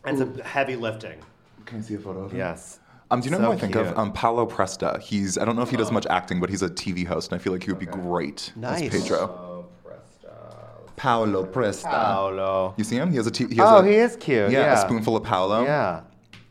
It's 0.07 0.21
a 0.21 0.43
heavy 0.45 0.77
lifting. 0.77 1.19
Can 1.67 1.79
I 1.79 1.83
see 1.83 1.95
a 1.95 1.99
photo 1.99 2.21
of 2.25 2.33
him? 2.33 2.39
Yes. 2.39 2.79
Um, 3.11 3.21
do 3.21 3.25
you 3.27 3.31
know 3.33 3.39
So 3.39 3.45
who 3.47 3.53
I 3.53 3.57
think 3.57 3.73
cute. 3.73 3.87
of? 3.87 3.99
Um, 3.99 4.13
Paolo 4.13 4.47
Presta. 4.47 5.01
He's 5.01 5.37
I 5.37 5.45
don't 5.45 5.57
know 5.57 5.63
if 5.63 5.71
he 5.71 5.77
does 5.77 5.91
much 5.91 6.07
acting, 6.09 6.39
but 6.41 6.49
he's 6.51 6.63
a 6.63 6.69
TV 6.69 7.05
host, 7.07 7.33
and 7.33 7.41
I 7.41 7.43
feel 7.43 7.53
like 7.53 7.63
he 7.65 7.71
would 7.71 7.81
be 7.81 7.87
great 7.87 8.53
Nice. 8.57 8.83
as 8.95 9.03
Pedro. 9.03 9.19
Oh, 9.19 9.65
Presta. 9.85 10.97
Paolo 10.97 11.45
Presta. 11.45 11.91
Paolo. 11.91 12.75
You 12.77 12.85
see 12.85 12.97
him? 12.97 13.11
He 13.11 13.17
has 13.17 13.27
a. 13.27 13.31
T- 13.31 13.49
he 13.49 13.57
has 13.57 13.69
Oh, 13.69 13.79
a, 13.79 13.85
he 13.85 13.95
is 13.95 14.17
cute. 14.17 14.51
Yeah, 14.51 14.61
Yeah. 14.61 14.79
a 14.79 14.81
spoonful 14.81 15.17
of 15.17 15.25
Paolo. 15.25 15.65
Yeah. 15.65 16.03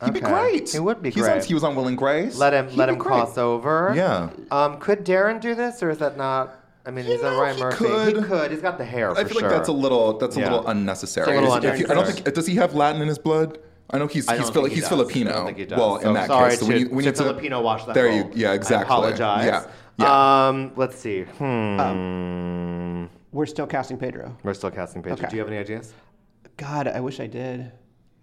He'd 0.03 0.13
be 0.13 0.21
great. 0.21 0.69
He 0.71 0.79
would 0.79 1.01
be 1.01 1.09
He's 1.09 1.23
great. 1.23 1.41
On, 1.41 1.45
he 1.45 1.53
was 1.53 1.63
on 1.63 1.75
Will 1.75 1.87
and 1.87 1.97
Grace. 1.97 2.37
let 2.37 2.53
him 2.53 2.69
He'd 2.69 2.77
let 2.77 2.87
him 2.89 2.97
great. 2.97 3.11
cross 3.11 3.37
over. 3.37 3.91
Yeah. 3.95 4.29
Um, 4.49 4.77
could 4.79 5.03
Darren 5.05 5.41
do 5.41 5.55
this, 5.55 5.83
or 5.83 5.89
is 5.89 5.97
that 5.97 6.15
not? 6.17 6.55
I 6.85 6.91
mean, 6.91 7.05
You 7.05 7.11
he's 7.13 7.21
a 7.21 7.23
know, 7.31 7.39
Ryan 7.41 7.55
he 7.57 7.61
Murphy. 7.63 7.77
could. 7.85 8.15
He 8.17 8.23
could. 8.23 8.51
He's 8.51 8.61
got 8.61 8.77
the 8.77 8.85
hair. 8.85 9.11
I 9.11 9.25
feel 9.25 9.39
sure. 9.39 9.41
like 9.41 9.51
that's 9.51 9.67
a 9.67 9.73
little 9.73 10.17
that's 10.17 10.37
a 10.37 10.39
Yeah. 10.39 10.51
little 10.51 10.67
unnecessary. 10.67 11.27
It's 11.37 11.37
a 11.37 11.49
little 11.51 11.69
If 11.69 11.79
you- 11.79 11.87
I 11.89 11.93
don't 11.93 12.07
think 12.07 12.33
does 12.33 12.47
he 12.47 12.55
have 12.55 12.73
Latin 12.73 13.01
in 13.01 13.07
his 13.09 13.19
blood? 13.19 13.59
I 13.91 13.97
know 13.97 14.08
he's 14.08 14.28
I 14.28 14.38
he's, 14.38 14.49
Fili- 14.49 14.69
he 14.69 14.75
he's. 14.75 14.88
Filipino. 14.88 15.32
I 15.32 15.34
don't 15.34 15.45
think 15.47 15.58
he 15.58 15.65
does. 15.65 15.80
Well, 15.80 15.99
So 16.02 16.08
in 16.10 16.13
that 16.13 16.28
sorry 16.28 16.49
case, 16.52 16.60
so 16.60 16.65
to, 16.67 16.71
we 16.73 16.80
need, 16.80 16.91
we 16.91 17.04
to 17.04 17.10
need 17.10 17.15
to 17.15 17.23
Filipino 17.23 17.62
watch 17.62 17.86
that. 17.86 17.95
There 17.95 18.06
role. 18.06 18.15
you 18.15 18.32
yeah 18.36 18.54
exactly. 18.54 18.84
I 18.84 18.84
apologize. 18.84 19.45
Yeah. 19.45 19.65
Yeah. 19.97 20.47
Um, 20.47 20.71
let's 20.75 20.97
see. 20.97 21.23
Hmm. 21.23 23.06
We're 23.32 23.45
still 23.45 23.67
casting 23.67 23.97
Pedro. 23.97 24.36
We're 24.43 24.54
still 24.54 24.71
casting 24.71 25.02
Pedro. 25.04 25.17
Okay. 25.17 25.28
Do 25.30 25.36
you 25.36 25.41
have 25.41 25.49
any 25.49 25.58
ideas? 25.58 25.93
God, 26.58 26.88
I 26.88 26.99
wish 26.99 27.19
I 27.19 27.28
did. 27.28 27.71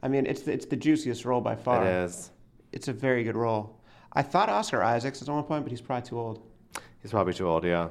I 0.03 0.09
mean, 0.09 0.27
it's 0.27 0.43
the, 0.43 0.53
it's 0.53 0.67
the 0.67 0.77
juiciest 0.77 1.25
role 1.25 1.41
by 1.41 1.55
far. 1.57 1.85
It 1.87 2.05
is. 2.05 2.31
It's 2.73 2.89
a 2.89 2.93
very 2.93 3.25
good 3.25 3.37
role. 3.37 3.81
I 4.13 4.23
thought 4.23 4.49
Oscar 4.49 4.83
Isaacs 4.83 5.23
at 5.23 5.29
one 5.29 5.43
point, 5.45 5.65
but 5.65 5.71
he's 5.71 5.81
probably 5.81 6.09
too 6.09 6.19
old. 6.19 6.43
He's 7.03 7.11
probably 7.11 7.35
too 7.35 7.49
old. 7.49 7.65
Yeah. 7.65 7.89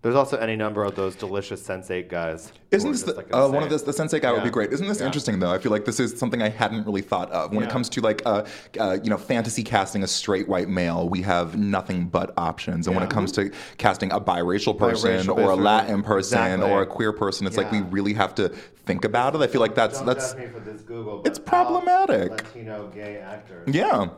There's 0.00 0.14
also 0.14 0.36
any 0.36 0.54
number 0.54 0.84
of 0.84 0.94
those 0.94 1.16
delicious 1.16 1.60
Sense8 1.66 2.08
guys. 2.08 2.52
Isn't 2.70 2.92
this 2.92 3.02
the, 3.02 3.14
like, 3.14 3.34
uh, 3.34 3.48
one 3.48 3.64
of 3.64 3.68
this? 3.68 3.82
The 3.82 3.90
Sense8 3.90 4.22
guy 4.22 4.30
would 4.32 4.44
be 4.44 4.50
great. 4.50 4.72
Isn't 4.72 4.86
this 4.86 5.00
Yeah. 5.00 5.06
interesting 5.06 5.40
though? 5.40 5.50
I 5.52 5.58
feel 5.58 5.72
like 5.72 5.84
this 5.86 5.98
is 5.98 6.16
something 6.16 6.40
I 6.40 6.50
hadn't 6.50 6.86
really 6.86 7.00
thought 7.02 7.32
of. 7.32 7.52
When 7.52 7.64
it 7.64 7.70
comes 7.70 7.88
to 7.90 8.00
like, 8.00 8.22
uh, 8.24 8.44
uh, 8.78 8.98
you 9.02 9.10
know, 9.10 9.16
fantasy 9.16 9.64
casting 9.64 10.04
a 10.04 10.06
straight 10.06 10.48
white 10.48 10.68
male, 10.68 11.08
we 11.08 11.22
have 11.22 11.58
nothing 11.58 12.06
but 12.06 12.32
options. 12.36 12.86
And 12.86 12.94
when 12.94 13.04
it 13.04 13.10
comes 13.10 13.32
to 13.32 13.50
casting 13.78 14.12
a 14.12 14.20
biracial 14.20 14.78
person 14.78 15.26
Biracial 15.26 15.36
or 15.36 15.50
a. 15.50 15.56
Latin 15.56 16.02
person 16.04 16.38
Exactly. 16.38 16.70
or 16.70 16.82
a 16.82 16.86
queer 16.86 17.12
person, 17.12 17.46
it's 17.48 17.56
like 17.56 17.72
we 17.72 17.80
really 17.80 18.12
have 18.12 18.36
to 18.36 18.50
think 18.86 19.04
about 19.04 19.34
it. 19.34 19.40
I 19.40 19.48
feel 19.48 19.60
like 19.60 19.74
that's 19.74 19.98
Don't 19.98 20.06
that's 20.06 20.36
me 20.36 20.46
for 20.46 20.60
this 20.60 20.80
Google. 20.82 21.22
it's 21.24 21.40
problematic. 21.40 22.30
Latino 22.30 22.88
gay 22.94 23.18
actors. 23.18 23.68
yeah. 23.74 24.08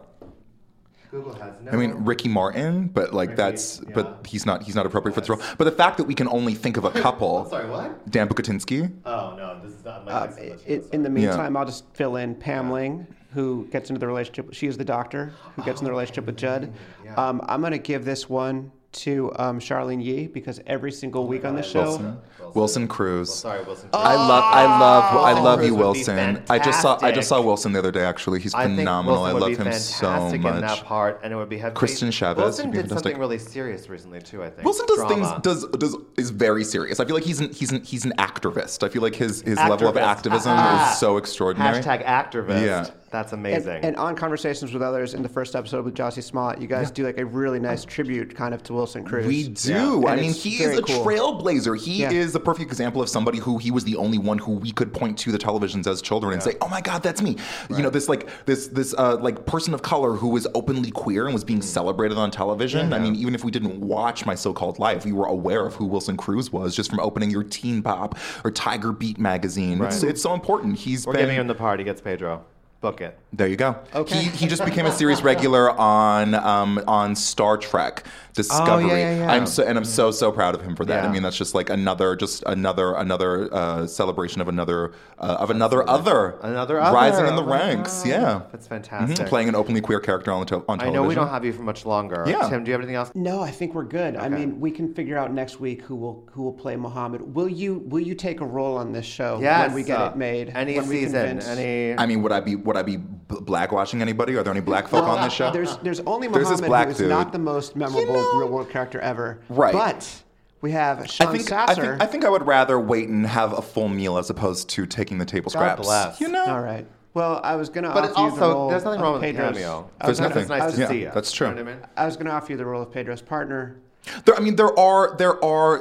Google 1.10 1.34
has 1.34 1.52
no. 1.62 1.72
I 1.72 1.76
mean 1.76 1.92
Ricky 2.04 2.28
Martin, 2.28 2.86
but 2.88 3.12
like 3.12 3.30
Ricky, 3.30 3.36
that's 3.42 3.80
yeah. 3.86 3.94
but 3.94 4.26
he's 4.28 4.46
not 4.46 4.62
he's 4.62 4.74
not 4.74 4.86
appropriate 4.86 5.14
for 5.14 5.20
this 5.20 5.28
role. 5.28 5.40
But 5.58 5.64
the 5.64 5.72
fact 5.72 5.96
that 5.98 6.04
we 6.04 6.14
can 6.14 6.28
only 6.28 6.54
think 6.54 6.76
of 6.76 6.84
a 6.84 6.90
couple, 7.04 7.46
Sorry, 7.50 7.68
what? 7.68 8.08
Dan 8.10 8.28
Bucatinsky. 8.28 8.92
Oh 9.04 9.34
no, 9.36 9.58
this 9.62 9.72
is 9.72 9.84
not 9.84 10.04
my 10.06 10.12
Uh, 10.12 10.26
next 10.26 10.38
i- 10.40 10.94
in 10.94 11.02
the 11.02 11.08
song. 11.08 11.14
meantime, 11.14 11.56
I'll 11.56 11.64
just 11.66 11.84
fill 11.94 12.16
in 12.16 12.34
Pam 12.34 12.70
Ling, 12.70 13.06
who 13.34 13.66
gets 13.72 13.90
into 13.90 13.98
the 13.98 14.06
relationship. 14.06 14.52
She 14.52 14.66
is 14.66 14.76
the 14.78 14.84
doctor 14.84 15.32
who 15.56 15.62
gets 15.64 15.80
in 15.80 15.84
the 15.84 15.90
relationship 15.90 16.26
with 16.26 16.36
Judd. 16.36 16.72
yeah. 17.04 17.14
Um, 17.16 17.40
I'm 17.48 17.60
going 17.60 17.72
to 17.72 17.78
give 17.78 18.04
this 18.04 18.28
one 18.28 18.70
to 18.92 19.30
um, 19.36 19.60
Charlene 19.60 20.02
Yee 20.04 20.26
because 20.26 20.60
every 20.66 20.90
single 20.90 21.26
week 21.26 21.44
on 21.44 21.54
the 21.54 21.62
show, 21.62 21.82
Wilson. 21.82 22.18
Wilson 22.54 22.88
Cruz. 22.88 23.32
Sorry, 23.32 23.62
Wilson. 23.62 23.88
I 23.92 24.14
love, 24.16 24.44
I 24.44 24.64
love, 24.64 25.16
I 25.24 25.40
love 25.40 25.58
Cruz 25.60 25.68
you, 25.68 25.74
Wilson. 25.76 26.42
I 26.50 26.58
just 26.58 26.82
saw, 26.82 26.98
I 27.00 27.12
just 27.12 27.28
saw 27.28 27.40
Wilson 27.40 27.72
the 27.72 27.78
other 27.78 27.92
day. 27.92 28.02
Actually, 28.04 28.40
he's 28.40 28.52
I 28.52 28.64
think 28.66 28.78
phenomenal. 28.80 29.22
I 29.22 29.30
love 29.30 29.50
be 29.50 29.54
him 29.54 29.72
so 29.72 30.06
fantastic 30.08 30.38
in 30.38 30.42
that 30.42 30.60
much. 30.62 30.82
part, 30.84 31.20
and 31.22 31.32
it 31.32 31.36
would 31.36 31.48
be 31.48 31.58
heavy. 31.58 31.76
Kristen 31.76 32.10
Chavez 32.10 32.42
Wilson 32.42 32.66
would 32.70 32.72
be 32.76 32.82
did 32.82 32.88
something 32.88 33.16
really 33.18 33.38
serious 33.38 33.88
recently 33.88 34.20
too. 34.20 34.42
I 34.42 34.50
think 34.50 34.64
Wilson 34.64 34.86
does 34.86 34.96
Drama. 34.96 35.14
things 35.14 35.42
does 35.42 35.66
does 35.78 35.96
is 36.16 36.30
very 36.30 36.64
serious. 36.64 36.98
I 36.98 37.04
feel 37.04 37.14
like 37.14 37.24
he's 37.24 37.38
an 37.38 37.52
he's 37.52 37.70
an 37.70 37.84
he's 37.84 38.04
an 38.04 38.12
activist. 38.18 38.82
I 38.82 38.88
feel 38.88 39.02
like 39.02 39.14
his 39.14 39.42
his 39.42 39.56
level 39.58 39.86
of 39.86 39.96
activism 39.96 40.52
Ah. 40.56 40.90
is 40.92 40.98
so 40.98 41.16
extraordinary. 41.16 41.80
Hashtag 41.80 42.04
activist. 42.04 42.66
Yeah. 42.66 42.86
That's 43.10 43.32
amazing. 43.32 43.80
and 43.84 43.96
on 43.96 44.14
Conversations 44.14 44.72
with 44.72 44.82
Others 44.82 45.14
in 45.14 45.22
the 45.24 45.28
first 45.28 45.56
episode 45.56 45.84
with 45.84 45.94
Jussie 45.96 46.22
Smollett, 46.22 46.60
you 46.60 46.68
guys 46.68 46.92
do 46.92 47.04
like 47.04 47.18
a 47.18 47.24
really 47.24 47.58
nice 47.58 47.84
tribute 47.84 48.36
kind 48.36 48.54
of 48.54 48.62
to 48.62 48.72
Wilson 48.72 49.04
Cruz. 49.04 49.26
We 49.26 49.48
do. 49.48 50.02
Yeah. 50.04 50.10
I 50.12 50.16
mean, 50.16 50.32
he 50.32 50.62
is 50.62 50.78
a 50.78 50.82
cool. 50.82 51.04
trailblazer. 51.04 51.76
He 51.76 52.02
Yeah. 52.02 52.12
is 52.12 52.36
a 52.36 52.40
perfect 52.40 52.70
example 52.70 53.02
of 53.02 53.08
somebody 53.08 53.38
who 53.38 53.58
he 53.58 53.72
was 53.72 53.82
the 53.82 53.96
only 53.96 54.18
one 54.18 54.38
who 54.38 54.52
we 54.52 54.70
could 54.70 54.92
point 54.94 55.18
to 55.18 55.32
the 55.32 55.38
televisions 55.38 55.88
as 55.88 56.00
children 56.00 56.32
and 56.32 56.40
say, 56.42 56.54
"Oh 56.60 56.68
my 56.68 56.80
God, 56.80 57.02
that's 57.02 57.20
me." 57.20 57.36
You 57.68 57.82
know, 57.82 57.90
this 57.90 58.08
like 58.08 58.28
this 58.46 58.68
this 58.68 58.94
uh, 58.96 59.16
like 59.16 59.44
person 59.44 59.74
of 59.74 59.82
color 59.82 60.12
who 60.12 60.28
was 60.28 60.46
openly 60.54 60.92
queer 60.92 61.24
and 61.24 61.34
was 61.34 61.42
Mm. 61.42 61.48
being 61.48 61.62
celebrated 61.62 62.16
on 62.16 62.30
television. 62.30 62.92
I 62.92 63.00
mean, 63.00 63.16
even 63.16 63.34
if 63.34 63.42
we 63.44 63.50
didn't 63.50 63.80
watch 63.80 64.24
My 64.24 64.36
So-Called 64.36 64.78
Life, 64.78 65.04
we 65.04 65.10
were 65.12 65.26
aware 65.26 65.66
of 65.66 65.74
who 65.74 65.86
Wilson 65.86 66.16
Cruz 66.16 66.52
was 66.52 66.76
just 66.76 66.88
from 66.90 67.00
opening 67.00 67.30
your 67.30 67.42
Teen 67.42 67.82
Pop 67.82 68.16
or 68.44 68.52
Tiger 68.52 68.92
Beat 68.92 69.18
magazine. 69.18 69.82
It's, 69.82 70.02
Right. 70.04 70.10
it's 70.10 70.22
so 70.22 70.32
important. 70.32 70.76
He's 70.78 71.06
We're 71.06 71.14
been, 71.14 71.22
giving 71.22 71.36
him 71.40 71.48
the 71.48 71.54
part. 71.56 71.80
He 71.80 71.84
gets 71.84 72.00
Pedro. 72.00 72.42
Book 72.80 73.02
it. 73.02 73.19
There 73.32 73.46
you 73.48 73.56
go. 73.56 73.76
Okay. 73.94 74.18
He, 74.24 74.30
he 74.30 74.46
just 74.48 74.64
became 74.64 74.86
a 74.86 74.92
series 74.92 75.22
regular 75.22 75.70
on 75.70 76.34
um, 76.34 76.82
on 76.88 77.14
Star 77.14 77.56
Trek 77.56 78.04
Discovery. 78.32 78.84
Oh, 78.84 78.96
yeah, 78.96 79.16
yeah. 79.18 79.32
I'm 79.32 79.46
so 79.46 79.64
and 79.64 79.76
I'm 79.78 79.84
so 79.84 80.10
so 80.10 80.30
proud 80.32 80.54
of 80.54 80.62
him 80.62 80.74
for 80.76 80.84
that. 80.84 81.02
Yeah. 81.04 81.08
I 81.08 81.12
mean, 81.12 81.22
that's 81.22 81.36
just 81.36 81.54
like 81.54 81.70
another 81.70 82.16
just 82.16 82.42
another 82.46 82.94
another 82.94 83.52
uh, 83.54 83.86
celebration 83.86 84.40
of 84.40 84.48
another 84.48 84.92
uh, 85.18 85.36
of 85.40 85.50
another 85.50 85.88
other 85.88 86.38
Another 86.42 86.76
rising 86.76 87.26
in 87.26 87.36
the 87.36 87.42
Oh 87.42 87.46
ranks. 87.46 88.04
Yeah, 88.06 88.42
That's 88.52 88.66
Mhm. 88.66 88.68
fantastic. 88.70 89.26
playing 89.28 89.48
an 89.48 89.54
openly 89.54 89.80
queer 89.80 90.00
character 90.00 90.32
on, 90.32 90.40
the 90.40 90.46
te- 90.46 90.64
on 90.68 90.80
I 90.80 90.90
know 90.90 91.02
we 91.04 91.14
don't 91.14 91.28
have 91.28 91.44
you 91.44 91.52
for 91.52 91.62
much 91.62 91.84
longer. 91.86 92.24
Yeah. 92.26 92.48
Tim, 92.48 92.64
do 92.64 92.68
you 92.68 92.72
have 92.72 92.80
anything 92.80 92.96
else? 92.96 93.10
No, 93.14 93.40
I 93.42 93.50
think 93.50 93.74
we're 93.74 93.84
good. 93.84 94.16
I 94.16 94.28
mean, 94.28 94.58
we 94.60 94.70
can 94.70 94.92
figure 94.94 95.16
out 95.18 95.32
next 95.32 95.60
week 95.60 95.82
who 95.82 95.94
will 95.96 96.28
who 96.32 96.42
will 96.42 96.52
play 96.52 96.76
Muhammad. 96.76 97.34
Will 97.34 97.48
you 97.48 97.84
will 97.86 98.00
you 98.02 98.14
take 98.14 98.40
a 98.40 98.46
role 98.46 98.76
on 98.76 98.92
this 98.92 99.06
show 99.06 99.38
Yes. 99.40 99.68
when 99.68 99.74
we 99.74 99.82
get 99.82 100.00
uh, 100.00 100.10
it 100.10 100.16
made? 100.16 100.50
Any 100.54 100.80
season. 100.80 101.12
convince- 101.38 101.48
Any. 101.48 101.96
I 101.96 102.06
mean, 102.06 102.22
would 102.22 102.32
I 102.32 102.40
be 102.40 102.56
would 102.56 102.76
I 102.76 102.82
be 102.82 102.96
b- 102.96 103.06
blackwashing 103.30 104.00
anybody? 104.00 104.36
Are 104.36 104.42
there 104.42 104.52
any 104.52 104.60
black 104.60 104.88
folk 104.88 105.04
on 105.04 105.22
this 105.22 105.32
show? 105.32 105.50
There's 105.50 105.76
there's 105.78 106.00
only 106.00 106.28
Muhammad 106.28 106.48
There's 106.48 106.60
this 106.60 106.68
black 106.68 106.86
who 106.86 106.92
is 106.92 106.98
dude. 106.98 107.08
not 107.08 107.32
the 107.32 107.38
most 107.38 107.76
memorable 107.76 108.14
know- 108.14 108.38
real 108.38 108.48
world 108.48 108.70
character 108.70 109.00
ever. 109.00 109.38
Right. 109.48 109.72
But 109.72 110.22
we 110.60 110.72
have 110.72 111.00
I 111.00 111.06
Sean 111.06 111.32
think, 111.36 111.50
I 111.52 111.74
think 111.74 112.02
I 112.02 112.06
think 112.06 112.24
I 112.24 112.28
would 112.28 112.46
rather 112.46 112.78
wait 112.78 113.08
and 113.08 113.26
have 113.26 113.52
a 113.56 113.62
full 113.62 113.88
meal 113.88 114.18
as 114.18 114.28
opposed 114.30 114.68
to 114.70 114.84
taking 114.86 115.18
the 115.18 115.24
table 115.24 115.50
scraps. 115.50 115.82
bless. 115.82 116.20
You 116.20 116.28
know, 116.28 116.44
All 116.46 116.60
right. 116.60 116.86
Well, 117.12 117.40
I 117.42 117.56
was 117.56 117.70
gonna 117.70 117.88
but 117.92 118.04
offer 118.04 118.12
also, 118.18 118.22
you 118.34 118.40
the 118.40 118.54
role 118.54 118.68
there's 118.70 118.84
nothing 118.84 119.00
of 119.00 119.04
wrong 119.04 119.12
with 119.14 119.22
Pedro's, 119.22 119.52
cameo. 119.54 119.90
I 120.00 120.06
There's 120.06 120.20
nothing. 120.20 120.42
It's 120.42 120.48
nice 120.48 120.62
I 120.62 120.66
was, 120.66 120.74
to 120.76 120.80
Yeah, 120.82 120.88
see 120.88 121.00
you. 121.00 121.10
that's 121.12 121.32
true. 121.32 121.48
You 121.48 121.54
know 121.54 121.64
what 121.64 121.72
I 121.72 121.74
mean? 121.76 121.84
I 121.96 122.06
was 122.06 122.16
gonna 122.16 122.30
offer 122.30 122.52
you 122.52 122.58
the 122.58 122.66
role 122.66 122.82
of 122.82 122.92
Pedro's 122.92 123.20
partner. 123.22 123.76
There, 124.24 124.34
I 124.34 124.40
mean, 124.40 124.56
there 124.56 124.76
are 124.78 125.14
there 125.16 125.42
are 125.44 125.76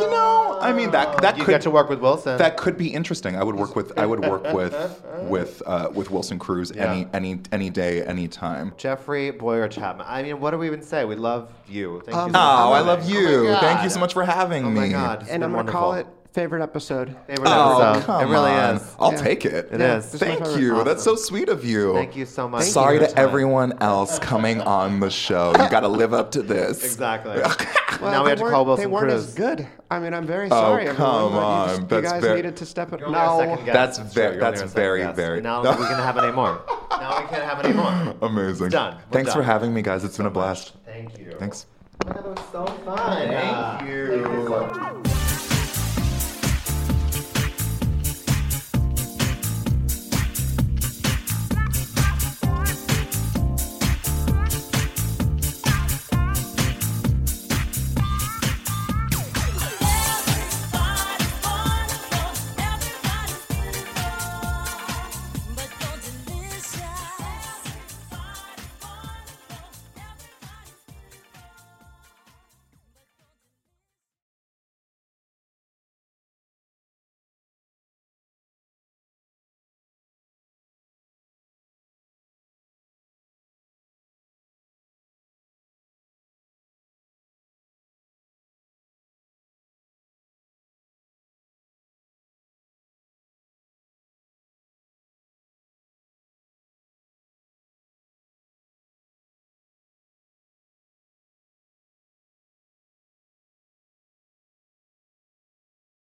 you 0.00 0.10
know, 0.10 0.58
I 0.60 0.72
mean 0.72 0.90
that 0.92 1.20
that 1.22 1.36
you 1.36 1.44
could 1.44 1.50
get 1.52 1.62
to 1.62 1.70
work 1.70 1.88
with 1.88 2.00
Wilson. 2.00 2.38
that 2.38 2.56
could 2.56 2.76
be 2.78 2.88
interesting. 2.92 3.36
I 3.36 3.44
would 3.44 3.54
work 3.54 3.76
with 3.76 3.96
I 3.98 4.06
would 4.06 4.20
work 4.20 4.52
with 4.54 5.04
with 5.22 5.62
uh, 5.66 5.90
with 5.92 6.10
Wilson 6.10 6.38
Cruz 6.38 6.72
Yeah. 6.74 6.90
any 6.90 7.06
any 7.12 7.40
any 7.52 7.70
day, 7.70 8.02
any 8.04 8.26
time. 8.26 8.72
Jeffrey 8.78 9.30
Bowyer 9.30 9.68
Chapman. 9.68 10.06
I 10.08 10.22
mean, 10.22 10.40
what 10.40 10.52
do 10.52 10.58
we 10.58 10.66
even 10.66 10.82
say? 10.82 11.04
We 11.04 11.14
love 11.14 11.52
you. 11.68 12.02
Thank 12.06 12.16
Um, 12.16 12.28
you. 12.28 12.32
so 12.34 12.40
Oh, 12.40 12.72
I 12.72 12.80
love 12.80 13.08
you. 13.08 13.48
Oh 13.50 13.58
Thank 13.60 13.82
you 13.84 13.90
so 13.90 14.00
much 14.00 14.12
for 14.14 14.24
having 14.24 14.62
me. 14.64 14.68
Oh 14.68 14.72
me. 14.72 14.80
my 14.80 14.88
God. 14.88 15.26
And 15.28 15.44
I'm 15.44 15.52
gonna 15.52 15.70
call 15.70 15.92
it 15.92 16.06
wonderful. 16.06 16.21
Favorite 16.32 16.62
episode. 16.62 17.14
Favorite 17.26 17.46
Oh, 17.48 17.80
episode. 17.92 18.06
come 18.06 18.22
it 18.22 18.30
really 18.30 18.50
on. 18.52 18.76
is. 18.76 18.94
I'll 18.98 19.12
Yeah. 19.12 19.18
take 19.22 19.44
it. 19.44 19.68
It 19.72 19.80
Yeah, 19.80 19.96
is. 19.98 20.10
this 20.10 20.14
is 20.14 20.20
my 20.20 20.26
Thank 20.36 20.58
you. 20.60 20.74
Awesome. 20.74 20.86
That's 20.86 21.02
so 21.02 21.14
sweet 21.16 21.48
of 21.48 21.64
you. 21.64 21.92
Thank 21.94 22.16
you 22.16 22.24
so 22.26 22.48
much. 22.48 22.64
Sorry 22.64 22.98
to 22.98 23.06
time. 23.06 23.14
everyone 23.16 23.74
else 23.80 24.18
coming 24.18 24.60
on 24.62 25.00
the 25.00 25.10
show. 25.10 25.50
You 25.58 25.68
got 25.68 25.80
to 25.80 25.88
live 25.88 26.12
up 26.14 26.30
to 26.32 26.42
this. 26.42 26.82
Exactly. 26.84 27.40
Well, 28.00 28.10
now 28.10 28.20
we 28.22 28.24
they 28.24 28.30
have 28.30 28.38
to 28.38 28.42
weren't- 28.46 28.54
call 28.66 28.76
They 28.76 28.86
weren't 28.86 29.10
Cruz. 29.10 29.28
as 29.28 29.34
good. 29.34 29.64
I 29.88 30.00
mean, 30.00 30.12
I'm 30.12 30.26
very 30.26 30.46
oh, 30.46 30.48
sorry. 30.50 30.88
everyone, 30.88 30.96
come 30.96 31.32
but 31.34 31.38
you, 31.38 31.44
on. 31.44 31.68
just- 31.68 31.80
you 31.82 31.86
That's 31.86 32.12
guys 32.14 32.20
very- 32.22 32.34
needed 32.36 32.56
to 32.56 32.66
step 32.66 32.92
up. 32.92 32.98
You're 32.98 33.06
only 33.08 33.20
our 33.20 33.26
No, 33.26 33.38
second 33.50 33.64
guest. 33.64 33.74
That's 33.74 33.98
It's 34.00 34.14
ve- 34.14 34.26
true. 34.30 34.40
That's 34.40 34.62
our 34.62 34.66
very, 34.68 35.00
guest. 35.02 35.16
very- 35.16 35.40
Now 35.40 35.60
we 35.60 35.68
can 35.68 35.84
have 36.02 36.18
any 36.18 36.32
more. 36.32 36.58
Now 36.90 37.20
we 37.20 37.26
can't 37.28 37.44
have 37.44 37.64
any 37.64 37.74
more. 37.74 38.14
Amazing. 38.28 38.70
Done. 38.70 38.96
Thanks 39.12 39.32
for 39.32 39.42
having 39.44 39.72
me, 39.72 39.82
guys. 39.82 40.02
It's 40.02 40.16
been 40.16 40.26
a 40.26 40.30
blast. 40.30 40.72
Thank 40.84 41.16
you. 41.16 41.36
Thanks. 41.38 41.66
Oh 42.04 42.08
my 42.08 42.14
God, 42.14 42.24
that 42.24 42.28
was 42.30 42.38
so 42.50 42.66
fun. 42.84 43.28
Thank 43.28 45.04
you. 45.06 45.11